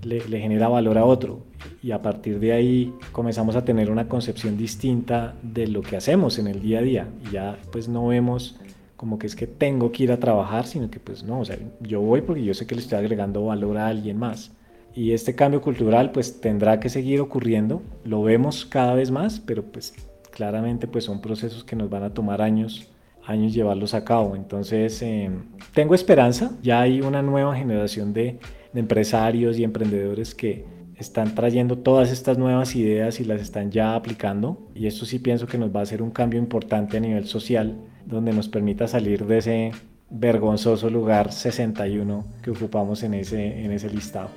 le, 0.02 0.20
genera 0.40 0.68
valor 0.68 0.98
a 0.98 1.04
otro. 1.04 1.40
Y 1.82 1.90
a 1.90 2.02
partir 2.02 2.38
de 2.38 2.52
ahí 2.52 2.92
comenzamos 3.12 3.56
a 3.56 3.64
tener 3.64 3.90
una 3.90 4.08
concepción 4.08 4.56
distinta 4.56 5.34
de 5.42 5.66
lo 5.66 5.82
que 5.82 5.96
hacemos 5.96 6.38
en 6.38 6.46
el 6.46 6.60
día 6.60 6.78
a 6.78 6.82
día. 6.82 7.08
Y 7.26 7.32
ya 7.32 7.58
pues 7.72 7.88
no 7.88 8.06
vemos 8.06 8.56
como 8.96 9.18
que 9.18 9.26
es 9.26 9.36
que 9.36 9.46
tengo 9.46 9.92
que 9.92 10.04
ir 10.04 10.12
a 10.12 10.18
trabajar, 10.18 10.66
sino 10.66 10.90
que 10.90 11.00
pues 11.00 11.22
no, 11.22 11.40
o 11.40 11.44
sea, 11.44 11.58
yo 11.80 12.00
voy 12.00 12.22
porque 12.22 12.44
yo 12.44 12.54
sé 12.54 12.66
que 12.66 12.74
le 12.74 12.80
estoy 12.80 12.98
agregando 12.98 13.44
valor 13.44 13.78
a 13.78 13.88
alguien 13.88 14.18
más. 14.18 14.52
Y 14.94 15.12
este 15.12 15.34
cambio 15.34 15.60
cultural 15.60 16.12
pues 16.12 16.40
tendrá 16.40 16.80
que 16.80 16.88
seguir 16.88 17.20
ocurriendo, 17.20 17.82
lo 18.04 18.22
vemos 18.22 18.64
cada 18.64 18.94
vez 18.94 19.10
más, 19.10 19.40
pero 19.40 19.62
pues 19.64 19.94
claramente 20.30 20.86
pues 20.88 21.04
son 21.04 21.20
procesos 21.20 21.64
que 21.64 21.76
nos 21.76 21.90
van 21.90 22.02
a 22.02 22.14
tomar 22.14 22.40
años 22.40 22.90
años 23.26 23.52
llevarlos 23.52 23.94
a 23.94 24.04
cabo. 24.04 24.36
Entonces, 24.36 25.02
em, 25.02 25.42
tengo 25.74 25.94
esperanza, 25.94 26.52
ya 26.62 26.80
hay 26.80 27.00
una 27.00 27.22
nueva 27.22 27.56
generación 27.56 28.12
de, 28.12 28.38
empresarios 28.74 29.58
y 29.58 29.64
emprendedores 29.64 30.34
que 30.34 30.66
están 30.98 31.34
trayendo 31.34 31.78
todas 31.78 32.10
estas 32.10 32.38
nuevas 32.38 32.74
ideas 32.74 33.20
y 33.20 33.24
las 33.24 33.40
están 33.40 33.70
ya 33.70 33.94
aplicando. 33.94 34.70
Y 34.74 34.86
esto 34.86 35.04
sí 35.04 35.18
pienso 35.18 35.46
que 35.46 35.58
nos 35.58 35.74
va 35.74 35.80
a 35.80 35.82
hacer 35.82 36.02
un 36.02 36.10
cambio 36.10 36.38
importante 36.38 36.96
a 36.96 37.00
nivel 37.00 37.26
social, 37.26 37.76
donde 38.04 38.32
nos 38.32 38.48
permita 38.48 38.88
salir 38.88 39.26
de 39.26 39.38
ese 39.38 39.72
vergonzoso 40.08 40.88
lugar 40.88 41.32
61 41.32 42.24
que 42.42 42.50
ocupamos 42.50 43.02
en 43.02 43.14
ese, 43.14 43.64
en 43.64 43.72
ese 43.72 43.90
listado. 43.90 44.28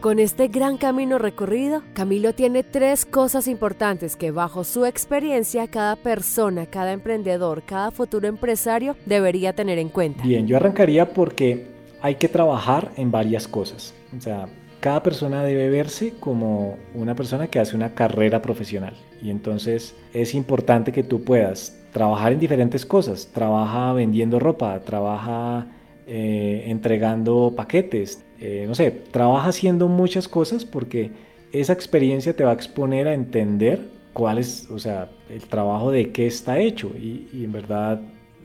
Con 0.00 0.20
este 0.20 0.46
gran 0.46 0.76
camino 0.76 1.18
recorrido, 1.18 1.82
Camilo 1.92 2.32
tiene 2.32 2.62
tres 2.62 3.04
cosas 3.04 3.48
importantes 3.48 4.14
que 4.14 4.30
bajo 4.30 4.62
su 4.62 4.86
experiencia 4.86 5.66
cada 5.66 5.96
persona, 5.96 6.66
cada 6.66 6.92
emprendedor, 6.92 7.64
cada 7.64 7.90
futuro 7.90 8.28
empresario 8.28 8.94
debería 9.06 9.54
tener 9.54 9.78
en 9.78 9.88
cuenta. 9.88 10.22
Bien, 10.22 10.46
yo 10.46 10.56
arrancaría 10.56 11.12
porque 11.12 11.66
hay 12.00 12.14
que 12.14 12.28
trabajar 12.28 12.92
en 12.96 13.10
varias 13.10 13.48
cosas. 13.48 13.92
O 14.16 14.20
sea, 14.20 14.46
cada 14.80 15.02
persona 15.02 15.42
debe 15.44 15.70
verse 15.70 16.14
como 16.20 16.76
una 16.94 17.14
persona 17.14 17.48
que 17.48 17.58
hace 17.58 17.76
una 17.76 17.94
carrera 17.94 18.42
profesional. 18.42 18.94
Y 19.22 19.30
entonces 19.30 19.94
es 20.12 20.34
importante 20.34 20.92
que 20.92 21.02
tú 21.02 21.24
puedas 21.24 21.76
trabajar 21.92 22.32
en 22.32 22.40
diferentes 22.40 22.86
cosas. 22.86 23.28
Trabaja 23.32 23.92
vendiendo 23.92 24.38
ropa, 24.38 24.78
trabaja 24.80 25.66
eh, 26.06 26.64
entregando 26.66 27.52
paquetes, 27.56 28.24
eh, 28.40 28.64
no 28.68 28.74
sé, 28.74 28.90
trabaja 28.90 29.48
haciendo 29.48 29.88
muchas 29.88 30.28
cosas 30.28 30.64
porque 30.64 31.10
esa 31.52 31.72
experiencia 31.72 32.34
te 32.34 32.44
va 32.44 32.50
a 32.50 32.54
exponer 32.54 33.08
a 33.08 33.14
entender 33.14 33.80
cuál 34.12 34.38
es, 34.38 34.70
o 34.70 34.78
sea, 34.78 35.10
el 35.28 35.42
trabajo 35.42 35.90
de 35.90 36.10
qué 36.12 36.26
está 36.26 36.58
hecho 36.58 36.90
y, 36.96 37.28
en 37.32 37.52
verdad 37.52 38.00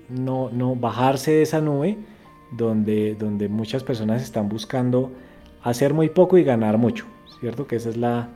no, 0.09 0.49
no 0.51 0.75
bajarse 0.75 1.31
de 1.31 1.41
esa 1.43 1.61
nube 1.61 1.97
donde, 2.51 3.15
donde 3.15 3.47
muchas 3.47 3.83
personas 3.83 4.21
están 4.21 4.49
buscando 4.49 5.11
hacer 5.63 5.93
muy 5.93 6.09
poco 6.09 6.37
y 6.37 6.43
ganar 6.43 6.77
mucho, 6.77 7.05
¿cierto? 7.39 7.67
Que 7.67 7.77
esa 7.77 7.89
es 7.89 7.97
la, 7.97 8.29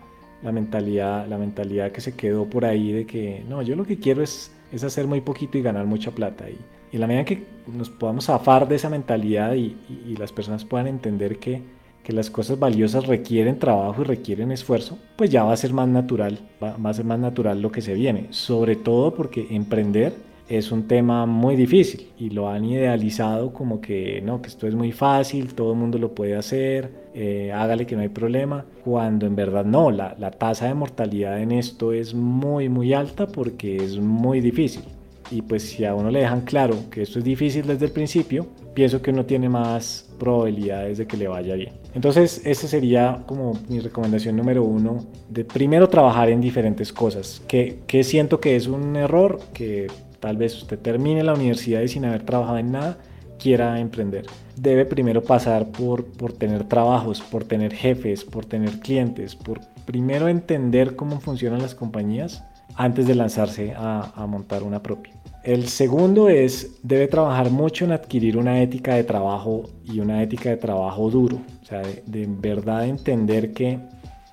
la 0.44 0.52
mentalidad, 0.52 1.28
la 1.28 1.38
mentalidad 1.38 1.92
que 1.92 2.02
se 2.02 2.16
quedó 2.16 2.46
por 2.46 2.66
ahí 2.66 2.92
de 2.92 3.06
que, 3.06 3.44
no, 3.48 3.62
yo 3.62 3.76
lo 3.76 3.86
que 3.86 4.00
quiero 4.00 4.24
es, 4.24 4.52
es 4.72 4.84
hacer 4.84 5.08
muy 5.08 5.22
poquito 5.22 5.58
y 5.58 5.62
ganar 5.62 5.86
mucha 5.86 6.12
plata. 6.12 6.50
Y, 6.50 6.58
y 6.92 6.98
la 6.98 7.08
medida 7.08 7.26
que 7.26 7.44
nos 7.68 7.90
podamos 7.90 8.26
zafar 8.26 8.68
de 8.68 8.76
esa 8.76 8.90
mentalidad 8.90 9.54
y, 9.56 9.76
las 10.18 10.32
personas 10.32 10.66
puedan 10.66 10.88
entender 10.88 11.38
que, 11.38 11.62
que, 12.04 12.14
las 12.14 12.32
cosas 12.32 12.58
valiosas 12.58 13.06
requieren 13.06 13.60
trabajo 13.60 14.02
y 14.02 14.06
requieren 14.06 14.52
esfuerzo, 14.52 14.98
pues 15.16 15.30
ya 15.30 15.44
va 15.44 15.54
a 15.54 15.58
ser 15.58 15.74
más 15.74 15.88
natural, 15.88 16.40
va, 16.64 16.90
a 16.90 16.94
ser 16.94 17.06
más 17.06 17.20
natural 17.20 17.62
lo 17.62 17.72
que 17.72 17.82
se 17.82 17.94
viene. 17.94 18.28
Sobre 18.32 18.76
todo 18.76 19.14
porque 19.14 19.48
emprender 19.52 20.14
es 20.50 20.72
un 20.72 20.88
tema 20.88 21.26
muy 21.26 21.56
difícil 21.56 22.10
y 22.18 22.30
lo 22.30 22.50
han 22.50 22.66
idealizado 22.66 23.52
como 23.54 23.82
que 23.82 24.22
no, 24.22 24.42
que 24.42 24.48
esto 24.48 24.68
es 24.68 24.76
muy 24.76 24.92
fácil, 24.92 25.54
todo 25.54 25.74
el 25.74 25.80
mundo 25.80 25.98
lo 25.98 26.14
puede 26.14 26.36
hacer, 26.36 26.92
eh, 27.14 27.52
hágale 27.54 27.86
que 27.86 27.96
no 27.96 28.02
hay 28.02 28.10
problema, 28.10 28.66
cuando 28.84 29.26
en 29.26 29.36
verdad 29.36 29.66
no, 29.66 29.92
la, 29.92 30.16
la 30.18 30.32
tasa 30.32 30.68
de 30.68 30.74
mortalidad 30.74 31.42
en 31.42 31.52
esto 31.52 31.92
es 31.92 32.14
muy 32.14 32.70
muy 32.70 32.94
alta 32.94 33.28
porque 33.28 33.78
es 33.78 33.98
muy 34.00 34.42
difícil. 34.42 34.84
Y 35.30 35.42
pues 35.42 35.64
si 35.64 35.84
a 35.84 35.94
uno 35.94 36.10
le 36.10 36.20
dejan 36.20 36.42
claro 36.42 36.76
que 36.90 37.02
esto 37.02 37.20
es 37.20 37.26
difícil 37.26 37.68
desde 37.68 37.88
el 37.88 37.92
principio, 37.92 38.48
pienso 38.74 39.02
que 39.02 39.12
uno 39.12 39.26
tiene 39.26 39.50
más 39.50 40.10
probabilidades 40.18 41.00
de 41.00 41.06
que 41.06 41.18
le 41.18 41.28
vaya 41.28 41.56
bien. 41.56 41.74
Entonces, 41.94 42.42
esa 42.46 42.68
sería 42.68 43.24
como 43.26 43.60
mi 43.68 43.80
recomendación 43.80 44.38
número 44.38 44.64
uno, 44.64 45.06
de 45.30 45.44
primero 45.44 45.90
trabajar 45.90 46.30
en 46.30 46.40
diferentes 46.40 46.94
cosas, 46.94 47.42
que, 47.48 47.80
que 47.88 48.04
siento 48.04 48.40
que 48.40 48.56
es 48.56 48.68
un 48.68 48.96
error, 48.96 49.40
que 49.54 49.88
tal 50.20 50.38
vez 50.38 50.56
usted 50.56 50.80
termine 50.80 51.24
la 51.24 51.34
universidad 51.34 51.82
y 51.82 51.88
sin 51.88 52.06
haber 52.06 52.24
trabajado 52.24 52.58
en 52.58 52.72
nada, 52.72 52.98
quiera 53.38 53.80
emprender. 53.80 54.26
Debe 54.56 54.86
primero 54.86 55.24
pasar 55.24 55.68
por, 55.68 56.06
por 56.06 56.34
tener 56.34 56.64
trabajos, 56.64 57.22
por 57.22 57.44
tener 57.44 57.74
jefes, 57.74 58.24
por 58.24 58.46
tener 58.46 58.80
clientes, 58.80 59.36
por 59.36 59.62
primero 59.86 60.28
entender 60.28 60.96
cómo 60.96 61.20
funcionan 61.20 61.62
las 61.62 61.76
compañías 61.76 62.44
antes 62.76 63.08
de 63.08 63.16
lanzarse 63.16 63.74
a, 63.76 64.26
montar 64.28 64.64
una 64.64 64.82
propia. 64.82 65.14
El 65.44 65.68
segundo 65.70 66.28
es, 66.30 66.80
debe 66.84 67.08
trabajar 67.08 67.50
mucho 67.50 67.86
en 67.86 67.94
adquirir 67.94 68.38
una 68.38 68.62
ética 68.62 68.96
de 68.96 69.04
trabajo 69.04 69.70
y 69.86 70.00
una 70.00 70.22
ética 70.22 70.50
de 70.50 70.58
trabajo 70.58 71.10
duro. 71.10 71.38
O 71.62 71.66
sea, 71.66 71.80
de, 71.80 72.04
de, 72.06 72.28
verdad 72.28 72.86
entender 72.86 73.54
que 73.54 73.80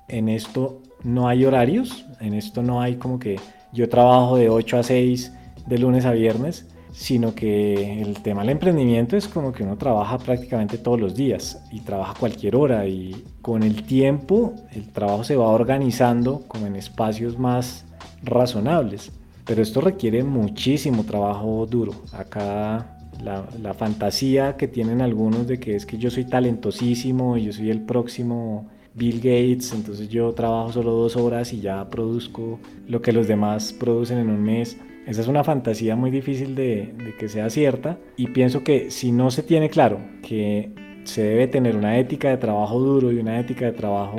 en 0.09 0.27
esto 0.27 0.81
no 1.03 1.29
hay 1.29 1.45
horarios, 1.45 2.05
en 2.19 2.33
esto 2.33 2.61
no 2.61 2.81
hay 2.81 2.97
como 2.97 3.17
que 3.17 3.39
yo 3.71 3.87
trabajo 3.87 4.37
de 4.37 4.49
8 4.49 4.77
a 4.77 4.83
6 4.83 5.31
de 5.65 5.77
lunes 5.77 6.05
a 6.05 6.11
viernes, 6.11 6.67
sino 6.91 7.35
que 7.35 8.01
el 8.01 8.21
tema 8.21 8.41
del 8.41 8.51
emprendimiento 8.51 9.17
es 9.17 9.27
como 9.27 9.51
que 9.51 9.63
uno 9.63 9.77
trabaja 9.77 10.17
prácticamente 10.17 10.77
todos 10.77 10.99
los 10.99 11.15
días 11.15 11.61
y 11.71 11.81
trabaja 11.81 12.13
cualquier 12.17 12.55
hora 12.55 12.87
y 12.87 13.25
con 13.41 13.63
el 13.63 13.83
tiempo 13.83 14.53
el 14.71 14.87
trabajo 14.91 15.23
se 15.23 15.35
va 15.35 15.49
organizando 15.49 16.43
como 16.47 16.67
en 16.67 16.75
espacios 16.75 17.37
más 17.37 17.85
razonables. 18.23 19.11
Pero 19.45 19.61
esto 19.61 19.81
requiere 19.81 20.23
muchísimo 20.23 21.03
trabajo 21.03 21.65
duro. 21.65 21.93
Acá 22.13 22.95
la, 23.23 23.73
fantasía 23.73 24.55
que 24.55 24.67
tienen 24.67 25.01
algunos 25.01 25.47
de 25.47 25.59
que 25.59 25.75
es 25.75 25.85
que 25.85 25.97
yo 25.97 26.09
soy 26.09 26.25
talentosísimo 26.25 27.37
yo 27.37 27.51
soy 27.53 27.69
el 27.69 27.81
próximo 27.81 28.67
Bill 28.93 29.17
Gates, 29.17 29.73
entonces 29.73 30.07
yo 30.07 30.31
trabajo 30.33 30.71
solo 30.71 30.91
dos 30.91 31.17
horas 31.17 31.51
y 31.51 31.59
ya 31.59 31.89
produzco 31.89 32.59
lo 32.87 33.01
que 33.01 33.11
los 33.11 33.27
demás 33.27 33.73
producen 33.73 34.19
en 34.19 34.29
un 34.29 34.41
mes. 34.41 34.77
Esa 35.05 35.21
es 35.21 35.27
una 35.27 35.43
fantasía 35.43 35.95
muy 35.95 36.09
difícil 36.09 36.55
de, 36.55 37.13
que 37.19 37.29
sea 37.29 37.49
cierta 37.49 37.99
y 38.17 38.27
pienso 38.27 38.63
que 38.63 38.89
si 38.89 39.11
no 39.11 39.29
se 39.29 39.43
tiene 39.43 39.69
claro 39.69 39.99
que 40.23 40.71
se 41.03 41.21
debe 41.23 41.47
tener 41.47 41.75
una 41.75 41.99
ética 41.99 42.29
de 42.29 42.37
trabajo 42.37 42.79
duro 42.79 43.11
y 43.11 43.19
una 43.19 43.39
ética 43.39 43.65
de 43.65 43.73
trabajo 43.73 44.17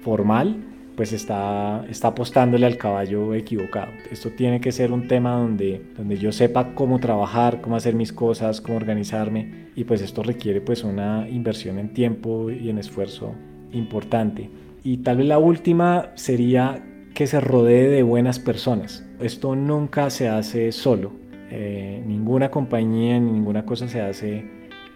formal, 0.00 0.64
pues 0.96 1.12
está, 1.12 1.84
está 1.90 2.08
apostándole 2.08 2.64
al 2.64 2.78
caballo 2.78 3.34
equivocado. 3.34 3.92
Esto 4.10 4.30
tiene 4.30 4.60
que 4.60 4.72
ser 4.72 4.92
un 4.92 5.08
tema 5.08 5.36
donde, 5.36 5.84
donde 5.96 6.16
yo 6.16 6.32
sepa 6.32 6.74
cómo 6.74 7.00
trabajar, 7.00 7.60
cómo 7.60 7.76
hacer 7.76 7.94
mis 7.94 8.12
cosas, 8.12 8.62
cómo 8.62 8.76
organizarme 8.76 9.66
y 9.76 9.84
pues 9.84 10.00
esto 10.00 10.22
requiere 10.22 10.62
pues 10.62 10.84
una 10.84 11.28
inversión 11.28 11.78
en 11.78 11.92
tiempo 11.92 12.50
y 12.50 12.70
en 12.70 12.78
esfuerzo 12.78 13.34
importante. 13.72 14.48
Y 14.84 14.98
tal 14.98 15.18
vez 15.18 15.26
la 15.26 15.38
última 15.38 16.12
sería 16.14 16.82
que 17.14 17.26
se 17.26 17.40
rodee 17.40 17.88
de 17.88 18.02
buenas 18.02 18.38
personas. 18.38 19.04
Esto 19.20 19.54
nunca 19.54 20.10
se 20.10 20.28
hace 20.28 20.72
solo. 20.72 21.12
Eh, 21.50 22.02
ninguna 22.06 22.50
compañía 22.50 23.18
ni 23.20 23.30
ninguna 23.30 23.64
cosa 23.64 23.88
se 23.88 24.00
hace 24.00 24.44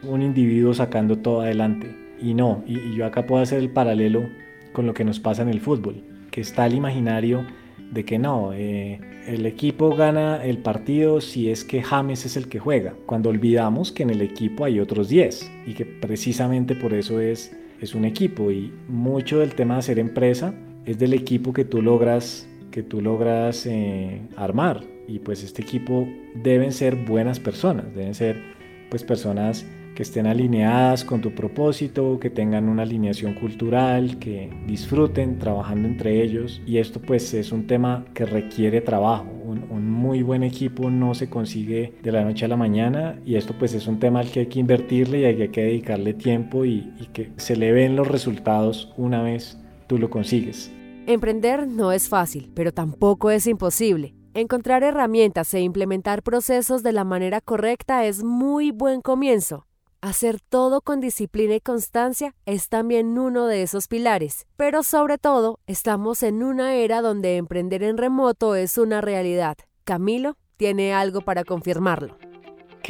un 0.02 0.22
individuo 0.22 0.74
sacando 0.74 1.18
todo 1.18 1.42
adelante. 1.42 1.94
Y 2.20 2.34
no, 2.34 2.64
y, 2.66 2.78
y 2.78 2.96
yo 2.96 3.06
acá 3.06 3.26
puedo 3.26 3.42
hacer 3.42 3.60
el 3.60 3.70
paralelo 3.70 4.28
con 4.72 4.86
lo 4.86 4.94
que 4.94 5.04
nos 5.04 5.20
pasa 5.20 5.42
en 5.42 5.48
el 5.48 5.60
fútbol, 5.60 6.02
que 6.30 6.40
está 6.40 6.66
el 6.66 6.74
imaginario 6.74 7.46
de 7.92 8.04
que 8.04 8.18
no, 8.18 8.52
eh, 8.52 9.00
el 9.26 9.46
equipo 9.46 9.94
gana 9.94 10.44
el 10.44 10.58
partido 10.58 11.20
si 11.20 11.50
es 11.50 11.64
que 11.64 11.82
James 11.82 12.26
es 12.26 12.36
el 12.36 12.48
que 12.48 12.58
juega, 12.58 12.94
cuando 13.06 13.30
olvidamos 13.30 13.92
que 13.92 14.02
en 14.02 14.10
el 14.10 14.20
equipo 14.20 14.64
hay 14.64 14.80
otros 14.80 15.08
10 15.08 15.50
y 15.66 15.74
que 15.74 15.86
precisamente 15.86 16.74
por 16.74 16.92
eso 16.92 17.20
es, 17.20 17.56
es 17.80 17.94
un 17.94 18.04
equipo 18.04 18.50
y 18.50 18.72
mucho 18.88 19.38
del 19.38 19.54
tema 19.54 19.76
de 19.76 19.82
ser 19.82 19.98
empresa 19.98 20.54
es 20.88 20.98
del 20.98 21.12
equipo 21.12 21.52
que 21.52 21.64
tú 21.64 21.82
logras, 21.82 22.48
que 22.70 22.82
tú 22.82 23.00
logras 23.00 23.66
eh, 23.66 24.22
armar 24.36 24.82
y 25.06 25.18
pues 25.18 25.42
este 25.42 25.62
equipo 25.62 26.08
deben 26.34 26.72
ser 26.72 26.96
buenas 26.96 27.40
personas, 27.40 27.94
deben 27.94 28.14
ser 28.14 28.42
pues 28.90 29.04
personas 29.04 29.66
que 29.94 30.02
estén 30.02 30.28
alineadas 30.28 31.04
con 31.04 31.20
tu 31.20 31.34
propósito, 31.34 32.20
que 32.20 32.30
tengan 32.30 32.68
una 32.68 32.84
alineación 32.84 33.34
cultural, 33.34 34.18
que 34.20 34.48
disfruten 34.64 35.40
trabajando 35.40 35.88
entre 35.88 36.22
ellos. 36.22 36.62
Y 36.64 36.78
esto 36.78 37.00
pues 37.00 37.34
es 37.34 37.50
un 37.50 37.66
tema 37.66 38.04
que 38.14 38.24
requiere 38.24 38.80
trabajo. 38.80 39.26
Un, 39.44 39.90
muy 39.90 40.22
buen 40.22 40.44
equipo 40.44 40.88
no 40.88 41.14
se 41.14 41.28
consigue 41.28 41.94
de 42.00 42.12
la 42.12 42.22
noche 42.22 42.44
a 42.44 42.48
la 42.48 42.56
mañana 42.56 43.18
y 43.26 43.34
esto 43.34 43.54
pues 43.58 43.74
es 43.74 43.88
un 43.88 43.98
tema 43.98 44.20
al 44.20 44.30
que 44.30 44.40
hay 44.40 44.46
que 44.46 44.60
invertirle 44.60 45.20
y 45.20 45.24
hay 45.24 45.48
que 45.48 45.64
dedicarle 45.64 46.14
tiempo 46.14 46.64
y, 46.64 46.92
y 47.00 47.06
que 47.12 47.32
se 47.36 47.56
le 47.56 47.72
ven 47.72 47.96
los 47.96 48.06
resultados 48.06 48.94
una 48.96 49.22
vez 49.22 49.58
tú 49.88 49.98
lo 49.98 50.08
consigues. 50.08 50.70
Emprender 51.08 51.66
no 51.66 51.90
es 51.90 52.10
fácil, 52.10 52.52
pero 52.54 52.70
tampoco 52.70 53.30
es 53.30 53.46
imposible. 53.46 54.14
Encontrar 54.34 54.82
herramientas 54.82 55.54
e 55.54 55.60
implementar 55.60 56.22
procesos 56.22 56.82
de 56.82 56.92
la 56.92 57.02
manera 57.04 57.40
correcta 57.40 58.04
es 58.04 58.22
muy 58.22 58.72
buen 58.72 59.00
comienzo. 59.00 59.64
Hacer 60.02 60.38
todo 60.38 60.82
con 60.82 61.00
disciplina 61.00 61.54
y 61.54 61.60
constancia 61.62 62.34
es 62.44 62.68
también 62.68 63.18
uno 63.18 63.46
de 63.46 63.62
esos 63.62 63.88
pilares, 63.88 64.46
pero 64.58 64.82
sobre 64.82 65.16
todo 65.16 65.60
estamos 65.66 66.22
en 66.22 66.42
una 66.42 66.74
era 66.74 67.00
donde 67.00 67.38
emprender 67.38 67.82
en 67.84 67.96
remoto 67.96 68.54
es 68.54 68.76
una 68.76 69.00
realidad. 69.00 69.56
Camilo 69.84 70.36
tiene 70.58 70.92
algo 70.92 71.22
para 71.22 71.42
confirmarlo. 71.42 72.18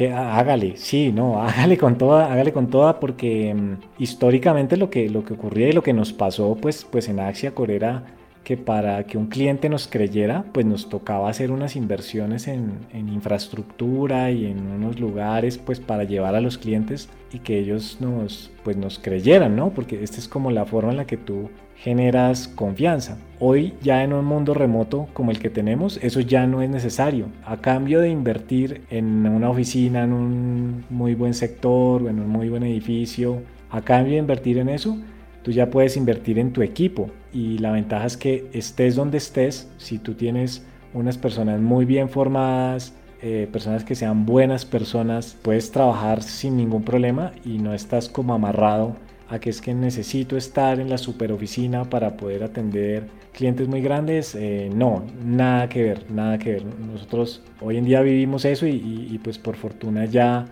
Hágale, 0.07 0.77
sí, 0.77 1.11
no, 1.11 1.41
hágale 1.43 1.77
con 1.77 1.97
toda, 1.97 2.31
hágale 2.31 2.53
con 2.53 2.69
toda, 2.69 2.99
porque 2.99 3.53
mm, 3.53 4.01
históricamente 4.01 4.77
lo 4.77 4.89
que, 4.89 5.09
lo 5.09 5.23
que 5.25 5.33
ocurría 5.33 5.69
y 5.69 5.73
lo 5.73 5.83
que 5.83 5.93
nos 5.93 6.13
pasó, 6.13 6.55
pues, 6.55 6.85
pues 6.89 7.09
en 7.09 7.19
Axia 7.19 7.53
Corera 7.53 8.03
que 8.49 8.57
para 8.57 9.05
que 9.05 9.17
un 9.17 9.27
cliente 9.27 9.69
nos 9.69 9.87
creyera, 9.87 10.43
pues 10.53 10.65
nos 10.65 10.89
tocaba 10.89 11.29
hacer 11.29 11.51
unas 11.51 11.75
inversiones 11.75 12.47
en, 12.47 12.79
infraestructura 12.93 14.31
y 14.31 14.47
en 14.47 14.71
unos 14.71 14.99
lugares, 14.99 15.59
pues 15.59 15.79
para 15.79 16.03
llevar 16.03 16.33
a 16.33 16.41
los 16.41 16.57
clientes 16.57 17.09
y 17.31 17.39
que 17.39 17.59
ellos 17.59 17.97
nos, 17.99 18.51
pues 18.63 18.75
nos 18.75 18.97
creyeran, 18.97 19.55
¿no? 19.55 19.69
Porque 19.69 20.03
esta 20.03 20.17
es 20.17 20.27
como 20.27 20.49
la 20.49 20.65
forma 20.65 20.89
en 20.89 20.97
la 20.97 21.05
que 21.05 21.17
tú 21.17 21.51
generas 21.79 22.47
confianza. 22.49 23.17
Hoy 23.39 23.73
ya 23.81 24.03
en 24.03 24.11
un 24.11 24.25
mundo 24.25 24.53
remoto 24.53 25.07
como 25.13 25.31
el 25.31 25.39
que 25.39 25.49
tenemos, 25.49 25.97
eso 26.03 26.19
ya 26.19 26.45
no 26.45 26.61
es 26.61 26.69
necesario. 26.69 27.27
A 27.45 27.57
cambio 27.57 28.01
de 28.01 28.09
invertir 28.09 28.81
en 28.89 29.25
una 29.25 29.49
oficina, 29.49 30.03
en 30.03 30.11
un 30.11 30.85
muy 30.89 31.15
buen 31.15 31.33
sector 31.33 32.03
o 32.03 32.09
en 32.09 32.19
un 32.19 32.27
muy 32.27 32.49
buen 32.49 32.63
edificio, 32.63 33.41
a 33.71 33.81
cambio 33.81 34.13
de 34.13 34.19
invertir 34.19 34.57
en 34.57 34.67
eso, 34.67 34.97
tú 35.41 35.51
ya 35.51 35.69
puedes 35.69 35.95
invertir 35.95 36.37
en 36.37 36.51
tu 36.51 36.61
equipo 36.61 37.09
y 37.31 37.59
la 37.59 37.71
ventaja 37.71 38.07
es 38.07 38.17
que 38.17 38.49
estés 38.51 38.95
donde 38.95 39.17
estés, 39.17 39.71
si 39.77 39.99
tú 39.99 40.15
tienes 40.15 40.65
unas 40.93 41.17
personas 41.17 41.61
muy 41.61 41.85
bien 41.85 42.09
formadas, 42.09 42.93
eh, 43.21 43.47
personas 43.51 43.85
que 43.85 43.95
sean 43.95 44.25
buenas 44.25 44.65
personas, 44.65 45.37
puedes 45.41 45.71
trabajar 45.71 46.23
sin 46.23 46.57
ningún 46.57 46.83
problema 46.83 47.31
y 47.45 47.57
no 47.57 47.73
estás 47.73 48.09
como 48.09 48.33
amarrado 48.33 48.95
a 49.29 49.39
que 49.39 49.49
es 49.49 49.61
que 49.61 49.73
necesito 49.73 50.37
estar 50.37 50.79
en 50.79 50.89
la 50.89 50.97
super 50.97 51.31
oficina 51.31 51.83
para 51.83 52.17
poder 52.17 52.43
atender 52.43 53.07
clientes 53.31 53.67
muy 53.67 53.81
grandes. 53.81 54.35
Eh, 54.35 54.69
no, 54.73 55.05
nada 55.23 55.69
que 55.69 55.83
ver, 55.83 56.11
nada 56.11 56.37
que 56.37 56.53
ver. 56.53 56.63
Nosotros 56.79 57.43
hoy 57.61 57.77
en 57.77 57.85
día 57.85 58.01
vivimos 58.01 58.45
eso 58.45 58.65
y 58.67 59.19
pues 59.23 59.37
por 59.37 59.55
fortuna 59.55 60.05
ya 60.05 60.45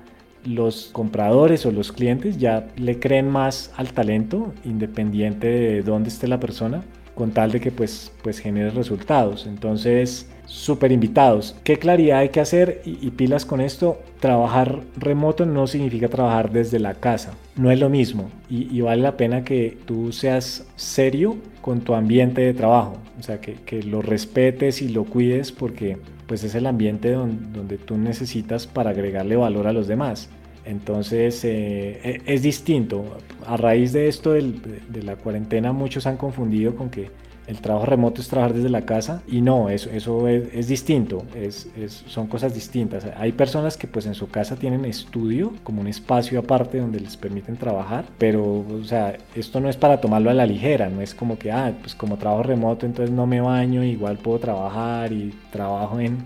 los 0.46 0.90
compradores 0.94 1.66
o 1.66 1.72
los 1.72 1.92
clientes 1.92 2.38
ya 2.38 2.68
le 2.78 3.00
creen 3.00 3.30
más 3.30 3.72
al 3.76 3.92
talento 3.92 4.54
independiente 4.64 5.48
de 5.48 5.82
dónde 5.82 6.10
esté 6.10 6.28
la 6.28 6.40
persona 6.40 6.84
con 7.16 7.32
tal 7.32 7.52
de 7.52 7.60
que 7.60 7.72
pues, 7.72 8.12
pues 8.22 8.40
genere 8.40 8.70
resultados. 8.70 9.48
Entonces, 9.48 10.30
súper 10.48 10.92
invitados. 10.92 11.56
¿Qué 11.64 11.78
claridad 11.78 12.20
hay 12.20 12.30
que 12.30 12.40
hacer? 12.40 12.82
Y, 12.84 13.12
pilas 13.12 13.46
con 13.46 13.62
esto, 13.62 14.00
trabajar 14.20 14.82
remoto 14.98 15.46
no 15.46 15.68
significa 15.68 16.08
trabajar 16.08 16.52
desde 16.52 16.80
la 16.80 16.96
casa. 16.96 17.34
No 17.56 17.70
es 17.70 17.80
lo 17.80 17.90
mismo. 17.90 18.32
Y, 18.50 18.82
vale 18.82 19.04
la 19.04 19.18
pena 19.18 19.44
que 19.44 19.78
tú 19.86 20.12
seas 20.12 20.66
serio 20.76 21.38
con 21.62 21.82
tu 21.82 21.94
ambiente 21.94 22.42
de 22.42 22.54
trabajo. 22.56 22.98
O 23.20 23.24
sea, 23.24 23.40
que, 23.40 23.54
que 23.54 23.84
lo 23.84 24.02
respetes 24.02 24.82
y 24.82 24.90
lo 24.90 25.04
cuides 25.04 25.52
porque 25.52 25.98
pues 26.28 26.44
es 26.44 26.54
el 26.56 26.66
ambiente 26.68 27.12
donde, 27.12 27.78
tú 27.78 27.98
necesitas 27.98 28.68
para 28.68 28.92
agregarle 28.92 29.36
valor 29.36 29.68
a 29.68 29.74
los 29.74 29.88
demás. 29.88 30.30
Entonces 30.66 31.44
eh, 31.46 32.00
e, 32.04 32.22
es 32.26 32.44
distinto. 32.44 33.18
A 33.46 33.58
raíz 33.58 33.94
de 33.94 34.10
esto 34.10 34.34
de, 34.34 34.54
la 35.02 35.16
cuarentena 35.16 35.72
muchos 35.72 36.06
han 36.06 36.18
confundido 36.18 36.76
con 36.76 36.90
que 36.90 37.10
el 37.48 37.62
trabajo 37.62 37.86
remoto 37.86 38.22
es 38.22 38.28
trabajar 38.28 38.54
desde 38.54 38.70
la 38.70 38.82
casa 38.82 39.24
y 39.26 39.42
no, 39.42 39.70
eso, 39.70 39.90
eso 39.90 40.28
es, 40.28 40.68
distinto, 40.68 41.24
es, 41.34 41.70
son 42.06 42.28
cosas 42.28 42.54
distintas. 42.54 43.06
Hay 43.18 43.32
personas 43.32 43.78
que 43.78 43.88
pues 43.88 44.06
en 44.06 44.16
su 44.16 44.30
casa 44.30 44.58
tienen 44.58 44.84
estudio 44.84 45.54
como 45.64 45.82
un 45.82 45.88
espacio 45.88 46.40
aparte 46.40 46.80
donde 46.80 47.00
les 47.00 47.16
permiten 47.16 47.56
trabajar, 47.56 48.06
pero 48.18 48.44
o 48.44 48.84
sea, 48.84 49.18
esto 49.34 49.62
no 49.62 49.70
es 49.70 49.78
para 49.78 50.02
tomarlo 50.02 50.30
a 50.30 50.34
la 50.34 50.46
ligera, 50.46 50.90
no 50.90 51.02
es 51.02 51.16
como 51.16 51.40
que, 51.40 51.52
ah, 51.52 51.74
pues 51.82 51.96
como 51.96 52.18
trabajo 52.18 52.44
remoto 52.44 52.86
entonces 52.86 53.16
no 53.16 53.26
me 53.26 53.40
baño, 53.40 53.82
igual 53.84 54.18
puedo 54.18 54.40
trabajar 54.40 55.14
y 55.14 55.34
trabajo 55.50 56.02
en, 56.02 56.18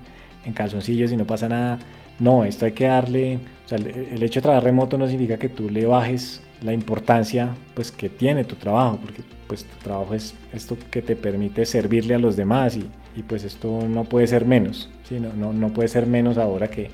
en 0.44 0.54
calzoncillos 0.54 1.12
y 1.12 1.18
no 1.18 1.26
pasa 1.26 1.48
nada. 1.48 1.78
No, 2.20 2.46
esto 2.46 2.66
hay 2.66 2.72
que 2.72 2.86
darle, 2.86 3.40
o 3.66 3.70
sea, 3.70 3.78
el 3.78 4.24
hecho 4.24 4.40
de 4.40 4.44
trabajar 4.44 4.64
remoto 4.64 4.98
no 4.98 5.08
significa 5.08 5.38
que 5.38 5.50
tú 5.50 5.70
le 5.70 5.86
bajes 5.86 6.42
la 6.62 6.74
importancia 6.74 7.56
pues 7.74 7.92
que 7.92 8.10
tiene 8.10 8.44
tu 8.44 8.56
trabajo, 8.56 9.00
porque 9.02 9.24
pues 9.52 9.66
tu 9.66 9.78
trabajo 9.84 10.14
es 10.14 10.34
esto 10.54 10.78
que 10.90 11.02
te 11.02 11.18
permite 11.18 11.66
servirle 11.66 12.16
a 12.16 12.20
los 12.20 12.38
demás 12.38 12.78
y, 12.78 12.90
y 13.18 13.24
pues 13.24 13.44
esto 13.44 13.82
no 13.86 14.06
puede 14.06 14.26
ser 14.26 14.46
menos, 14.46 14.90
¿sí? 15.10 15.20
no, 15.20 15.34
no, 15.34 15.52
no 15.52 15.74
puede 15.74 15.90
ser 15.90 16.08
menos 16.08 16.38
ahora 16.38 16.70
que, 16.70 16.90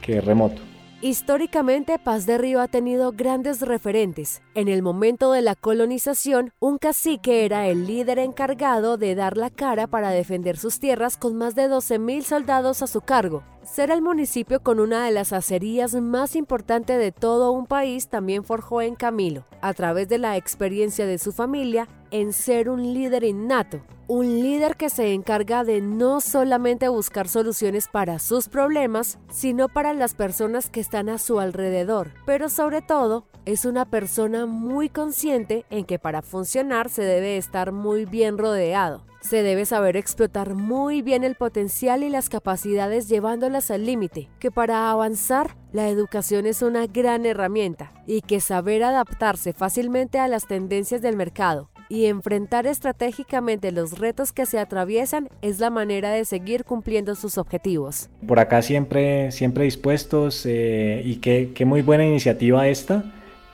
que 0.00 0.20
remoto. 0.20 0.62
Históricamente, 1.00 1.96
Paz 2.00 2.26
de 2.26 2.38
Río 2.38 2.60
ha 2.60 2.66
tenido 2.66 3.12
grandes 3.12 3.60
referentes. 3.60 4.42
En 4.56 4.66
el 4.66 4.82
momento 4.82 5.30
de 5.30 5.42
la 5.42 5.54
colonización, 5.54 6.52
un 6.58 6.76
cacique 6.78 7.44
era 7.44 7.68
el 7.68 7.86
líder 7.86 8.18
encargado 8.18 8.96
de 8.96 9.14
dar 9.14 9.36
la 9.36 9.48
cara 9.48 9.86
para 9.86 10.10
defender 10.10 10.56
sus 10.56 10.80
tierras 10.80 11.16
con 11.16 11.36
más 11.36 11.54
de 11.54 11.70
12.000 11.70 12.22
soldados 12.22 12.82
a 12.82 12.88
su 12.88 13.00
cargo. 13.00 13.44
Ser 13.62 13.92
el 13.92 14.02
municipio 14.02 14.60
con 14.60 14.80
una 14.80 15.04
de 15.04 15.12
las 15.12 15.32
acerías 15.32 15.94
más 15.94 16.34
importantes 16.34 16.98
de 16.98 17.12
todo 17.12 17.52
un 17.52 17.66
país 17.66 18.08
también 18.08 18.42
forjó 18.42 18.82
en 18.82 18.96
Camilo, 18.96 19.44
a 19.60 19.74
través 19.74 20.08
de 20.08 20.18
la 20.18 20.36
experiencia 20.36 21.06
de 21.06 21.18
su 21.18 21.30
familia, 21.30 21.86
en 22.10 22.32
ser 22.32 22.68
un 22.68 22.82
líder 22.92 23.22
innato, 23.22 23.82
un 24.08 24.40
líder 24.40 24.76
que 24.76 24.88
se 24.88 25.12
encarga 25.12 25.64
de 25.64 25.82
no 25.82 26.22
solamente 26.22 26.88
buscar 26.88 27.28
soluciones 27.28 27.88
para 27.88 28.18
sus 28.18 28.48
problemas, 28.48 29.18
sino 29.30 29.68
para 29.68 29.92
las 29.92 30.14
personas 30.14 30.70
que 30.70 30.80
están 30.80 31.10
a 31.10 31.18
su 31.18 31.38
alrededor, 31.38 32.12
pero 32.24 32.48
sobre 32.48 32.80
todo 32.80 33.26
es 33.44 33.66
una 33.66 33.84
persona 33.84 34.46
muy 34.46 34.88
consciente 34.88 35.66
en 35.68 35.84
que 35.84 35.98
para 35.98 36.22
funcionar 36.22 36.88
se 36.88 37.02
debe 37.02 37.36
estar 37.36 37.70
muy 37.70 38.06
bien 38.06 38.38
rodeado. 38.38 39.04
Se 39.20 39.42
debe 39.42 39.66
saber 39.66 39.96
explotar 39.96 40.54
muy 40.54 41.02
bien 41.02 41.22
el 41.22 41.34
potencial 41.34 42.02
y 42.02 42.08
las 42.08 42.30
capacidades 42.30 43.08
llevándolas 43.08 43.70
al 43.70 43.84
límite, 43.84 44.30
que 44.38 44.50
para 44.50 44.90
avanzar 44.90 45.56
la 45.72 45.88
educación 45.88 46.46
es 46.46 46.62
una 46.62 46.86
gran 46.86 47.26
herramienta 47.26 47.92
y 48.06 48.22
que 48.22 48.40
saber 48.40 48.84
adaptarse 48.84 49.52
fácilmente 49.52 50.18
a 50.18 50.28
las 50.28 50.46
tendencias 50.46 51.02
del 51.02 51.16
mercado 51.16 51.68
y 51.88 52.06
enfrentar 52.06 52.66
estratégicamente 52.66 53.72
los 53.72 53.98
retos 53.98 54.32
que 54.32 54.46
se 54.46 54.58
atraviesan 54.58 55.28
es 55.42 55.58
la 55.58 55.70
manera 55.70 56.10
de 56.10 56.24
seguir 56.24 56.64
cumpliendo 56.64 57.14
sus 57.14 57.38
objetivos. 57.38 58.08
Por 58.26 58.38
acá 58.38 58.62
siempre, 58.62 59.32
siempre 59.32 59.64
dispuestos 59.64 60.44
eh, 60.46 61.02
y 61.04 61.16
qué, 61.16 61.64
muy 61.64 61.82
buena 61.82 62.04
iniciativa 62.04 62.68
esta, 62.68 63.04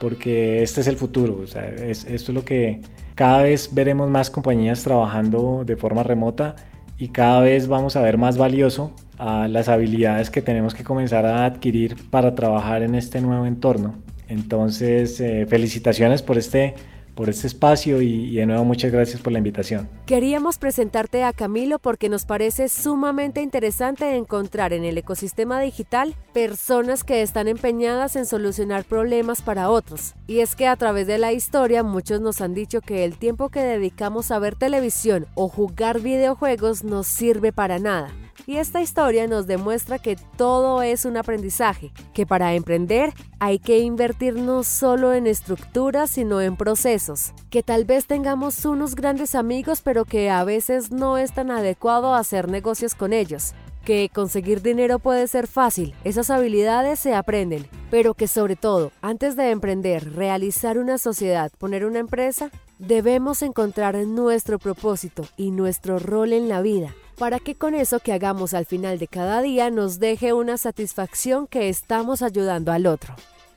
porque 0.01 0.63
este 0.63 0.81
es 0.81 0.87
el 0.87 0.97
futuro, 0.97 1.41
o 1.43 1.47
sea, 1.47 1.67
esto 1.69 2.09
es 2.11 2.29
lo 2.29 2.45
que 2.45 2.81
cada 3.15 3.43
vez 3.43 3.71
veremos 3.73 4.11
más 4.11 4.31
compañías 4.31 4.83
trabajando 4.83 5.63
de 5.65 5.77
forma 5.77 6.03
remota 6.03 6.57
y 6.99 7.09
cada 7.09 7.41
vez 7.41 7.69
vamos 7.69 7.97
a 7.97 8.03
ver 8.03 8.19
más 8.19 8.37
valioso 8.37 8.93
a 9.19 9.47
las 9.49 9.69
habilidades 9.69 10.31
que 10.31 10.43
tenemos 10.43 10.75
que 10.75 10.83
comenzar 10.83 11.25
a 11.25 11.45
adquirir 11.45 11.97
para 12.11 12.35
trabajar 12.35 12.83
en 12.83 12.95
este 12.95 13.21
nuevo 13.21 13.47
entorno. 13.47 13.95
Entonces, 14.29 15.21
eh, 15.21 15.47
felicitaciones 15.49 16.23
por 16.23 16.39
este 16.39 16.75
por 17.15 17.31
este 17.31 17.47
espacio 17.47 18.03
y, 18.03 18.35
de 18.37 18.47
nuevo 18.47 18.65
muchas 18.65 18.93
gracias 18.93 19.21
por 19.21 19.33
la 19.33 19.39
invitación. 19.39 19.89
Queríamos 20.07 20.59
presentarte 20.59 21.25
a 21.25 21.33
Camilo 21.33 21.79
porque 21.79 22.09
nos 22.09 22.25
parece 22.25 22.69
sumamente 22.69 23.43
interesante 23.43 24.17
encontrar 24.17 24.73
en 24.73 24.85
el 24.85 24.99
ecosistema 24.99 25.61
digital 25.61 26.15
personas 26.33 27.05
que 27.05 27.23
están 27.23 27.49
empeñadas 27.49 28.17
en 28.17 28.27
solucionar 28.27 28.85
problemas 28.85 29.43
para 29.43 29.71
otros. 29.71 30.15
Y 30.27 30.41
es 30.41 30.57
que 30.57 30.67
a 30.67 30.77
través 30.77 31.07
de 31.07 31.19
la 31.19 31.33
historia 31.33 31.83
muchos 31.83 32.21
nos 32.21 32.41
han 32.41 32.55
dicho 32.55 32.81
que 32.81 33.05
el 33.05 33.17
tiempo 33.17 33.49
que 33.49 33.61
dedicamos 33.61 34.31
a 34.31 34.39
ver 34.39 34.57
televisión 34.57 35.27
o 35.35 35.49
jugar 35.49 36.01
videojuegos 36.01 36.85
no 36.85 37.03
sirve 37.03 37.53
para 37.53 37.79
nada 37.79 38.13
y 38.47 38.57
esta 38.57 38.81
historia 38.81 39.27
nos 39.27 39.47
demuestra 39.47 39.99
que 39.99 40.17
todo 40.37 40.83
es 40.83 41.05
un 41.05 41.17
aprendizaje, 41.17 41.93
que 42.13 42.27
para 42.27 42.55
emprender 42.55 43.13
hay 43.39 43.59
que 43.59 43.81
invertir 43.81 44.35
no 44.35 44.63
solo 44.63 45.13
en 45.13 45.27
estructuras, 45.27 46.11
sino 46.11 46.41
en 46.41 46.57
procesos, 46.57 47.33
que 47.51 47.63
tal 47.63 47.85
vez 47.85 48.07
tengamos 48.07 48.65
unos 48.65 48.95
grandes 48.95 49.35
amigos, 49.35 49.81
pero 49.83 50.05
que 50.05 50.31
a 50.31 50.45
veces 50.45 50.91
no 50.91 51.19
es 51.19 51.33
tan 51.33 51.51
adecuado 51.51 52.15
hacer 52.15 52.49
negocios 52.49 52.95
con 52.95 53.13
ellos, 53.13 53.55
que 53.85 54.11
conseguir 54.13 54.63
dinero 54.63 54.99
puede 54.99 55.29
ser 55.29 55.47
fácil, 55.47 55.95
esas 56.05 56.31
habilidades 56.31 56.99
se 56.99 57.15
aprenden, 57.15 57.67
pero 57.91 58.15
que 58.15 58.27
sobre 58.27 58.57
todo, 58.57 58.93
antes 59.03 59.37
de 59.37 59.51
emprender, 59.51 60.15
realizar 60.15 60.79
una 60.79 60.99
sociedad, 60.99 61.53
poner 61.59 61.85
una 61.85 61.99
empresa, 61.99 62.51
debemos 62.79 63.43
encontrar 63.43 63.95
nuestro 63.95 64.59
propósito 64.59 65.25
y 65.37 65.51
nuestro 65.51 65.99
rol 65.99 66.33
en 66.33 66.49
la 66.49 66.63
vida, 66.63 66.95
para 67.19 67.39
que 67.39 67.55
con 67.55 67.75
eso 67.75 68.01
que 68.01 68.13
hagamos 68.13 68.55
al 68.55 68.67
final 68.67 68.99
de 68.99 69.09
cada 69.09 69.43
día 69.43 69.71
nos 69.71 69.99
deje 69.99 70.33
una 70.33 70.59
satisfacción 70.59 71.47
que 71.47 71.69
estamos 71.69 72.23
ayudando 72.23 72.73
al 72.73 72.87
otro. 72.87 73.15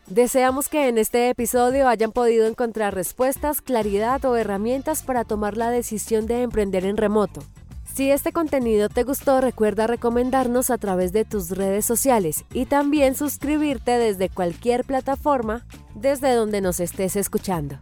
Deseamos 0.08 0.70
que 0.70 0.88
en 0.88 0.98
este 0.98 1.30
episodio 1.30 1.90
hayan 1.90 2.14
podido 2.14 2.48
encontrar 2.48 2.96
respuestas, 2.96 3.62
claridad 3.62 4.24
o 4.24 4.38
herramientas 4.38 5.04
para 5.04 5.26
tomar 5.26 5.58
la 5.58 5.70
decisión 5.70 6.28
de 6.28 6.44
emprender 6.44 6.86
en 6.86 6.96
remoto. 6.96 7.42
Si 7.94 8.12
este 8.12 8.32
contenido 8.32 8.90
te 8.90 9.04
gustó, 9.04 9.42
recuerda 9.42 9.88
recomendarnos 9.88 10.70
a 10.70 10.78
través 10.78 11.12
de 11.12 11.26
tus 11.26 11.50
redes 11.50 11.84
sociales 11.84 12.46
y 12.54 12.68
también 12.68 13.16
suscribirte 13.16 13.98
desde 13.98 14.30
cualquier 14.30 14.86
plataforma 14.86 15.66
desde 15.96 16.34
donde 16.36 16.62
nos 16.62 16.80
estés 16.80 17.16
escuchando. 17.16 17.78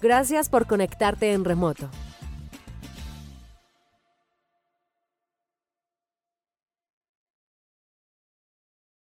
Gracias 0.00 0.48
por 0.48 0.66
conectarte 0.66 1.34
en 1.34 1.44
remoto. 1.44 1.90